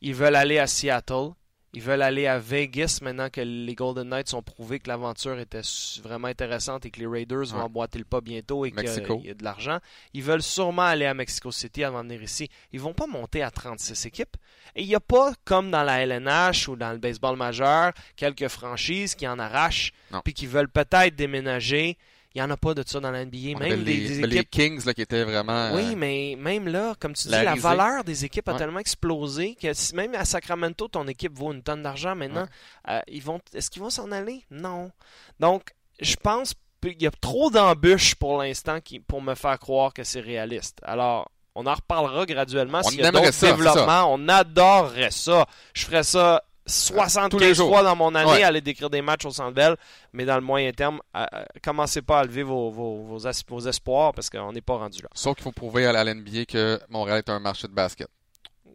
Ils 0.00 0.14
veulent 0.14 0.34
aller 0.34 0.58
à 0.58 0.66
Seattle. 0.66 1.30
Ils 1.72 1.82
veulent 1.82 2.02
aller 2.02 2.26
à 2.26 2.38
Vegas 2.38 2.98
maintenant 3.00 3.30
que 3.30 3.40
les 3.40 3.74
Golden 3.76 4.08
Knights 4.08 4.34
ont 4.34 4.42
prouvé 4.42 4.80
que 4.80 4.88
l'aventure 4.88 5.38
était 5.38 5.60
vraiment 6.02 6.26
intéressante 6.26 6.84
et 6.84 6.90
que 6.90 6.98
les 6.98 7.06
Raiders 7.06 7.44
vont 7.46 7.58
Ouais. 7.58 7.62
emboîter 7.64 7.98
le 8.00 8.04
pas 8.04 8.20
bientôt 8.20 8.64
et 8.64 8.72
qu'il 8.72 9.26
y 9.26 9.30
a 9.30 9.34
de 9.34 9.44
l'argent. 9.44 9.78
Ils 10.12 10.22
veulent 10.24 10.42
sûrement 10.42 10.82
aller 10.82 11.06
à 11.06 11.14
Mexico 11.14 11.52
City 11.52 11.84
avant 11.84 12.02
de 12.02 12.08
venir 12.08 12.22
ici. 12.24 12.48
Ils 12.72 12.80
vont 12.80 12.92
pas 12.94 13.06
monter 13.06 13.42
à 13.42 13.50
36 13.52 14.04
équipes. 14.06 14.36
Et 14.74 14.82
il 14.82 14.88
n'y 14.88 14.96
a 14.96 15.00
pas, 15.00 15.32
comme 15.44 15.70
dans 15.70 15.84
la 15.84 16.00
LNH 16.04 16.68
ou 16.68 16.74
dans 16.76 16.90
le 16.90 16.98
baseball 16.98 17.36
majeur, 17.36 17.92
quelques 18.16 18.48
franchises 18.48 19.14
qui 19.14 19.28
en 19.28 19.38
arrachent 19.38 19.92
puis 20.24 20.34
qui 20.34 20.46
veulent 20.48 20.68
peut-être 20.68 21.14
déménager. 21.14 21.96
Il 22.34 22.38
n'y 22.38 22.42
en 22.42 22.50
a 22.50 22.56
pas 22.56 22.74
de 22.74 22.84
ça 22.86 23.00
dans 23.00 23.10
la 23.10 23.24
NBA. 23.24 23.58
Même 23.58 23.82
des, 23.82 23.92
les, 23.96 24.08
des 24.20 24.26
les 24.26 24.36
équipes 24.36 24.50
Kings 24.50 24.84
là, 24.86 24.94
qui 24.94 25.02
étaient 25.02 25.24
vraiment. 25.24 25.72
oui, 25.74 25.92
euh, 25.92 25.96
mais 25.96 26.36
même 26.38 26.68
là, 26.68 26.94
comme 27.00 27.12
tu 27.14 27.24
dis, 27.26 27.30
la 27.32 27.54
valeur 27.56 28.04
des 28.04 28.24
équipes 28.24 28.48
a 28.48 28.52
Ouais. 28.52 28.58
tellement 28.58 28.78
explosé 28.78 29.56
que 29.60 29.72
si- 29.72 29.94
même 29.96 30.14
à 30.14 30.24
Sacramento, 30.24 30.86
ton 30.86 31.08
équipe 31.08 31.36
vaut 31.36 31.52
une 31.52 31.62
tonne 31.62 31.82
d'argent 31.82 32.14
maintenant. 32.14 32.46
Euh, 32.88 33.00
ils 33.08 33.22
vont, 33.22 33.40
est-ce 33.52 33.68
qu'ils 33.68 33.82
vont 33.82 33.90
s'en 33.90 34.12
aller? 34.12 34.44
Non. 34.50 34.92
Donc, 35.40 35.70
je 36.00 36.14
pense 36.14 36.54
qu'il 36.80 37.02
y 37.02 37.06
a 37.06 37.10
trop 37.10 37.50
d'embûches 37.50 38.14
pour 38.14 38.38
l'instant 38.40 38.78
pour 39.08 39.20
me 39.22 39.34
faire 39.34 39.58
croire 39.58 39.92
que 39.92 40.04
c'est 40.04 40.20
réaliste. 40.20 40.78
Alors, 40.84 41.30
on 41.56 41.66
en 41.66 41.74
reparlera 41.74 42.26
graduellement 42.26 42.80
On 42.84 42.88
s'il 42.88 43.00
y 43.00 43.04
a 43.04 43.10
d'autres 43.10 43.40
développements. 43.40 44.12
On 44.14 44.28
adorerait 44.28 45.10
ça. 45.10 45.46
Je 45.74 45.84
ferais 45.84 46.04
ça 46.04 46.44
75 46.70 47.28
Tous 47.30 47.38
les 47.38 47.54
jours. 47.54 47.68
fois 47.68 47.82
dans 47.82 47.96
mon 47.96 48.14
année, 48.14 48.30
Ouais. 48.30 48.42
aller 48.42 48.60
décrire 48.60 48.88
des 48.90 49.02
matchs 49.02 49.24
au 49.26 49.30
Centre 49.30 49.52
Bell, 49.54 49.76
mais 50.12 50.24
dans 50.24 50.36
le 50.36 50.40
moyen 50.42 50.72
terme, 50.72 51.00
euh, 51.16 51.24
euh, 51.34 51.42
commencez 51.62 52.00
pas 52.02 52.20
à 52.20 52.24
lever 52.24 52.42
vos, 52.42 52.70
vos, 52.70 53.02
vos 53.04 53.26
as- 53.26 53.44
vos 53.48 53.60
espoirs 53.60 54.12
parce 54.14 54.30
qu'on 54.30 54.52
n'est 54.52 54.60
pas 54.60 54.76
rendu 54.76 55.02
là. 55.02 55.08
Sauf 55.14 55.34
qu'il 55.36 55.44
faut 55.44 55.52
prouver 55.52 55.86
à 55.86 55.92
la 55.92 56.04
NBA 56.04 56.44
que 56.46 56.80
Montréal 56.88 57.18
est 57.18 57.30
un 57.30 57.40
marché 57.40 57.68
de 57.68 57.72
basket. 57.72 58.08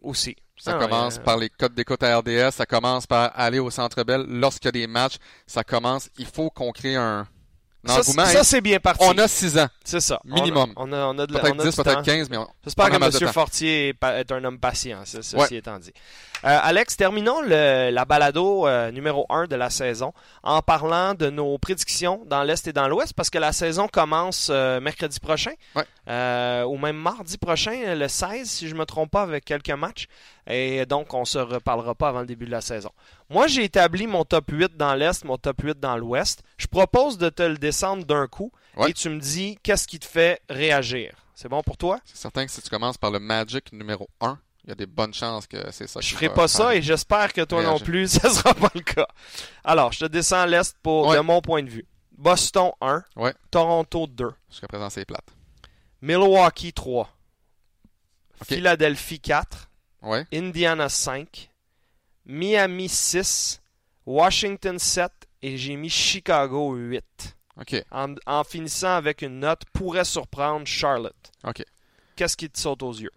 Aussi. 0.02 0.36
Ça 0.58 0.76
Ah, 0.76 0.84
commence 0.84 1.16
ouais. 1.16 1.22
par 1.22 1.36
les 1.36 1.50
codes 1.50 1.74
d'écoute 1.74 2.02
à 2.02 2.18
RDS, 2.18 2.50
ça 2.52 2.64
commence 2.64 3.06
par 3.06 3.30
aller 3.34 3.58
au 3.58 3.70
Centre 3.70 4.02
Bell 4.04 4.24
lorsqu'il 4.26 4.66
y 4.66 4.68
a 4.68 4.72
des 4.72 4.86
matchs, 4.86 5.16
ça 5.46 5.64
commence, 5.64 6.08
il 6.18 6.24
faut 6.26 6.48
qu'on 6.48 6.72
crée 6.72 6.96
un 6.96 7.26
Ça, 7.86 8.02
c'est- 8.02 8.24
ça, 8.32 8.44
c'est 8.44 8.60
bien 8.60 8.78
parti. 8.80 9.04
on 9.08 9.16
a 9.18 9.28
6 9.28 9.58
ans, 9.58 9.68
C'est 9.84 10.00
ça. 10.00 10.20
minimum. 10.24 10.72
On 10.76 10.92
a, 10.92 11.06
on 11.06 11.18
a, 11.18 11.26
de 11.26 11.32
la- 11.32 11.40
peut-être 11.40 11.54
on 11.56 11.58
a 11.60 11.64
10, 11.64 11.76
du 11.76 11.82
peut-être 11.82 11.96
temps. 11.96 12.02
15, 12.02 12.30
mais 12.30 12.36
on... 12.36 12.48
J'espère 12.64 12.90
que 12.90 12.96
M. 13.24 13.32
Fortier 13.32 13.88
est, 14.02 14.32
un 14.32 14.44
homme 14.44 14.58
patient, 14.58 15.00
ce- 15.04 15.22
ceci 15.22 15.36
Ouais. 15.36 15.54
étant 15.58 15.78
dit. 15.78 15.92
Euh, 16.44 16.58
Alex, 16.62 16.96
terminons 16.96 17.40
le- 17.40 17.90
la 17.90 18.04
balado 18.04 18.66
euh, 18.66 18.90
numéro 18.90 19.26
1 19.30 19.46
de 19.46 19.56
la 19.56 19.70
saison 19.70 20.12
en 20.42 20.60
parlant 20.62 21.14
de 21.14 21.30
nos 21.30 21.56
prédictions 21.58 22.22
dans 22.26 22.42
l'Est 22.42 22.66
et 22.66 22.72
dans 22.72 22.88
l'Ouest 22.88 23.14
parce 23.14 23.30
que 23.30 23.38
la 23.38 23.52
saison 23.52 23.88
commence 23.88 24.48
euh, 24.50 24.78
mercredi 24.80 25.18
prochain 25.18 25.52
Ouais. 25.74 26.62
ou 26.64 26.76
même 26.78 26.96
mardi 26.96 27.38
prochain, 27.38 27.94
le 27.94 28.08
16 28.08 28.48
si 28.48 28.68
je 28.68 28.74
me 28.74 28.84
trompe 28.84 29.10
pas 29.10 29.22
avec 29.22 29.44
quelques 29.44 29.70
matchs 29.70 30.06
et 30.46 30.84
donc 30.86 31.12
on 31.14 31.24
se 31.24 31.38
reparlera 31.38 31.94
pas 31.94 32.08
avant 32.08 32.20
le 32.20 32.26
début 32.26 32.46
de 32.46 32.50
la 32.50 32.60
saison. 32.60 32.90
Moi 33.28 33.46
j'ai 33.48 33.64
établi 33.64 34.06
mon 34.06 34.24
top 34.24 34.44
8 34.50 34.76
dans 34.76 34.94
l'Est, 34.94 35.24
mon 35.24 35.36
top 35.36 35.60
8 35.62 35.80
dans 35.80 35.96
l'Ouest. 35.96 36.42
Je 36.58 36.66
propose 36.66 37.18
de 37.18 37.28
te 37.28 37.42
le 37.42 37.58
descendre 37.58 38.04
d'un 38.04 38.26
coup 38.28 38.52
Ouais. 38.76 38.90
et 38.90 38.92
tu 38.92 39.08
me 39.08 39.18
dis 39.18 39.58
qu'est-ce 39.62 39.86
qui 39.88 39.98
te 39.98 40.04
fait 40.06 40.40
réagir. 40.48 41.14
C'est 41.34 41.48
bon 41.48 41.62
pour 41.62 41.76
toi? 41.76 41.98
C'est 42.04 42.16
certain 42.18 42.44
que 42.46 42.52
si 42.52 42.62
tu 42.62 42.70
commences 42.70 42.98
par 42.98 43.10
le 43.10 43.18
Magic 43.18 43.72
numéro 43.72 44.08
1, 44.20 44.38
il 44.64 44.68
y 44.70 44.72
a 44.72 44.74
des 44.74 44.86
bonnes 44.86 45.14
chances 45.14 45.46
que 45.46 45.70
c'est 45.72 45.86
ça. 45.86 46.00
Je 46.00 46.08
qui 46.08 46.14
ferai 46.14 46.28
pas 46.32 46.46
ça 46.48 46.74
et 46.74 46.82
j'espère 46.82 47.32
que 47.32 47.40
toi 47.42 47.62
non 47.62 47.78
plus, 47.78 48.08
ça 48.20 48.28
sera 48.30 48.54
pas 48.54 48.70
le 48.74 48.80
cas. 48.80 49.06
Alors, 49.64 49.92
je 49.92 50.00
te 50.00 50.04
descends 50.06 50.40
à 50.40 50.46
l'Est 50.46 50.76
pour, 50.82 51.08
Ouais. 51.08 51.16
de 51.16 51.20
mon 51.22 51.40
point 51.40 51.62
de 51.62 51.70
vue. 51.70 51.86
Boston 52.16 52.70
1, 52.80 53.02
Ouais. 53.16 53.34
Toronto 53.50 54.06
2, 54.06 54.32
Jusqu'à 54.50 54.66
présent, 54.68 54.88
c'est 54.90 55.04
plate. 55.04 55.26
Milwaukee 56.02 56.72
3, 56.72 57.08
Ok. 58.40 58.46
Philadelphie 58.48 59.20
4, 59.20 59.68
Ouais. 60.02 60.26
Indiana 60.32 60.88
5, 60.88 61.50
Miami 62.26 62.88
6, 62.88 63.60
Washington 64.04 64.78
7 64.78 65.10
et 65.42 65.56
j'ai 65.56 65.76
mis 65.76 65.90
Chicago 65.90 66.74
8. 66.74 67.04
OK. 67.60 67.84
En, 67.90 68.14
en 68.26 68.44
finissant 68.44 68.94
avec 68.96 69.22
une 69.22 69.38
note 69.40 69.62
pourrait 69.72 70.04
surprendre 70.04 70.66
Charlotte. 70.66 71.14
OK. 71.44 71.64
Qu'est-ce 72.16 72.36
qui 72.36 72.50
te 72.50 72.58
saute 72.58 72.82
aux 72.82 72.92
yeux? 72.92 73.10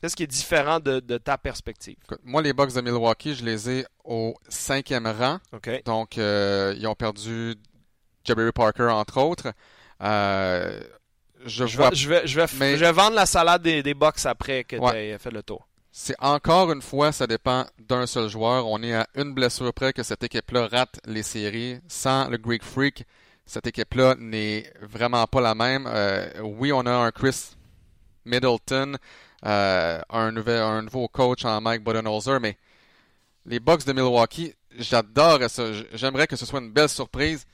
Qu'est-ce 0.00 0.14
qui 0.16 0.22
est 0.22 0.26
différent 0.28 0.78
de, 0.80 1.00
de 1.00 1.18
ta 1.18 1.36
perspective? 1.38 1.96
Écoute, 2.04 2.20
moi, 2.24 2.40
les 2.40 2.52
Bucks 2.52 2.72
de 2.72 2.80
Milwaukee, 2.80 3.34
je 3.34 3.44
les 3.44 3.68
ai 3.70 3.86
au 4.04 4.34
cinquième 4.48 5.06
rang. 5.08 5.38
OK. 5.52 5.82
Donc, 5.84 6.18
euh, 6.18 6.74
ils 6.78 6.86
ont 6.86 6.94
perdu 6.94 7.54
Jabari 8.24 8.52
Parker, 8.52 8.84
entre 8.90 9.18
autres. 9.20 9.52
Euh, 10.02 10.80
je, 11.44 11.66
Je 11.66 11.76
vois 11.76 11.90
vais, 11.90 11.96
je, 11.96 12.08
vais, 12.08 12.26
je, 12.26 12.40
vais, 12.40 12.46
mais- 12.58 12.76
je 12.76 12.84
vais 12.84 12.92
vendre 12.92 13.16
la 13.16 13.26
salade 13.26 13.62
des, 13.62 13.82
des 13.82 13.94
box 13.94 14.24
après 14.26 14.62
que 14.64 14.76
Ouais. 14.76 14.92
tu 14.92 14.96
aies 14.98 15.18
fait 15.18 15.30
le 15.32 15.42
tour. 15.42 15.66
C'est 16.00 16.14
encore 16.20 16.70
une 16.70 16.80
fois, 16.80 17.10
ça 17.10 17.26
dépend 17.26 17.66
d'un 17.80 18.06
seul 18.06 18.28
joueur. 18.28 18.68
On 18.68 18.80
est 18.84 18.94
à 18.94 19.08
une 19.16 19.34
blessure 19.34 19.74
près 19.74 19.92
que 19.92 20.04
cette 20.04 20.22
équipe-là 20.22 20.68
rate 20.68 21.00
les 21.06 21.24
séries. 21.24 21.80
Sans 21.88 22.28
le 22.28 22.38
Greek 22.38 22.62
Freak, 22.62 23.04
cette 23.44 23.66
équipe-là 23.66 24.14
n'est 24.16 24.72
vraiment 24.80 25.26
pas 25.26 25.40
la 25.40 25.56
même. 25.56 25.88
Euh, 25.88 26.28
oui, 26.40 26.72
on 26.72 26.86
a 26.86 26.92
un 26.92 27.10
Chris 27.10 27.56
Middleton, 28.24 28.96
euh, 29.44 30.00
un, 30.08 30.30
nouveau 30.82 31.08
coach 31.08 31.44
en 31.44 31.60
Mike 31.60 31.82
Budenholzer, 31.82 32.38
mais 32.38 32.56
les 33.44 33.58
Bucks 33.58 33.84
de 33.84 33.92
Milwaukee, 33.92 34.54
j'adore 34.78 35.40
ça. 35.50 35.64
J'aimerais 35.94 36.28
que 36.28 36.36
ce 36.36 36.46
soit 36.46 36.60
une 36.60 36.70
belle 36.70 36.88
surprise. 36.88 37.44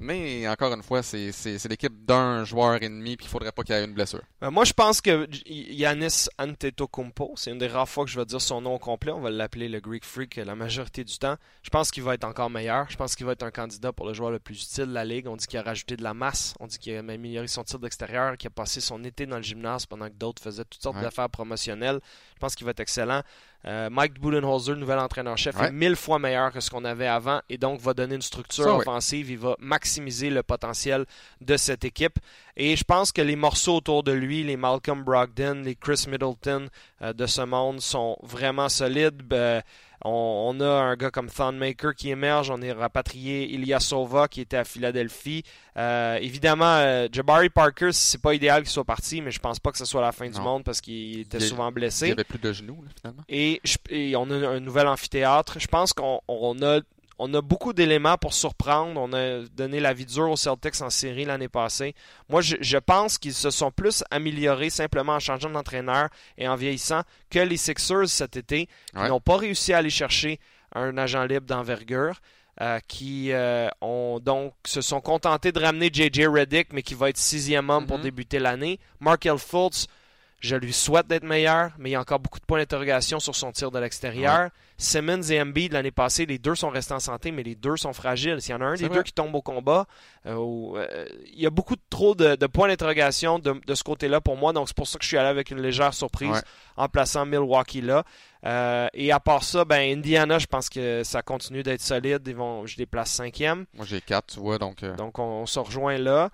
Mais 0.00 0.46
encore 0.48 0.72
une 0.72 0.82
fois, 0.82 1.02
c'est 1.02 1.68
l'équipe 1.68 2.04
d'un 2.04 2.44
joueur 2.44 2.82
ennemi, 2.82 3.16
puis 3.16 3.26
il 3.26 3.28
faudrait 3.28 3.52
pas 3.52 3.62
qu'il 3.62 3.74
y 3.74 3.78
ait 3.78 3.84
une 3.84 3.94
blessure. 3.94 4.22
Euh, 4.42 4.50
moi, 4.50 4.64
je 4.64 4.72
pense 4.72 5.00
que 5.00 5.28
Yanis 5.46 6.28
Antetokounmpo, 6.38 7.32
c'est 7.36 7.50
une 7.50 7.58
des 7.58 7.66
rares 7.66 7.88
fois 7.88 8.04
que 8.04 8.10
je 8.10 8.18
vais 8.18 8.24
dire 8.24 8.40
son 8.40 8.60
nom 8.60 8.78
complet. 8.78 9.10
On 9.10 9.20
va 9.20 9.30
l'appeler 9.30 9.68
le 9.68 9.80
Greek 9.80 10.04
Freak 10.04 10.36
la 10.36 10.54
majorité 10.54 11.02
du 11.02 11.18
temps. 11.18 11.36
Je 11.62 11.70
pense 11.70 11.90
qu'il 11.90 12.04
va 12.04 12.14
être 12.14 12.24
encore 12.24 12.48
meilleur. 12.48 12.88
Je 12.88 12.96
pense 12.96 13.16
qu'il 13.16 13.26
va 13.26 13.32
être 13.32 13.42
un 13.42 13.50
candidat 13.50 13.92
pour 13.92 14.06
le 14.06 14.14
joueur 14.14 14.30
le 14.30 14.38
plus 14.38 14.62
utile 14.62 14.86
de 14.86 14.94
la 14.94 15.04
ligue. 15.04 15.26
On 15.26 15.36
dit 15.36 15.46
qu'il 15.46 15.58
a 15.58 15.62
rajouté 15.62 15.96
de 15.96 16.02
la 16.04 16.14
masse. 16.14 16.54
On 16.60 16.66
dit 16.66 16.78
qu'il 16.78 16.94
a 16.94 17.00
amélioré 17.00 17.48
son 17.48 17.64
tir 17.64 17.80
d'extérieur, 17.80 18.36
qu'il 18.36 18.46
a 18.46 18.50
passé 18.50 18.80
son 18.80 19.02
été 19.02 19.26
dans 19.26 19.36
le 19.36 19.42
gymnase 19.42 19.86
pendant 19.86 20.08
que 20.08 20.14
d'autres 20.14 20.42
faisaient 20.42 20.64
toutes 20.64 20.82
sortes 20.82 21.00
d'affaires 21.00 21.28
promotionnelles. 21.28 22.00
Je 22.34 22.38
pense 22.38 22.54
qu'il 22.54 22.64
va 22.64 22.70
être 22.70 22.80
excellent. 22.80 23.22
Euh, 23.66 23.90
Mike 23.90 24.20
Budenholzer, 24.20 24.76
nouvel 24.76 24.98
entraîneur-chef, 24.98 25.60
est 25.60 25.72
mille 25.72 25.96
fois 25.96 26.18
meilleur 26.18 26.52
que 26.52 26.60
ce 26.60 26.70
qu'on 26.70 26.84
avait 26.84 27.08
avant 27.08 27.40
et 27.48 27.58
donc 27.58 27.80
va 27.80 27.92
donner 27.92 28.14
une 28.14 28.22
structure 28.22 28.76
offensive. 28.76 29.30
Il 29.30 29.38
va 29.38 29.56
maximiser 29.58 30.30
le 30.30 30.42
potentiel 30.42 31.04
de 31.40 31.56
cette 31.56 31.84
équipe. 31.84 32.18
Et 32.56 32.76
je 32.76 32.84
pense 32.84 33.10
que 33.12 33.20
les 33.20 33.36
morceaux 33.36 33.76
autour 33.76 34.02
de 34.04 34.12
lui, 34.12 34.44
les 34.44 34.56
Malcolm 34.56 35.02
Brogdon, 35.02 35.62
les 35.64 35.74
Chris 35.74 36.04
Middleton 36.08 36.68
euh, 37.02 37.12
de 37.12 37.26
ce 37.26 37.42
monde 37.42 37.80
sont 37.80 38.16
vraiment 38.22 38.68
solides. 38.68 39.22
Ben, 39.22 39.62
on, 40.04 40.60
a 40.60 40.66
un 40.66 40.96
gars 40.96 41.10
comme 41.10 41.28
Thonmaker 41.28 41.94
qui 41.94 42.10
émerge. 42.10 42.50
On 42.50 42.62
est 42.62 42.72
rapatrié 42.72 43.52
Ilyasova 43.52 44.28
qui 44.28 44.40
était 44.40 44.56
à 44.56 44.64
Philadelphie. 44.64 45.42
Euh, 45.76 46.16
évidemment, 46.16 46.76
euh, 46.76 47.08
Jabari 47.10 47.48
Parker, 47.48 47.90
c'est 47.92 48.20
pas 48.20 48.34
idéal 48.34 48.62
qu'il 48.62 48.70
soit 48.70 48.84
parti, 48.84 49.20
mais 49.20 49.30
je 49.30 49.40
pense 49.40 49.58
pas 49.58 49.72
que 49.72 49.78
ce 49.78 49.84
soit 49.84 50.00
la 50.00 50.12
fin 50.12 50.28
du 50.28 50.40
monde 50.40 50.64
parce 50.64 50.80
qu'il 50.80 51.20
était 51.20 51.40
souvent 51.40 51.70
blessé. 51.72 52.08
Il 52.08 52.12
avait 52.12 52.24
plus 52.24 52.38
de 52.38 52.52
genoux, 52.52 52.84
finalement. 53.00 53.22
Et, 53.28 53.60
et, 53.90 54.16
on 54.16 54.30
a 54.30 54.34
un 54.34 54.60
nouvel 54.60 54.86
amphithéâtre. 54.86 55.58
Je 55.58 55.66
pense 55.66 55.92
qu'on 55.92 56.62
a 56.62 56.80
on 57.18 57.32
a 57.34 57.40
beaucoup 57.40 57.72
d'éléments 57.72 58.16
pour 58.16 58.32
surprendre. 58.32 59.00
On 59.00 59.12
a 59.12 59.40
donné 59.56 59.80
la 59.80 59.92
vie 59.92 60.06
dure 60.06 60.30
aux 60.30 60.36
Celtics 60.36 60.80
en 60.80 60.90
série 60.90 61.24
l'année 61.24 61.48
passée. 61.48 61.94
Moi, 62.28 62.40
je, 62.40 62.78
pense 62.78 63.18
qu'ils 63.18 63.34
se 63.34 63.50
sont 63.50 63.70
plus 63.70 64.04
améliorés 64.10 64.70
simplement 64.70 65.14
en 65.14 65.20
changeant 65.20 65.50
d'entraîneur 65.50 66.08
et 66.36 66.48
en 66.48 66.54
vieillissant 66.54 67.02
que 67.30 67.40
les 67.40 67.56
Sixers 67.56 68.08
cet 68.08 68.36
été, 68.36 68.68
qui 68.94 69.08
n'ont 69.08 69.20
pas 69.20 69.36
réussi 69.36 69.72
à 69.72 69.78
aller 69.78 69.90
chercher 69.90 70.38
un 70.74 70.96
agent 70.96 71.24
libre 71.24 71.46
d'envergure. 71.46 72.20
Euh, 72.60 72.80
qui 72.88 73.30
euh, 73.30 73.68
ont 73.80 74.18
donc 74.18 74.52
se 74.66 74.80
sont 74.80 75.00
contentés 75.00 75.52
de 75.52 75.60
ramener 75.60 75.90
JJ 75.92 76.26
Reddick, 76.26 76.72
mais 76.72 76.82
qui 76.82 76.94
va 76.94 77.08
être 77.08 77.16
sixième 77.16 77.70
homme 77.70 77.86
pour 77.86 77.98
mm-hmm. 77.98 78.02
débuter 78.02 78.38
l'année. 78.40 78.80
Markel 78.98 79.38
Fultz, 79.38 79.86
je 80.40 80.54
lui 80.54 80.72
souhaite 80.72 81.08
d'être 81.08 81.24
meilleur, 81.24 81.72
mais 81.78 81.90
il 81.90 81.92
y 81.94 81.96
a 81.96 82.00
encore 82.00 82.20
beaucoup 82.20 82.38
de 82.38 82.44
points 82.44 82.58
d'interrogation 82.58 83.18
sur 83.18 83.34
son 83.34 83.50
tir 83.50 83.72
de 83.72 83.78
l'extérieur. 83.78 84.50
Simmons 84.76 85.22
et 85.30 85.42
Embiid, 85.42 85.72
l'année 85.72 85.90
passée, 85.90 86.24
les 86.26 86.38
deux 86.38 86.54
sont 86.54 86.68
restés 86.68 86.94
en 86.94 87.00
santé, 87.00 87.32
mais 87.32 87.42
les 87.42 87.56
deux 87.56 87.76
sont 87.76 87.92
fragiles. 87.92 88.40
S'il 88.40 88.52
y 88.52 88.54
en 88.54 88.60
a 88.60 88.66
un 88.66 88.74
des 88.74 88.88
deux 88.88 89.02
qui 89.02 89.12
tombe 89.12 89.34
au 89.34 89.42
combat, 89.42 89.86
euh, 90.26 90.36
euh, 90.76 91.06
il 91.32 91.40
y 91.40 91.46
a 91.46 91.50
beaucoup 91.50 91.74
trop 91.90 92.14
de, 92.14 92.36
points 92.46 92.68
d'interrogation 92.68 93.40
de, 93.40 93.74
ce 93.74 93.82
côté-là 93.82 94.20
pour 94.20 94.36
moi. 94.36 94.52
Donc, 94.52 94.68
c'est 94.68 94.76
pour 94.76 94.86
ça 94.86 94.98
que 94.98 95.02
je 95.02 95.08
suis 95.08 95.18
allé 95.18 95.28
avec 95.28 95.50
une 95.50 95.60
légère 95.60 95.92
surprise 95.92 96.42
en 96.76 96.88
plaçant 96.88 97.26
Milwaukee 97.26 97.80
là. 97.80 98.04
Euh, 98.46 98.86
et 98.94 99.10
à 99.10 99.18
part 99.18 99.42
ça, 99.42 99.64
ben 99.64 99.98
Indiana, 99.98 100.38
je 100.38 100.46
pense 100.46 100.68
que 100.68 101.02
ça 101.02 101.22
continue 101.22 101.64
d'être 101.64 101.80
solide. 101.80 102.22
Ils 102.24 102.36
vont, 102.36 102.64
je 102.66 102.76
les 102.76 102.86
place 102.86 103.10
cinquième. 103.10 103.66
Moi, 103.74 103.84
j'ai 103.84 104.00
quatre, 104.00 104.34
tu 104.34 104.38
vois. 104.38 104.58
Donc, 104.58 104.84
donc 104.96 105.18
on, 105.18 105.44
se 105.46 105.58
rejoint 105.58 105.98
là. 105.98 106.30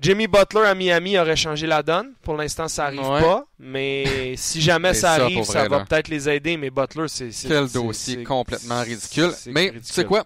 Jimmy 0.00 0.28
Butler 0.28 0.60
à 0.60 0.74
Miami 0.74 1.18
aurait 1.18 1.36
changé 1.36 1.66
la 1.66 1.82
donne. 1.82 2.14
Pour 2.22 2.36
l'instant, 2.36 2.68
ça 2.68 2.86
arrive 2.86 3.00
pas. 3.00 3.44
Mais 3.58 4.36
si 4.36 4.60
jamais 4.60 4.94
ça, 4.94 5.12
arrive, 5.12 5.44
ça 5.44 5.68
va 5.68 5.84
peut-être 5.84 6.08
les 6.08 6.28
aider. 6.28 6.56
Mais 6.56 6.70
Butler, 6.70 7.08
c'est. 7.08 7.30
Quel 7.46 7.68
dossier 7.68 8.22
complètement 8.22 8.82
ridicule. 8.82 9.32
Mais 9.46 9.72
tu 9.72 9.82
sais 9.82 10.04
quoi? 10.04 10.24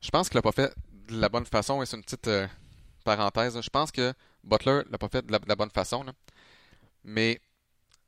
Je 0.00 0.10
pense 0.10 0.28
qu'il 0.28 0.36
l'a 0.36 0.42
pas 0.42 0.52
fait 0.52 0.72
de 1.08 1.18
la 1.18 1.28
bonne 1.28 1.46
façon. 1.46 1.82
Et 1.82 1.86
c'est 1.86 1.96
une 1.96 2.02
petite 2.02 2.28
euh, 2.28 2.46
parenthèse. 3.04 3.58
Je 3.60 3.70
pense 3.70 3.90
que 3.90 4.12
Butler 4.42 4.82
l'a 4.90 4.98
pas 4.98 5.08
fait 5.08 5.24
de 5.24 5.32
la, 5.32 5.56
bonne 5.56 5.70
façon. 5.70 6.04
Mais 7.04 7.40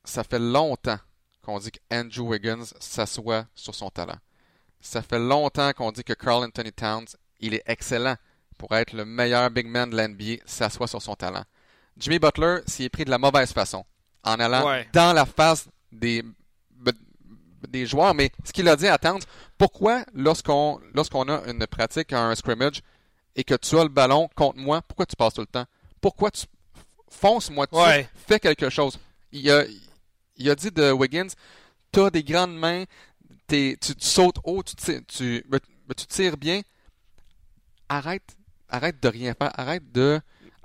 ça 0.03 0.23
fait 0.23 0.39
longtemps 0.39 0.99
qu'on 1.41 1.57
dit 1.59 1.71
qu'Andrew 1.71 2.29
Wiggins 2.29 2.65
s'assoit 2.79 3.45
sur 3.55 3.73
son 3.73 3.89
talent. 3.89 4.17
Ça 4.79 5.01
fait 5.01 5.19
longtemps 5.19 5.71
qu'on 5.73 5.91
dit 5.91 6.03
que 6.03 6.13
Carl 6.13 6.43
Anthony 6.43 6.71
Towns, 6.71 7.07
il 7.39 7.55
est 7.55 7.63
excellent 7.65 8.15
pour 8.57 8.75
être 8.75 8.93
le 8.93 9.05
meilleur 9.05 9.49
big 9.49 9.67
man 9.67 9.89
de 9.89 9.97
l'NBA 9.97 10.41
s'assoit 10.45 10.87
sur 10.87 11.01
son 11.01 11.15
talent. 11.15 11.43
Jimmy 11.97 12.19
Butler 12.19 12.59
s'y 12.67 12.83
est 12.83 12.89
pris 12.89 13.05
de 13.05 13.09
la 13.09 13.17
mauvaise 13.17 13.51
façon, 13.51 13.85
en 14.23 14.39
allant 14.39 14.63
dans 14.93 15.13
la 15.13 15.25
face 15.25 15.67
des, 15.91 16.23
des 17.67 17.85
joueurs. 17.85 18.13
Mais 18.13 18.31
ce 18.43 18.51
qu'il 18.53 18.67
a 18.69 18.75
dit 18.75 18.87
à 18.87 18.97
Towns, 18.97 19.21
pourquoi 19.57 20.03
lorsqu'on 20.13 20.79
lorsqu'on 20.93 21.27
a 21.29 21.41
une 21.47 21.65
pratique, 21.67 22.13
un 22.13 22.35
scrimmage, 22.35 22.81
et 23.35 23.43
que 23.43 23.55
tu 23.55 23.77
as 23.77 23.83
le 23.83 23.89
ballon 23.89 24.29
contre 24.35 24.57
moi, 24.57 24.81
pourquoi 24.81 25.05
tu 25.05 25.15
passes 25.15 25.33
tout 25.33 25.41
le 25.41 25.47
temps? 25.47 25.65
Pourquoi 26.01 26.31
tu 26.31 26.45
fonces-moi 27.09 27.65
dessus, 27.67 27.83
fais 28.27 28.39
quelque 28.39 28.69
chose? 28.69 28.99
Il 29.31 29.49
a, 29.51 29.63
il 30.37 30.49
a 30.49 30.55
dit 30.55 30.71
de 30.71 30.91
Wiggins, 30.91 31.27
tu 31.91 31.99
as 32.01 32.09
des 32.09 32.23
grandes 32.23 32.55
mains, 32.57 32.83
tu, 33.47 33.77
sautes 33.99 34.37
haut, 34.43 34.61
tu, 34.63 34.75
tu, 34.75 35.43
tu 35.95 36.05
tires 36.07 36.37
bien, 36.37 36.61
arrête 37.89 38.36
arrête 38.69 39.01
de 39.01 39.07
rien 39.07 39.33
faire, 39.33 39.51
arrête 39.57 39.91
de 39.91 40.19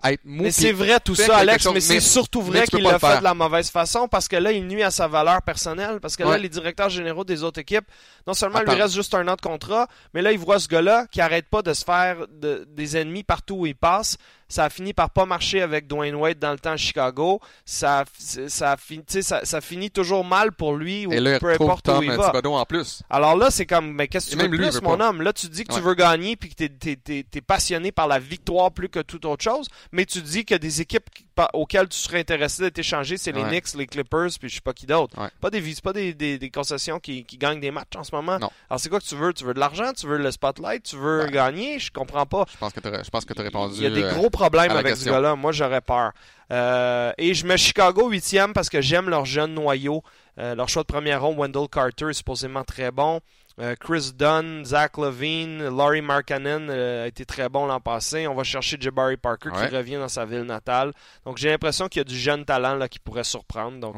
être 0.04 0.24
mou. 0.24 0.42
Mais 0.42 0.50
c'est 0.50 0.72
vrai 0.72 0.98
tout 1.00 1.14
ça, 1.14 1.38
Alex, 1.38 1.66
mais, 1.72 1.80
c'est 1.80 2.00
surtout 2.00 2.42
vrai 2.42 2.66
qu'il 2.66 2.82
l'a 2.82 2.98
fait 2.98 3.18
de 3.18 3.24
la 3.24 3.34
mauvaise 3.34 3.70
façon 3.70 4.08
parce 4.08 4.28
que 4.28 4.36
là, 4.36 4.52
il 4.52 4.66
nuit 4.66 4.82
à 4.82 4.90
sa 4.90 5.06
valeur 5.08 5.42
personnelle. 5.42 6.00
Parce 6.00 6.16
que 6.16 6.24
là, 6.24 6.38
les 6.38 6.48
directeurs 6.48 6.88
généraux 6.88 7.24
des 7.24 7.42
autres 7.42 7.60
équipes, 7.60 7.86
non 8.26 8.34
seulement 8.34 8.60
il 8.60 8.72
lui 8.72 8.80
reste 8.80 8.94
juste 8.94 9.14
un 9.14 9.26
an 9.28 9.36
de 9.36 9.40
contrat, 9.40 9.88
mais 10.14 10.22
là, 10.22 10.32
il 10.32 10.38
voit 10.38 10.58
ce 10.58 10.68
gars-là 10.68 11.06
qui 11.10 11.20
arrête 11.20 11.48
pas 11.48 11.62
de 11.62 11.72
se 11.72 11.84
faire 11.84 12.26
des 12.30 12.96
ennemis 12.96 13.22
partout 13.22 13.56
où 13.56 13.66
il 13.66 13.76
passe. 13.76 14.16
Ça 14.52 14.66
a 14.66 14.68
fini 14.68 14.92
par 14.92 15.08
pas 15.08 15.24
marcher 15.24 15.62
avec 15.62 15.86
Dwayne 15.86 16.14
Wade 16.14 16.38
dans 16.38 16.52
le 16.52 16.58
temps 16.58 16.72
à 16.72 16.76
Chicago. 16.76 17.40
Ça, 17.64 18.04
ça, 18.18 18.76
ça, 18.76 19.40
ça 19.44 19.60
finit 19.62 19.90
toujours 19.90 20.26
mal 20.26 20.52
pour 20.52 20.74
lui 20.76 21.06
ou 21.06 21.12
Et 21.14 21.20
là, 21.20 21.40
peu 21.40 21.50
importe 21.54 21.86
Tom 21.86 22.00
où 22.00 22.02
il 22.02 22.10
va. 22.10 22.30
en 22.44 22.66
plus. 22.66 23.02
Alors 23.08 23.34
là, 23.34 23.50
c'est 23.50 23.64
comme, 23.64 23.94
mais 23.94 24.08
qu'est-ce 24.08 24.36
que 24.36 24.36
tu 24.36 24.42
veux 24.42 24.50
plus, 24.50 24.82
mon 24.82 25.00
homme? 25.00 25.22
Là, 25.22 25.32
tu 25.32 25.48
dis 25.48 25.64
que 25.64 25.72
tu 25.72 25.80
veux 25.80 25.94
gagner 25.94 26.36
puis 26.36 26.50
que 26.50 26.64
tu 26.64 26.90
es, 26.90 27.40
passionné 27.40 27.92
par 27.92 28.06
la 28.06 28.18
victoire 28.18 28.72
plus 28.72 28.90
que 28.90 29.00
toute 29.00 29.24
autre 29.24 29.42
chose, 29.42 29.68
mais 29.90 30.04
tu 30.04 30.20
dis 30.20 30.44
que 30.44 30.54
des 30.54 30.82
équipes 30.82 31.08
auxquelles 31.52 31.88
tu 31.88 31.98
serais 31.98 32.20
intéressé 32.20 32.62
d'être 32.62 32.78
échangé, 32.78 33.16
c'est 33.16 33.32
les 33.32 33.42
Knicks, 33.42 33.74
les 33.74 33.86
Clippers, 33.86 34.30
puis 34.38 34.48
je 34.48 34.56
sais 34.56 34.60
pas 34.60 34.72
qui 34.72 34.86
d'autre. 34.86 35.16
Pas 35.40 35.50
des 35.50 35.62
pas 35.82 35.92
des, 35.92 36.14
des, 36.14 36.50
concessions 36.50 37.00
qui, 37.00 37.24
qui, 37.24 37.38
gagnent 37.38 37.60
des 37.60 37.70
matchs 37.70 37.96
en 37.96 38.04
ce 38.04 38.14
moment. 38.14 38.38
Non. 38.38 38.50
Alors 38.68 38.80
c'est 38.80 38.88
quoi 38.88 39.00
que 39.00 39.04
tu 39.04 39.16
veux? 39.16 39.32
Tu 39.32 39.44
veux 39.44 39.54
de 39.54 39.60
l'argent? 39.60 39.92
Tu 39.92 40.06
veux 40.06 40.18
le 40.18 40.30
spotlight? 40.30 40.82
Tu 40.82 40.96
veux 40.96 41.26
gagner? 41.26 41.78
Je 41.78 41.90
comprends 41.90 42.26
pas. 42.26 42.44
Je 42.52 42.58
pense 42.58 42.72
que 42.72 42.80
tu 42.80 42.88
je 42.88 43.10
pense 43.10 43.24
que 43.24 43.38
as 43.38 43.42
répondu. 43.42 43.74
Il 43.76 43.82
y 43.82 43.86
a 43.86 43.90
des 43.90 44.14
gros 44.14 44.30
problèmes 44.30 44.72
avec 44.72 44.96
ce 44.96 45.08
gars-là. 45.08 45.36
Moi, 45.36 45.52
j'aurais 45.52 45.80
peur. 45.80 46.12
Euh, 46.50 47.12
et 47.16 47.34
je 47.34 47.46
mets 47.46 47.56
Chicago 47.56 48.08
huitième 48.10 48.52
parce 48.52 48.68
que 48.68 48.80
j'aime 48.80 49.08
leur 49.08 49.24
jeune 49.24 49.54
noyau. 49.54 50.02
Euh, 50.38 50.54
leur 50.54 50.68
choix 50.68 50.82
de 50.82 50.86
première 50.86 51.22
ronde, 51.22 51.38
Wendell 51.38 51.68
Carter, 51.70 52.10
est 52.10 52.14
supposément 52.14 52.64
très 52.64 52.90
bon. 52.90 53.20
Euh, 53.62 53.76
Chris 53.78 54.12
Dunn, 54.16 54.64
Zach 54.64 54.98
Levine, 54.98 55.68
Laurie 55.68 56.02
Markkanen 56.02 56.68
a 56.68 57.06
été 57.06 57.24
très 57.24 57.48
bon 57.48 57.66
l'an 57.66 57.78
passé. 57.78 58.26
On 58.26 58.34
va 58.34 58.42
chercher 58.42 58.76
Jabari 58.80 59.16
Parker 59.16 59.50
qui 59.50 59.74
revient 59.74 59.96
dans 59.96 60.08
sa 60.08 60.24
ville 60.24 60.42
natale. 60.42 60.92
Donc 61.24 61.36
j'ai 61.38 61.48
l'impression 61.48 61.86
qu'il 61.86 62.00
y 62.00 62.02
a 62.02 62.04
du 62.04 62.18
jeune 62.18 62.44
talent 62.44 62.74
là, 62.74 62.88
qui 62.88 62.98
pourrait 62.98 63.22
surprendre. 63.22 63.78
Donc 63.78 63.94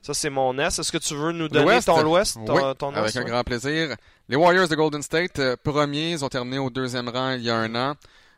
ça 0.00 0.14
c'est 0.14 0.30
mon 0.30 0.58
Est. 0.58 0.78
Est-ce 0.78 0.90
que 0.90 0.98
tu 0.98 1.14
veux 1.14 1.32
nous 1.32 1.48
donner 1.48 1.82
ton 1.82 2.02
Ouest, 2.06 2.38
ton, 2.46 2.94
Avec 2.94 3.16
un 3.16 3.24
grand 3.24 3.44
plaisir. 3.44 3.94
Les 4.28 4.36
Warriors 4.36 4.68
de 4.68 4.74
Golden 4.74 5.02
State, 5.02 5.38
premiers, 5.62 6.12
ils 6.12 6.24
ont 6.24 6.30
terminé 6.30 6.58
au 6.58 6.70
deuxième 6.70 7.10
rang 7.10 7.32
il 7.32 7.42
y 7.42 7.50
a 7.50 7.56
un 7.56 7.74
an. 7.74 7.94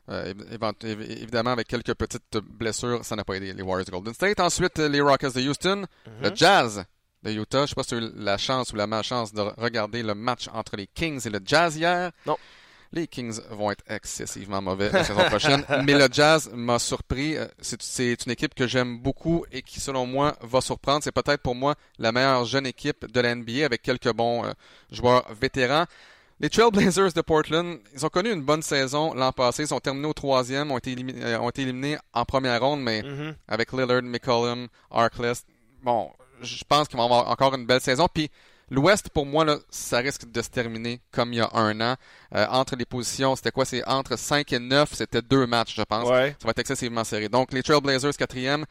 Euh, 0.08 0.32
évidemment, 0.82 1.50
avec 1.50 1.66
quelques 1.66 1.94
petites 1.94 2.38
blessures, 2.38 3.04
ça 3.04 3.16
n'a 3.16 3.24
pas 3.24 3.34
aidé 3.34 3.52
les 3.52 3.62
Warriors 3.62 3.86
de 3.86 3.90
Golden 3.90 4.14
State. 4.14 4.40
Ensuite, 4.40 4.78
les 4.78 5.00
Rockets 5.00 5.34
de 5.34 5.48
Houston, 5.48 5.76
mhm. 5.78 6.12
le 6.22 6.30
Jazz 6.34 6.84
de 7.22 7.32
Utah. 7.32 7.58
Je 7.58 7.62
ne 7.62 7.66
sais 7.68 7.74
pas 7.74 7.82
si 7.82 7.88
tu 7.90 7.94
as 7.96 7.98
eu 7.98 8.12
la 8.16 8.38
chance 8.38 8.72
ou 8.72 8.76
la 8.76 8.86
malchance 8.86 9.32
de 9.32 9.40
regarder 9.40 10.02
le 10.02 10.14
match 10.14 10.48
entre 10.52 10.76
les 10.76 10.86
Kings 10.86 11.26
et 11.26 11.30
le 11.30 11.40
Jazz 11.44 11.76
hier. 11.76 12.12
Non. 12.26 12.36
Les 12.92 13.08
Kings 13.08 13.40
vont 13.50 13.72
être 13.72 13.84
excessivement 13.88 14.62
mauvais 14.62 14.90
la 14.90 15.04
saison 15.04 15.24
prochaine. 15.24 15.64
Mais 15.84 15.94
le 15.94 16.08
Jazz 16.10 16.50
m'a 16.54 16.78
surpris. 16.78 17.36
Euh, 17.36 17.46
c'est 17.60 18.24
une 18.24 18.32
équipe 18.32 18.54
que 18.54 18.66
j'aime 18.66 18.98
beaucoup 18.98 19.44
et 19.50 19.62
qui, 19.62 19.80
selon 19.80 20.06
moi, 20.06 20.36
va 20.40 20.60
surprendre. 20.60 21.02
C'est 21.02 21.12
peut-être 21.12 21.42
pour 21.42 21.54
moi 21.54 21.74
la 21.98 22.12
meilleure 22.12 22.44
jeune 22.44 22.66
équipe 22.66 23.10
de 23.12 23.20
la 23.20 23.34
NBA 23.34 23.64
avec 23.64 23.82
quelques 23.82 24.12
bons 24.12 24.44
euh, 24.44 24.52
joueurs 24.90 25.26
vétérans. 25.34 25.86
Les 26.38 26.50
Trailblazers 26.50 27.14
de 27.14 27.22
Portland, 27.22 27.78
ils 27.94 28.04
ont 28.04 28.10
connu 28.10 28.30
une 28.30 28.42
bonne 28.42 28.60
saison 28.60 29.14
l'an 29.14 29.32
passé. 29.32 29.62
Ils 29.62 29.74
ont 29.74 29.80
terminé 29.80 30.06
au 30.06 30.12
troisième, 30.12 30.70
ont 30.70 30.76
été 30.76 30.92
éliminés, 30.92 31.24
euh, 31.24 31.40
ont 31.40 31.48
été 31.48 31.62
éliminés 31.62 31.96
en 32.12 32.24
première 32.26 32.60
ronde, 32.60 32.82
mais 32.82 33.00
mm-hmm. 33.00 33.34
avec 33.48 33.72
Lillard, 33.72 34.02
McCollum, 34.02 34.68
Arkless, 34.90 35.46
bon, 35.82 36.10
je 36.42 36.64
pense 36.68 36.88
qu'ils 36.88 36.96
vont 36.96 37.04
avoir 37.04 37.28
encore 37.28 37.54
une 37.54 37.66
belle 37.66 37.80
saison. 37.80 38.06
Puis 38.12 38.30
l'Ouest, 38.70 39.08
pour 39.10 39.26
moi, 39.26 39.44
là, 39.44 39.58
ça 39.70 39.98
risque 39.98 40.30
de 40.30 40.42
se 40.42 40.48
terminer 40.48 41.00
comme 41.10 41.32
il 41.32 41.36
y 41.36 41.40
a 41.40 41.50
un 41.54 41.80
an. 41.80 41.96
Euh, 42.34 42.46
entre 42.50 42.76
les 42.76 42.84
positions, 42.84 43.36
c'était 43.36 43.50
quoi? 43.50 43.64
C'est 43.64 43.86
entre 43.86 44.16
5 44.16 44.52
et 44.52 44.58
9, 44.58 44.92
c'était 44.92 45.22
deux 45.22 45.46
matchs, 45.46 45.74
je 45.76 45.82
pense. 45.82 46.08
Ça 46.40 46.44
va 46.44 46.50
être 46.50 46.58
excessivement 46.58 47.04
serré. 47.04 47.28
Donc, 47.28 47.52
les 47.52 47.62
Trailblazers, 47.62 48.16
quatrième. 48.16 48.64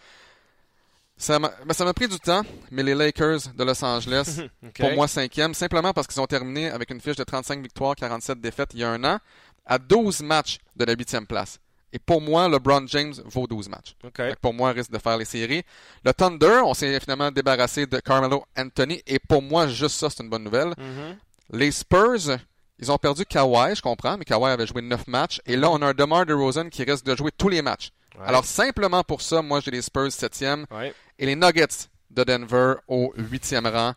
Ça 1.18 1.40
m'a, 1.40 1.50
ben, 1.66 1.74
ça 1.74 1.86
m'a 1.86 1.94
pris 1.94 2.10
du 2.10 2.20
temps, 2.20 2.42
mais 2.72 2.84
les 2.84 2.94
Lakers 2.94 3.40
de 3.56 3.64
Los 3.64 3.82
Angeles, 3.86 4.42
pour 4.78 4.92
moi, 4.92 5.08
cinquième, 5.08 5.54
simplement 5.54 5.94
parce 5.94 6.08
qu'ils 6.08 6.20
ont 6.20 6.28
terminé 6.28 6.70
avec 6.70 6.92
une 6.92 7.00
fiche 7.00 7.16
de 7.16 7.24
35 7.24 7.62
victoires, 7.62 7.96
47 7.96 8.42
défaites 8.42 8.72
il 8.74 8.82
y 8.82 8.84
a 8.84 8.90
un 8.90 9.02
an. 9.06 9.20
à 9.66 9.78
12 9.80 10.22
matchs 10.24 10.60
de 10.76 10.84
la 10.84 10.94
huitième 10.94 11.26
place. 11.26 11.58
Et 11.96 12.00
pour 12.00 12.20
moi, 12.20 12.50
LeBron 12.50 12.86
James 12.88 13.14
vaut 13.24 13.48
12 13.48 13.70
matchs. 13.70 13.96
Pour 14.42 14.54
moi, 14.54 14.72
il 14.72 14.80
risque 14.80 14.92
de 14.92 14.98
faire 15.00 15.18
les 15.18 15.24
séries. 15.24 15.64
Le 16.04 16.12
Thunder, 16.14 16.60
on 16.66 16.74
s'est 16.74 17.00
finalement 17.00 17.32
débarrassé 17.32 17.86
de 17.86 18.00
Carmelo 18.02 18.44
Anthony. 18.58 19.02
Et 19.08 19.18
pour 19.18 19.42
moi, 19.42 19.66
juste 19.70 19.96
ça, 19.98 20.10
c'est 20.10 20.22
une 20.22 20.30
bonne 20.30 20.44
nouvelle. 20.44 20.74
Mhm. 20.78 21.16
Les 21.52 21.72
Spurs, 21.72 22.38
ils 22.80 22.92
ont 22.92 22.98
perdu 22.98 23.24
Kawhi, 23.26 23.76
je 23.78 23.82
comprends, 23.82 24.18
mais 24.18 24.26
Kawhi 24.26 24.52
avait 24.52 24.68
joué 24.68 24.82
9 24.82 25.08
matchs. 25.08 25.40
Et 25.46 25.56
là, 25.56 25.70
on 25.72 25.82
a 25.82 25.88
un 25.88 25.94
DeMar 25.94 26.26
DeRozan 26.26 26.68
qui 26.70 26.84
risque 26.84 27.06
de 27.06 27.16
jouer 27.16 27.32
tous 27.32 27.48
les 27.48 27.62
matchs. 27.62 27.92
Ouais. 28.20 28.26
Alors, 28.28 28.44
simplement 28.44 29.02
pour 29.04 29.22
ça, 29.22 29.42
moi, 29.42 29.62
j'ai 29.64 29.72
les 29.72 29.82
Spurs 29.82 30.12
7e 30.12 30.66
Ouais. 30.72 30.94
et 31.18 31.26
les 31.26 31.38
Nuggets 31.38 31.88
de 32.12 32.24
Denver 32.26 32.74
au 32.90 33.14
8e 33.18 33.68
rang. 33.72 33.94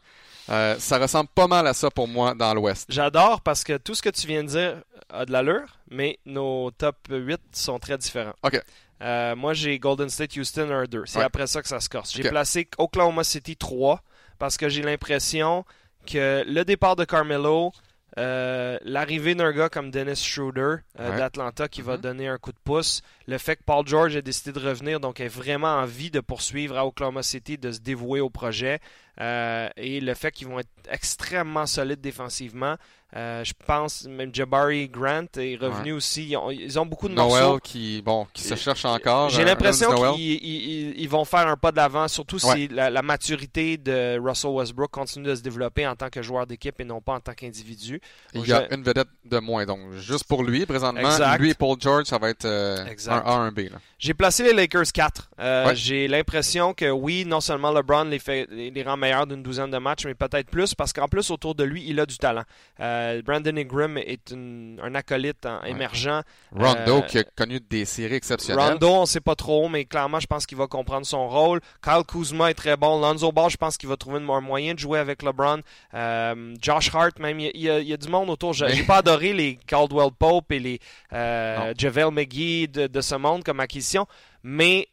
Euh, 0.51 0.77
ça 0.79 0.99
ressemble 0.99 1.29
pas 1.35 1.47
mal 1.47 1.67
à 1.67 1.75
ça 1.75 1.91
pour 1.91 2.09
moi 2.09 2.35
dans 2.35 2.55
l'Ouest. 2.55 2.87
J'adore 2.89 3.41
parce 3.43 3.65
que 3.65 3.77
tout 3.77 3.95
ce 3.95 4.03
que 4.03 4.09
tu 4.09 4.27
viens 4.27 4.43
de 4.45 4.49
dire 4.49 4.83
a 5.11 5.25
de 5.27 5.33
l'allure, 5.33 5.79
mais 5.91 6.19
nos 6.27 6.71
top 6.71 6.97
8 7.11 7.41
sont 7.53 7.79
très 7.79 7.99
différents. 7.99 8.35
OK. 8.43 8.61
Euh, 9.03 9.37
moi, 9.37 9.53
j'ai 9.55 9.79
Golden 9.79 10.09
State, 10.09 10.37
Houston 10.37 10.69
1-2. 10.71 11.03
C'est 11.07 11.19
Ouais. 11.19 11.25
après 11.25 11.47
ça 11.47 11.63
que 11.63 11.69
ça 11.69 11.81
se 11.81 11.89
corse. 11.89 12.13
J'ai 12.15 12.29
placé 12.29 12.69
Oklahoma 12.79 13.25
City 13.25 13.57
3 13.57 14.03
parce 14.39 14.57
que 14.57 14.69
j'ai 14.69 14.83
l'impression 14.83 15.65
que 16.07 16.45
le 16.47 16.65
départ 16.65 16.97
de 16.97 17.05
Carmelo, 17.05 17.73
euh, 18.17 18.79
l'arrivée 18.83 19.35
d'un 19.35 19.53
gars 19.53 19.69
comme 19.69 19.91
Dennis 19.91 20.17
Schroeder 20.25 20.77
euh, 20.99 21.11
Ouais. 21.11 21.17
d'Atlanta 21.17 21.69
qui 21.69 21.83
va 21.83 21.95
Mhm. 21.97 22.01
donner 22.01 22.29
un 22.29 22.39
coup 22.39 22.51
de 22.53 22.59
pouce, 22.65 23.03
le 23.27 23.39
fait 23.39 23.57
que 23.57 23.63
Paul 23.65 23.87
George 23.87 24.17
ait 24.17 24.23
décidé 24.23 24.51
de 24.59 24.67
revenir, 24.67 24.99
donc 24.99 25.21
ait 25.21 25.29
vraiment 25.29 25.77
envie 25.77 26.11
de 26.11 26.21
poursuivre 26.21 26.77
à 26.77 26.87
Oklahoma 26.87 27.23
City, 27.23 27.59
de 27.59 27.71
se 27.71 27.79
dévouer 27.81 28.21
au 28.21 28.31
projet, 28.31 28.81
euh, 29.21 29.69
et 29.77 30.01
le 30.01 30.15
fait 30.15 30.31
qu'ils 30.33 30.49
vont 30.49 30.59
être 30.61 30.69
extrêmement 30.91 31.67
solides 31.67 32.01
défensivement. 32.01 32.77
Euh, 33.17 33.43
je 33.43 33.55
pense 33.67 34.05
même 34.05 34.35
Jabari 34.35 34.87
Grant 34.87 35.25
est 35.39 35.57
revenu 35.57 35.93
aussi. 35.93 36.29
Ils 36.29 36.37
ont, 36.37 36.51
ils 36.51 36.79
ont 36.79 36.85
beaucoup 36.85 37.09
de 37.09 37.15
morceaux. 37.15 37.39
Noël 37.41 37.61
qui, 37.63 38.03
bon, 38.03 38.27
qui 38.35 38.43
se 38.43 38.55
cherche 38.55 38.85
encore. 38.85 39.31
J'ai 39.31 39.47
l'impression 39.47 39.95
qu'ils 40.13 40.21
ils- 40.23 40.45
ils- 40.45 41.01
ils 41.01 41.09
vont 41.09 41.25
faire 41.25 41.49
un 41.49 41.57
pas 41.57 41.71
de 41.73 41.79
l'avant, 41.79 42.07
surtout 42.07 42.37
Ouais. 42.47 42.55
si 42.55 42.69
la, 42.69 42.91
la 42.91 43.01
maturité 43.01 43.79
de 43.79 44.19
Russell 44.23 44.51
Westbrook 44.51 44.91
continue 44.91 45.25
de 45.27 45.35
se 45.35 45.41
développer 45.41 45.87
en 45.87 45.97
tant 45.97 46.11
que 46.11 46.21
joueur 46.21 46.47
d'équipe 46.47 46.79
et 46.81 46.85
non 46.85 47.01
pas 47.01 47.15
en 47.15 47.21
tant 47.21 47.33
qu'individu. 47.33 47.99
Il 48.35 48.47
y 48.47 48.53
a 48.53 48.67
Je- 48.69 48.75
une 48.75 48.83
vedette 48.83 49.09
de 49.25 49.39
moins. 49.39 49.65
Donc, 49.65 49.81
juste 49.95 50.25
pour 50.25 50.45
lui, 50.45 50.67
présentement, 50.67 51.01
Exact. 51.09 51.39
lui 51.41 51.51
et 51.53 51.55
Paul 51.55 51.79
George, 51.81 52.05
ça 52.05 52.19
va 52.19 52.29
être 52.29 52.45
euh, 52.45 52.85
un 53.07 53.17
A, 53.25 53.33
un 53.37 53.53
B. 53.53 53.71
J'ai 53.99 54.13
placé 54.13 54.43
les 54.45 54.53
Lakers 54.53 54.93
4. 54.93 55.31
Euh, 55.41 55.69
Ouais. 55.69 55.75
J'ai 55.77 56.09
l'impression 56.09 56.75
que 56.75 56.91
oui, 56.91 57.25
non 57.25 57.41
seulement 57.41 57.73
LeBron 57.73 58.05
les, 58.05 58.19
fait, 58.19 58.47
les 58.51 58.71
les 58.71 58.83
rend 58.83 58.99
meilleurs 58.99 59.08
d'une 59.27 59.43
douzaine 59.43 59.71
de 59.71 59.79
matchs, 59.79 60.05
mais 60.07 60.15
peut-être 60.15 60.51
plus 60.51 60.75
parce 60.75 60.93
qu'en 60.93 61.09
plus, 61.09 61.31
autour 61.31 61.55
de 61.55 61.65
lui, 61.65 61.85
il 61.87 61.99
a 62.01 62.07
du 62.07 62.17
talent. 62.19 62.45
Euh, 62.81 63.21
Brandon 63.23 63.57
Ingram 63.57 63.99
est 63.99 64.31
une- 64.31 64.81
un 64.83 64.95
acolyte 64.95 65.47
en- 65.47 65.61
Ouais. 65.63 65.71
émergent. 65.71 66.23
Rondo, 66.53 66.99
Euh, 66.99 67.01
qui 67.03 67.19
a 67.19 67.25
connu 67.25 67.61
des 67.61 67.85
séries 67.85 68.15
exceptionnelles. 68.15 68.73
Rondo, 68.73 68.89
on 68.89 69.07
sait 69.07 69.21
pas 69.21 69.35
trop, 69.35 69.69
mais 69.69 69.85
clairement, 69.85 70.21
je 70.21 70.27
pense 70.27 70.47
qu'il 70.47 70.59
va 70.59 70.67
comprendre 70.67 71.07
son 71.07 71.29
rôle. 71.29 71.61
Kyle 71.83 72.03
Kuzma 72.07 72.51
est 72.51 72.55
très 72.55 72.77
bon. 72.77 73.01
Lonzo 73.01 73.33
Ball, 73.33 73.51
je 73.51 73.57
pense 73.57 73.77
qu'il 73.77 73.89
va 73.89 73.97
trouver 73.97 74.19
un 74.19 74.41
moyen 74.41 74.75
de 74.75 74.79
jouer 74.79 74.99
avec 74.99 75.23
LeBron. 75.23 75.61
Euh, 75.95 76.55
Josh 76.61 76.95
Hart, 76.95 77.19
même, 77.19 77.41
il 77.41 77.57
y, 77.57 77.71
a- 77.71 77.79
il 77.81 77.89
y 77.91 77.97
du 77.99 78.09
monde 78.09 78.31
autour. 78.31 78.53
J'ai 78.53 78.67
Mais- 78.67 78.83
pas 78.85 78.99
adoré 78.99 79.33
les 79.33 79.57
Caldwell 79.67 80.11
Pope 80.19 80.53
et 80.53 80.59
les. 80.59 80.81
JaVale 81.11 82.13
McGee 82.13 82.69
de, 82.69 82.87
de 82.87 83.01
ce 83.01 83.15
monde 83.15 83.43
comme 83.45 83.61
acquisition, 83.61 84.07
mais 84.43 84.89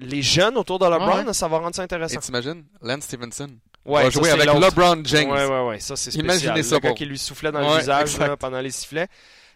les 0.00 0.22
jeunes 0.22 0.56
autour 0.56 0.78
de 0.78 0.86
LeBron, 0.86 1.24
Ouais, 1.26 1.32
ça 1.32 1.48
va 1.48 1.58
rendre 1.58 1.74
ça 1.74 1.82
Et 1.82 1.84
intéressant. 1.84 2.20
t'imagines, 2.20 2.64
Lance 2.82 3.04
Stevenson 3.04 3.48
Ouais, 3.84 4.02
va 4.04 4.10
jouer 4.10 4.30
avec. 4.30 4.46
LeBron 4.46 5.02
James. 5.04 5.30
Ouais, 5.30 5.46
ouais, 5.46 5.66
ouais, 5.68 5.80
ça 5.80 5.96
c'est 5.96 6.10
spécial. 6.10 6.24
Imaginez 6.24 6.62
ça 6.62 6.74
le 6.76 6.80
gars 6.80 6.92
qui 6.92 7.06
lui 7.06 7.18
soufflait 7.18 7.50
dans 7.52 7.60
Ouais, 7.60 7.74
le 7.74 7.78
visage 7.80 8.18
là, 8.18 8.36
pendant 8.36 8.60
les 8.60 8.70
sifflets. 8.70 9.08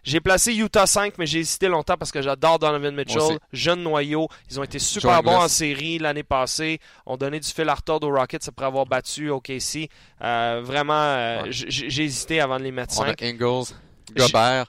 J'ai 0.03 0.19
placé 0.19 0.53
Utah 0.53 0.85
5, 0.85 1.17
mais 1.17 1.25
j'ai 1.25 1.39
hésité 1.39 1.67
longtemps 1.67 1.97
parce 1.97 2.11
que 2.11 2.21
j'adore 2.21 2.59
Donovan 2.59 2.93
Mitchell. 2.95 3.39
Jeune 3.51 3.81
noyau. 3.81 4.27
Ils 4.51 4.59
ont 4.59 4.63
été 4.63 4.77
super 4.77 5.15
Joe 5.15 5.23
bons 5.23 5.37
en 5.37 5.47
série 5.47 5.97
l'année 5.97 6.21
passée. 6.21 6.79
ont 7.07 7.17
donné 7.17 7.39
du 7.39 7.47
fil 7.49 7.67
à 7.69 7.73
retordre 7.73 8.07
aux 8.07 8.13
Rockets 8.15 8.47
après 8.47 8.67
avoir 8.67 8.85
battu 8.85 9.31
OKC. 9.31 9.89
Euh, 10.21 10.61
vraiment, 10.63 10.93
euh, 10.93 11.43
j'ai 11.49 12.03
hésité 12.03 12.39
avant 12.39 12.59
de 12.59 12.63
les 12.65 12.71
mettre 12.71 12.93
On 12.99 13.03
a 13.03 13.07
5. 13.07 13.23
Ingles, 13.23 13.73
Gobert. 14.15 14.65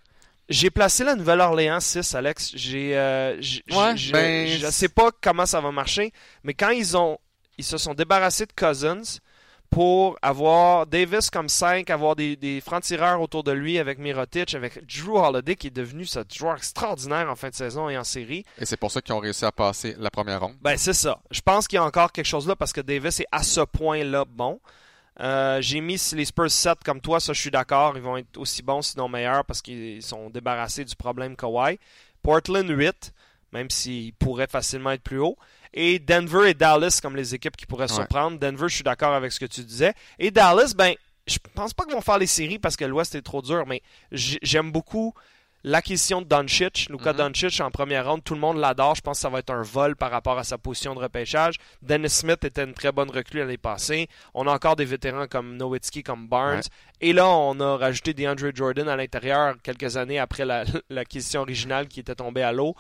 J'ai 0.49 0.70
placé 0.70 1.03
la 1.03 1.16
Nouvelle-Orléans 1.16 1.80
6, 1.80 2.14
Alex. 2.14 2.53
J'ai, 2.55 2.97
euh, 2.97 3.40
Ouais, 3.70 3.94
ben, 4.12 4.47
je 4.49 4.70
sais 4.70 4.88
pas 4.88 5.11
comment 5.20 5.47
ça 5.47 5.61
va 5.61 5.72
marcher, 5.72 6.12
mais 6.44 6.55
quand 6.55 6.70
ils 6.70 6.97
ont, 6.97 7.18
ils 7.59 7.64
se 7.64 7.78
sont 7.78 7.94
débarrassés 7.94 8.47
de 8.47 8.53
Cousins 8.53 9.18
pour 9.70 10.16
avoir 10.22 10.86
Davis 10.86 11.30
comme 11.30 11.49
5, 11.49 11.90
avoir 11.90 12.14
des, 12.14 12.36
des 12.36 12.61
francs-tireurs 12.61 13.20
autour 13.20 13.42
de 13.42 13.51
lui 13.51 13.78
avec 13.80 13.99
Mirotic, 13.99 14.55
avec 14.55 14.86
Drew 14.86 15.16
Holiday 15.18 15.57
qui 15.57 15.66
est 15.66 15.70
devenu 15.70 16.07
ce 16.07 16.20
joueur 16.32 16.57
extraordinaire 16.57 17.28
en 17.28 17.34
fin 17.34 17.49
de 17.49 17.55
saison 17.55 17.88
et 17.88 17.99
en 17.99 18.05
série. 18.05 18.44
Et 18.59 18.64
c'est 18.64 18.76
pour 18.76 18.92
ça 18.92 19.03
qu'ils 19.03 19.14
ont 19.14 19.18
réussi 19.18 19.44
à 19.44 19.51
passer 19.51 19.97
la 19.99 20.11
première 20.11 20.40
ronde. 20.40 20.55
Ben 20.61 20.76
c'est 20.76 20.92
ça. 20.92 21.18
Je 21.32 21.40
pense 21.40 21.66
qu'il 21.66 21.76
y 21.76 21.80
a 21.80 21.84
encore 21.84 22.12
quelque 22.12 22.26
chose 22.26 22.47
là 22.47 22.55
parce 22.55 22.72
que 22.72 22.80
Davis 22.80 23.18
est 23.20 23.26
à 23.32 23.42
ce 23.42 23.61
point-là 23.62 24.24
bon. 24.28 24.61
Euh, 25.20 25.60
J'ai 25.62 25.80
mis 25.80 26.00
les 26.14 26.24
Spurs 26.26 26.50
7 26.50 26.84
comme 26.84 27.00
toi, 27.00 27.20
ça 27.20 27.32
je 27.32 27.40
suis 27.40 27.50
d'accord. 27.50 27.96
Ils 27.96 28.02
vont 28.02 28.16
être 28.18 28.36
aussi 28.36 28.62
bons, 28.62 28.82
sinon 28.82 29.08
meilleurs, 29.08 29.44
parce 29.44 29.62
qu'ils 29.62 30.02
sont 30.02 30.28
débarrassés 30.30 30.84
du 30.84 30.94
problème 30.94 31.36
Kawhi. 31.36 31.78
Portland 32.22 32.68
8, 32.68 33.12
même 33.52 33.70
s'ils 33.70 34.12
pourraient 34.14 34.46
facilement 34.48 34.90
être 34.90 35.02
plus 35.02 35.18
haut. 35.18 35.36
Et 35.72 35.98
Denver 35.98 36.50
et 36.50 36.54
Dallas 36.54 36.98
comme 37.02 37.16
les 37.16 37.34
équipes 37.34 37.56
qui 37.56 37.66
pourraient 37.66 37.90
Ouais. 37.90 37.94
surprendre. 37.96 38.38
Denver, 38.38 38.68
je 38.68 38.74
suis 38.74 38.84
d'accord 38.84 39.14
avec 39.14 39.32
ce 39.32 39.40
que 39.40 39.46
tu 39.46 39.62
disais. 39.62 39.94
Et 40.18 40.30
Dallas, 40.30 40.72
ben, 40.76 40.94
je 41.26 41.38
pense 41.54 41.72
pas 41.74 41.84
qu'ils 41.84 41.94
vont 41.94 42.00
faire 42.00 42.18
les 42.18 42.26
séries 42.26 42.58
parce 42.58 42.76
que 42.76 42.84
l'Ouest 42.84 43.14
est 43.14 43.22
trop 43.22 43.42
dur, 43.42 43.64
mais 43.66 43.82
j'aime 44.12 44.70
beaucoup 44.72 45.14
l'acquisition 45.66 46.22
de 46.22 46.26
Doncic, 46.26 46.86
Luka 46.88 47.12
Mhm. 47.12 47.18
Doncic 47.18 47.60
en 47.60 47.70
première 47.70 48.08
ronde, 48.08 48.22
tout 48.24 48.34
le 48.34 48.40
monde 48.40 48.56
l'adore. 48.56 48.94
Je 48.94 49.00
pense 49.02 49.18
que 49.18 49.22
ça 49.22 49.28
va 49.28 49.40
être 49.40 49.50
un 49.50 49.62
vol 49.62 49.96
par 49.96 50.10
rapport 50.10 50.38
à 50.38 50.44
sa 50.44 50.56
position 50.56 50.94
de 50.94 51.00
repêchage. 51.00 51.56
Dennis 51.82 52.08
Smith 52.10 52.42
était 52.44 52.64
une 52.64 52.72
très 52.72 52.92
bonne 52.92 53.10
recrue 53.10 53.38
l'année 53.40 53.58
passée. 53.58 54.08
On 54.32 54.46
a 54.46 54.52
encore 54.52 54.76
des 54.76 54.84
vétérans 54.84 55.26
comme 55.26 55.56
Nowitzki, 55.56 56.02
comme 56.02 56.28
Barnes. 56.28 56.56
Ouais. 56.60 57.08
Et 57.08 57.12
là, 57.12 57.28
on 57.28 57.58
a 57.60 57.76
rajouté 57.76 58.14
DeAndre 58.14 58.54
Jordan 58.54 58.88
à 58.88 58.96
l'intérieur 58.96 59.56
quelques 59.62 59.96
années 59.96 60.18
après 60.20 60.44
la- 60.44 60.64
l'acquisition 60.88 61.40
originale 61.42 61.88
qui 61.88 62.00
était 62.00 62.14
tombée 62.14 62.42
à 62.42 62.52
l'eau. 62.52 62.74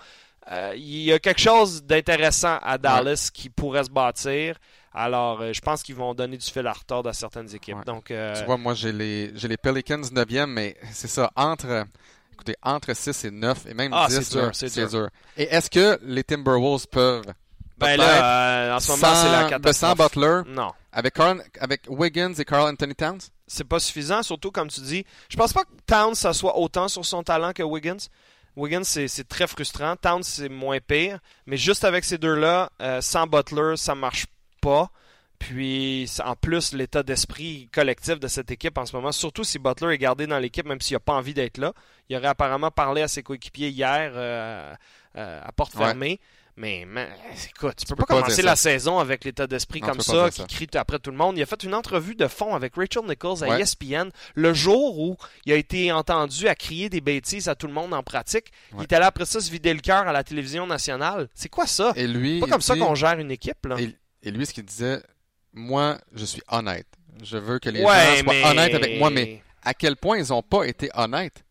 Euh, 0.52 0.72
Il 0.76 1.02
y 1.02 1.12
a 1.12 1.18
quelque 1.18 1.40
chose 1.40 1.82
d'intéressant 1.82 2.58
à 2.62 2.78
Dallas 2.78 3.30
qui 3.34 3.50
pourrait 3.50 3.82
se 3.82 3.90
bâtir. 3.90 4.56
Alors, 4.94 5.40
euh, 5.42 5.52
je 5.52 5.60
pense 5.60 5.82
qu'ils 5.82 5.96
vont 5.96 6.14
donner 6.14 6.38
du 6.38 6.46
fil 6.46 6.66
à 6.66 6.72
retordre 6.72 7.10
à 7.10 7.12
certaines 7.12 7.52
équipes. 7.54 7.76
Ouais. 7.78 7.84
Donc, 7.84 8.10
euh, 8.12 8.32
Tu 8.38 8.44
vois, 8.46 8.56
moi, 8.56 8.72
j'ai 8.72 8.92
les, 8.92 9.32
j'ai 9.36 9.48
les 9.48 9.56
Pelicans 9.58 10.00
9e, 10.00 10.46
mais 10.46 10.76
c'est 10.92 11.08
ça, 11.08 11.30
entre, 11.36 11.84
écoutez, 12.36 12.56
entre 12.62 12.94
6 12.94 13.24
et 13.24 13.30
9, 13.30 13.66
et 13.66 13.74
même 13.74 13.92
Ah, 13.94 14.06
10, 14.08 14.20
c'est 14.22 14.38
dur, 14.38 14.50
c'est 14.52 14.88
dur. 14.90 15.08
Et 15.36 15.44
est-ce 15.44 15.68
que 15.70 15.98
les 16.02 16.22
Timberwolves 16.22 16.86
peuvent, 16.88 17.24
ben 17.78 17.96
là, 17.96 18.70
euh, 18.72 18.76
en 18.76 18.80
ce 18.80 18.92
moment, 18.92 19.14
c'est 19.14 19.30
la 19.30 19.48
sans, 19.50 19.58
ben, 19.58 19.72
sans 19.72 19.94
catastrophe. 19.94 19.98
Butler, 20.14 20.54
Non. 20.54 20.72
avec, 20.92 21.82
Wiggins 21.88 22.32
et 22.34 22.44
Carl 22.44 22.68
Anthony 22.70 22.94
Towns? 22.94 23.18
c'est 23.48 23.64
pas 23.64 23.78
suffisant, 23.78 24.22
surtout 24.22 24.50
comme 24.50 24.68
tu 24.68 24.80
dis. 24.80 25.04
Je 25.28 25.36
pense 25.36 25.52
pas 25.52 25.62
que 25.64 25.70
Towns, 25.86 26.14
ça 26.14 26.32
soit 26.32 26.58
autant 26.58 26.88
sur 26.88 27.04
son 27.04 27.22
talent 27.22 27.52
que 27.52 27.62
Wiggins. 27.62 27.96
Wiggins, 28.56 28.82
c'est 28.84 29.06
c'est 29.08 29.28
très 29.28 29.46
frustrant. 29.46 29.94
Towns, 29.96 30.22
c'est 30.24 30.48
moins 30.48 30.78
pire. 30.80 31.18
Mais 31.46 31.56
juste 31.56 31.84
avec 31.84 32.04
ces 32.04 32.18
deux-là, 32.18 32.70
euh, 32.82 33.00
sans 33.00 33.26
Butler, 33.26 33.74
ça 33.76 33.94
marche 33.94 34.26
pas. 34.60 34.90
Puis, 35.38 36.10
en 36.24 36.34
plus, 36.36 36.72
l'état 36.72 37.02
d'esprit 37.02 37.68
collectif 37.72 38.18
de 38.18 38.28
cette 38.28 38.50
équipe 38.50 38.78
en 38.78 38.86
ce 38.86 38.94
moment, 38.96 39.12
surtout 39.12 39.44
si 39.44 39.58
Butler 39.58 39.94
est 39.94 39.98
gardé 39.98 40.26
dans 40.26 40.38
l'équipe, 40.38 40.66
même 40.66 40.80
s'il 40.80 40.94
n'a 40.96 41.00
pas 41.00 41.14
envie 41.14 41.34
d'être 41.34 41.58
là. 41.58 41.72
Il 42.08 42.16
aurait 42.16 42.28
apparemment 42.28 42.70
parlé 42.70 43.02
à 43.02 43.08
ses 43.08 43.22
coéquipiers 43.22 43.68
hier 43.68 44.12
euh, 44.14 44.74
euh, 45.16 45.40
à 45.44 45.52
porte 45.52 45.74
Ouais. 45.74 45.84
fermée. 45.86 46.20
Mais, 46.58 46.86
man, 46.86 47.06
écoute, 47.50 47.74
tu 47.76 47.84
peux 47.84 47.94
peux 47.96 48.04
pas, 48.06 48.14
pas 48.14 48.20
commencer 48.22 48.40
la 48.40 48.56
saison 48.56 48.98
avec 48.98 49.24
l'état 49.24 49.46
d'esprit 49.46 49.80
comme 49.80 49.98
tu 49.98 50.04
ça, 50.04 50.30
qui 50.30 50.40
ça. 50.40 50.46
crie 50.46 50.66
après 50.76 50.98
tout 50.98 51.10
le 51.10 51.16
monde. 51.18 51.36
Il 51.36 51.42
a 51.42 51.46
fait 51.46 51.62
une 51.64 51.74
entrevue 51.74 52.14
de 52.14 52.26
fond 52.28 52.54
avec 52.54 52.76
Rachel 52.76 53.02
Nichols 53.06 53.44
à 53.44 53.48
Ouais. 53.48 53.60
ESPN 53.60 54.08
le 54.34 54.54
jour 54.54 54.98
où 54.98 55.18
il 55.44 55.52
a 55.52 55.56
été 55.56 55.92
entendu 55.92 56.48
à 56.48 56.54
crier 56.54 56.88
des 56.88 57.02
bêtises 57.02 57.48
à 57.50 57.54
tout 57.56 57.66
le 57.66 57.74
monde 57.74 57.92
en 57.92 58.02
pratique. 58.02 58.52
Il 58.74 58.80
est 58.84 58.92
allé 58.94 59.04
après 59.04 59.26
ça 59.26 59.40
se 59.40 59.50
vider 59.50 59.74
le 59.74 59.80
cœur 59.80 60.08
à 60.08 60.12
la 60.14 60.24
télévision 60.24 60.66
nationale. 60.66 61.28
C'est 61.34 61.50
quoi 61.50 61.66
ça? 61.66 61.92
Et 61.94 62.06
lui, 62.06 62.36
C'est 62.40 62.46
pas 62.46 62.52
comme 62.52 62.62
ça 62.62 62.74
qu'on 62.74 62.94
gère 62.94 63.18
une 63.18 63.30
équipe, 63.30 63.66
là. 63.66 63.76
Et, 63.78 63.94
et 64.22 64.30
lui, 64.30 64.46
ce 64.46 64.54
qu'il 64.54 64.64
disait, 64.64 65.02
moi, 65.56 65.98
je 66.14 66.24
suis 66.24 66.42
honnête. 66.48 66.86
Je 67.22 67.38
veux 67.38 67.58
que 67.58 67.70
les 67.70 67.82
ouais, 67.82 68.16
gens 68.18 68.22
soient 68.24 68.32
mais... 68.34 68.44
honnêtes 68.44 68.74
avec 68.74 68.98
moi, 68.98 69.10
mais 69.10 69.42
à 69.62 69.74
quel 69.74 69.96
point 69.96 70.18
ils 70.18 70.28
n'ont 70.28 70.42
pas 70.42 70.64
été 70.64 70.90
honnêtes? 70.94 71.42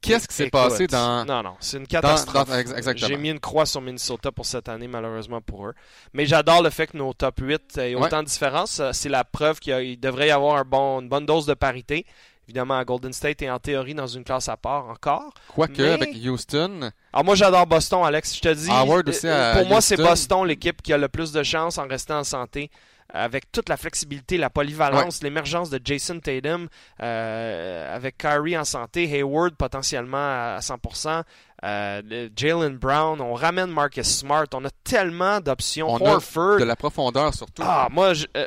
Qu'est-ce 0.00 0.28
qui 0.28 0.34
s'est 0.34 0.50
passé 0.50 0.86
dans... 0.86 1.24
Non, 1.24 1.42
non, 1.42 1.56
c'est 1.60 1.78
une 1.78 1.86
catastrophe. 1.86 2.50
J'ai 2.96 3.16
mis 3.16 3.30
une 3.30 3.40
croix 3.40 3.64
sur 3.64 3.80
Minnesota 3.80 4.30
pour 4.30 4.44
cette 4.44 4.68
année, 4.68 4.86
malheureusement 4.86 5.40
pour 5.40 5.66
eux. 5.68 5.74
Mais 6.12 6.26
j'adore 6.26 6.62
le 6.62 6.68
fait 6.70 6.88
que 6.88 6.96
nos 6.96 7.12
top 7.14 7.40
8 7.40 7.78
aient 7.78 7.94
Ouais. 7.94 8.04
autant 8.06 8.22
de 8.22 8.28
différences. 8.28 8.80
Euh, 8.80 8.90
C'est 8.92 9.08
la 9.08 9.24
preuve 9.24 9.60
qu'il 9.60 9.98
devrait 9.98 10.28
y 10.28 10.30
avoir 10.30 10.56
un 10.56 10.64
bon, 10.64 11.00
une 11.00 11.08
bonne 11.08 11.24
dose 11.24 11.46
de 11.46 11.54
parité. 11.54 12.04
Évidemment, 12.46 12.82
Golden 12.82 13.12
State 13.12 13.40
est 13.42 13.50
en 13.50 13.58
théorie 13.58 13.94
dans 13.94 14.06
une 14.06 14.22
classe 14.22 14.48
à 14.48 14.56
part 14.56 14.88
encore. 14.88 15.32
Quoique, 15.48 15.80
Mais- 15.80 15.90
avec 15.90 16.10
Houston, 16.24 16.90
Alors 17.12 17.24
moi, 17.24 17.34
j'adore 17.34 17.66
Boston, 17.66 18.02
Alex. 18.04 18.36
Je 18.36 18.40
te 18.40 18.52
dis, 18.54 18.70
Howard 18.70 19.08
aussi 19.08 19.26
euh, 19.26 19.52
à 19.52 19.56
pour 19.56 19.68
moi, 19.68 19.80
c'est. 19.80 19.96
Boston 19.96 20.44
l'équipe 20.44 20.82
qui 20.82 20.92
a 20.92 20.98
le 20.98 21.08
plus 21.08 21.32
de 21.32 21.42
chances 21.42 21.78
en 21.78 21.86
restant 21.86 22.18
en 22.18 22.24
santé 22.24 22.70
avec 23.12 23.52
toute 23.52 23.68
la 23.68 23.76
flexibilité, 23.76 24.36
la 24.36 24.50
polyvalence, 24.50 25.22
l'émergence 25.22 25.70
de 25.70 25.80
Jason 25.82 26.18
Tatum, 26.18 26.68
euh, 27.00 27.94
avec 27.94 28.18
Kyrie 28.18 28.58
en 28.58 28.64
santé, 28.64 29.04
Hayward 29.04 29.54
potentiellement 29.56 30.16
à 30.56 30.58
100%, 30.60 31.22
euh, 31.64 32.28
Jalen 32.36 32.76
Brown, 32.76 33.20
on 33.20 33.34
ramène 33.34 33.70
Marcus 33.70 34.06
Smart, 34.06 34.46
on 34.52 34.64
a 34.64 34.70
tellement 34.82 35.40
d'options. 35.40 35.88
On 35.88 36.04
Horford. 36.04 36.56
A 36.56 36.60
de 36.60 36.64
la 36.64 36.76
profondeur 36.76 37.32
surtout. 37.32 37.62
Ah, 37.64 37.88
moi, 37.90 38.12
euh, 38.36 38.46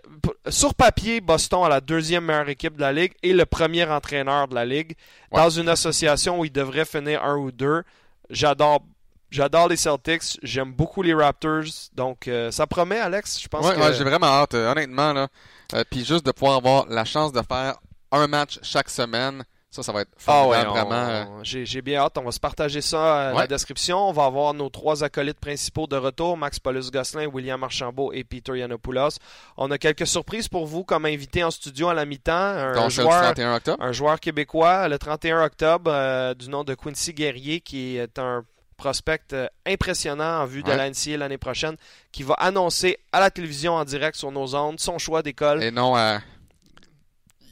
sur 0.49 0.76
papier, 0.76 1.22
Boston 1.22 1.64
a 1.64 1.70
la 1.70 1.82
deuxième 1.82 2.26
meilleure 2.26 2.49
équipe 2.49 2.76
de 2.76 2.82
la 2.82 2.91
ligue 2.93 3.14
et 3.24 3.34
le 3.34 3.45
premier 3.45 3.86
entraîneur 3.86 4.47
de 4.47 4.55
la 4.55 4.66
ligue 4.66 4.95
dans 5.32 5.49
une 5.49 5.70
association 5.70 6.39
où 6.39 6.45
il 6.45 6.51
devrait 6.51 6.86
finir 6.86 7.24
un 7.24 7.38
ou 7.38 7.51
deux. 7.51 7.84
J'adore 8.30 8.84
J'adore 9.30 9.67
les 9.67 9.75
Celtics, 9.75 10.39
j'aime 10.41 10.71
beaucoup 10.71 11.01
les 11.01 11.13
Raptors, 11.13 11.65
donc 11.93 12.28
euh, 12.28 12.49
ça 12.49 12.65
promet, 12.65 12.99
Alex. 12.99 13.41
Je 13.41 13.47
pense 13.49 13.65
ouais, 13.65 13.75
que... 13.75 13.93
j'ai 13.93 14.03
vraiment 14.05 14.28
hâte, 14.28 14.53
euh, 14.53 14.71
honnêtement 14.71 15.11
là. 15.11 15.28
Euh, 15.73 15.84
puis 15.89 16.05
juste 16.05 16.25
de 16.25 16.32
pouvoir 16.32 16.57
avoir 16.57 16.86
la 16.88 17.03
chance 17.03 17.34
de 17.34 17.41
faire 17.41 17.75
un 18.13 18.28
match 18.28 18.57
chaque 18.63 18.89
semaine, 18.89 19.43
ça, 19.69 19.84
ça 19.84 19.91
va 19.91 20.01
être 20.01 20.11
ah 20.15 20.21
formidable, 20.21 20.69
vraiment. 20.69 21.43
J'ai 21.43 21.82
bien 21.82 21.99
hâte. 21.99 22.17
On 22.17 22.23
va 22.23 22.32
se 22.32 22.39
partager 22.39 22.80
ça 22.80 23.32
dans 23.34 23.39
la 23.39 23.47
description. 23.47 24.07
On 24.07 24.13
va 24.13 24.23
avoir 24.23 24.53
nos 24.53 24.69
trois 24.69 25.03
acolytes 25.03 25.41
principaux 25.41 25.88
de 25.88 25.97
retour 25.97 26.38
Max 26.38 26.57
Paulus 26.57 26.89
Gosselin, 26.89 27.25
William 27.28 27.61
Archambault 27.61 28.13
et 28.13 28.23
Peter 28.23 28.57
Yanopoulos. 28.57 29.19
On 29.57 29.69
a 29.69 29.78
quelques 29.78 30.07
surprises 30.07 30.47
pour 30.47 30.65
vous 30.67 30.86
comme 30.86 31.05
invité 31.05 31.43
en 31.43 31.51
studio 31.51 31.89
à 31.89 31.93
la 31.93 32.05
mi-temps. 32.05 32.32
Un, 32.32 32.88
joueur, 32.88 33.34
un 33.80 33.91
joueur 33.91 34.21
québécois 34.21 34.88
le 34.88 34.97
31 34.97 35.43
octobre 35.43 36.34
du 36.36 36.47
nom 36.47 36.63
de 36.63 36.73
Quincy 36.73 37.13
Guerrier 37.13 37.59
qui 37.59 37.97
est 37.97 38.17
un 38.19 38.45
prospect 38.78 39.34
euh, 39.34 39.47
impressionnant 39.65 40.41
en 40.41 40.45
vue 40.45 40.63
de 40.63 40.71
l'ANCA 40.71 41.17
l'année 41.17 41.38
prochaine, 41.38 41.75
qui 42.11 42.23
va 42.23 42.36
annoncer 42.36 42.97
à 43.11 43.19
la 43.19 43.30
télévision 43.30 43.73
en 43.73 43.84
direct 43.84 44.15
sur 44.15 44.32
nos 44.32 44.55
ondes 44.55 44.80
son 44.80 44.97
choix 44.97 45.21
d'école. 45.21 45.63
Et 45.63 45.71
non 45.71 45.95
à 45.95 46.19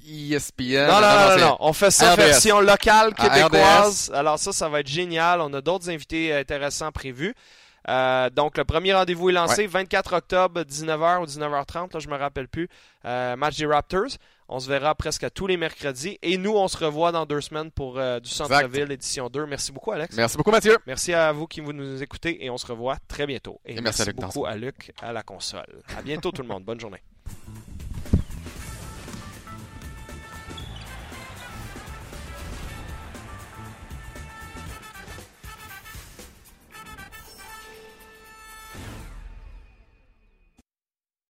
ESPN. 0.07 0.87
Non, 0.87 1.01
non, 1.01 1.29
non, 1.29 1.37
non, 1.39 1.57
on 1.59 1.73
fait 1.73 1.91
ça 1.91 2.15
version 2.15 2.61
locale 2.61 3.13
québécoise. 3.15 4.11
Alors 4.13 4.37
ça, 4.37 4.53
ça 4.53 4.69
va 4.69 4.81
être 4.81 4.87
génial. 4.87 5.41
On 5.41 5.51
a 5.53 5.61
d'autres 5.61 5.89
invités 5.89 6.33
intéressants 6.33 6.91
prévus. 6.91 7.33
Euh, 7.87 8.29
donc, 8.29 8.57
le 8.57 8.65
premier 8.65 8.93
rendez-vous 8.93 9.29
est 9.29 9.33
lancé, 9.33 9.67
24 9.67 10.13
octobre, 10.13 10.61
19h 10.61 11.21
ou 11.21 11.25
19h30, 11.25 11.93
là, 11.93 11.99
je 11.99 12.07
me 12.07 12.15
rappelle 12.15 12.47
plus. 12.47 12.67
Euh, 13.05 13.35
match 13.35 13.57
des 13.57 13.65
Raptors. 13.65 14.17
On 14.47 14.59
se 14.59 14.69
verra 14.69 14.93
presque 14.95 15.25
tous 15.33 15.47
les 15.47 15.57
mercredis. 15.57 16.19
Et 16.21 16.37
nous, 16.37 16.55
on 16.55 16.67
se 16.67 16.77
revoit 16.77 17.11
dans 17.11 17.25
deux 17.25 17.41
semaines 17.41 17.71
pour 17.71 17.97
euh, 17.97 18.19
du 18.19 18.29
Centre-Ville, 18.29 18.91
édition 18.91 19.29
2. 19.29 19.45
Merci 19.45 19.71
beaucoup, 19.71 19.91
Alex. 19.91 20.15
Merci 20.15 20.37
beaucoup, 20.37 20.51
Mathieu. 20.51 20.77
Merci 20.85 21.13
à 21.13 21.31
vous 21.31 21.47
qui 21.47 21.61
vous 21.61 21.73
nous 21.73 22.01
écoutez 22.03 22.43
et 22.45 22.49
on 22.49 22.57
se 22.57 22.67
revoit 22.67 22.97
très 23.07 23.25
bientôt. 23.25 23.59
Et, 23.65 23.79
merci, 23.81 24.11
beaucoup 24.13 24.45
à 24.45 24.55
Luc 24.55 24.93
à 25.01 25.13
la 25.13 25.23
console. 25.23 25.81
À 25.97 26.01
bientôt, 26.01 26.31
tout 26.31 26.41
le 26.41 26.47
monde. 26.47 26.63
Bonne 26.63 26.79
journée. 26.79 27.01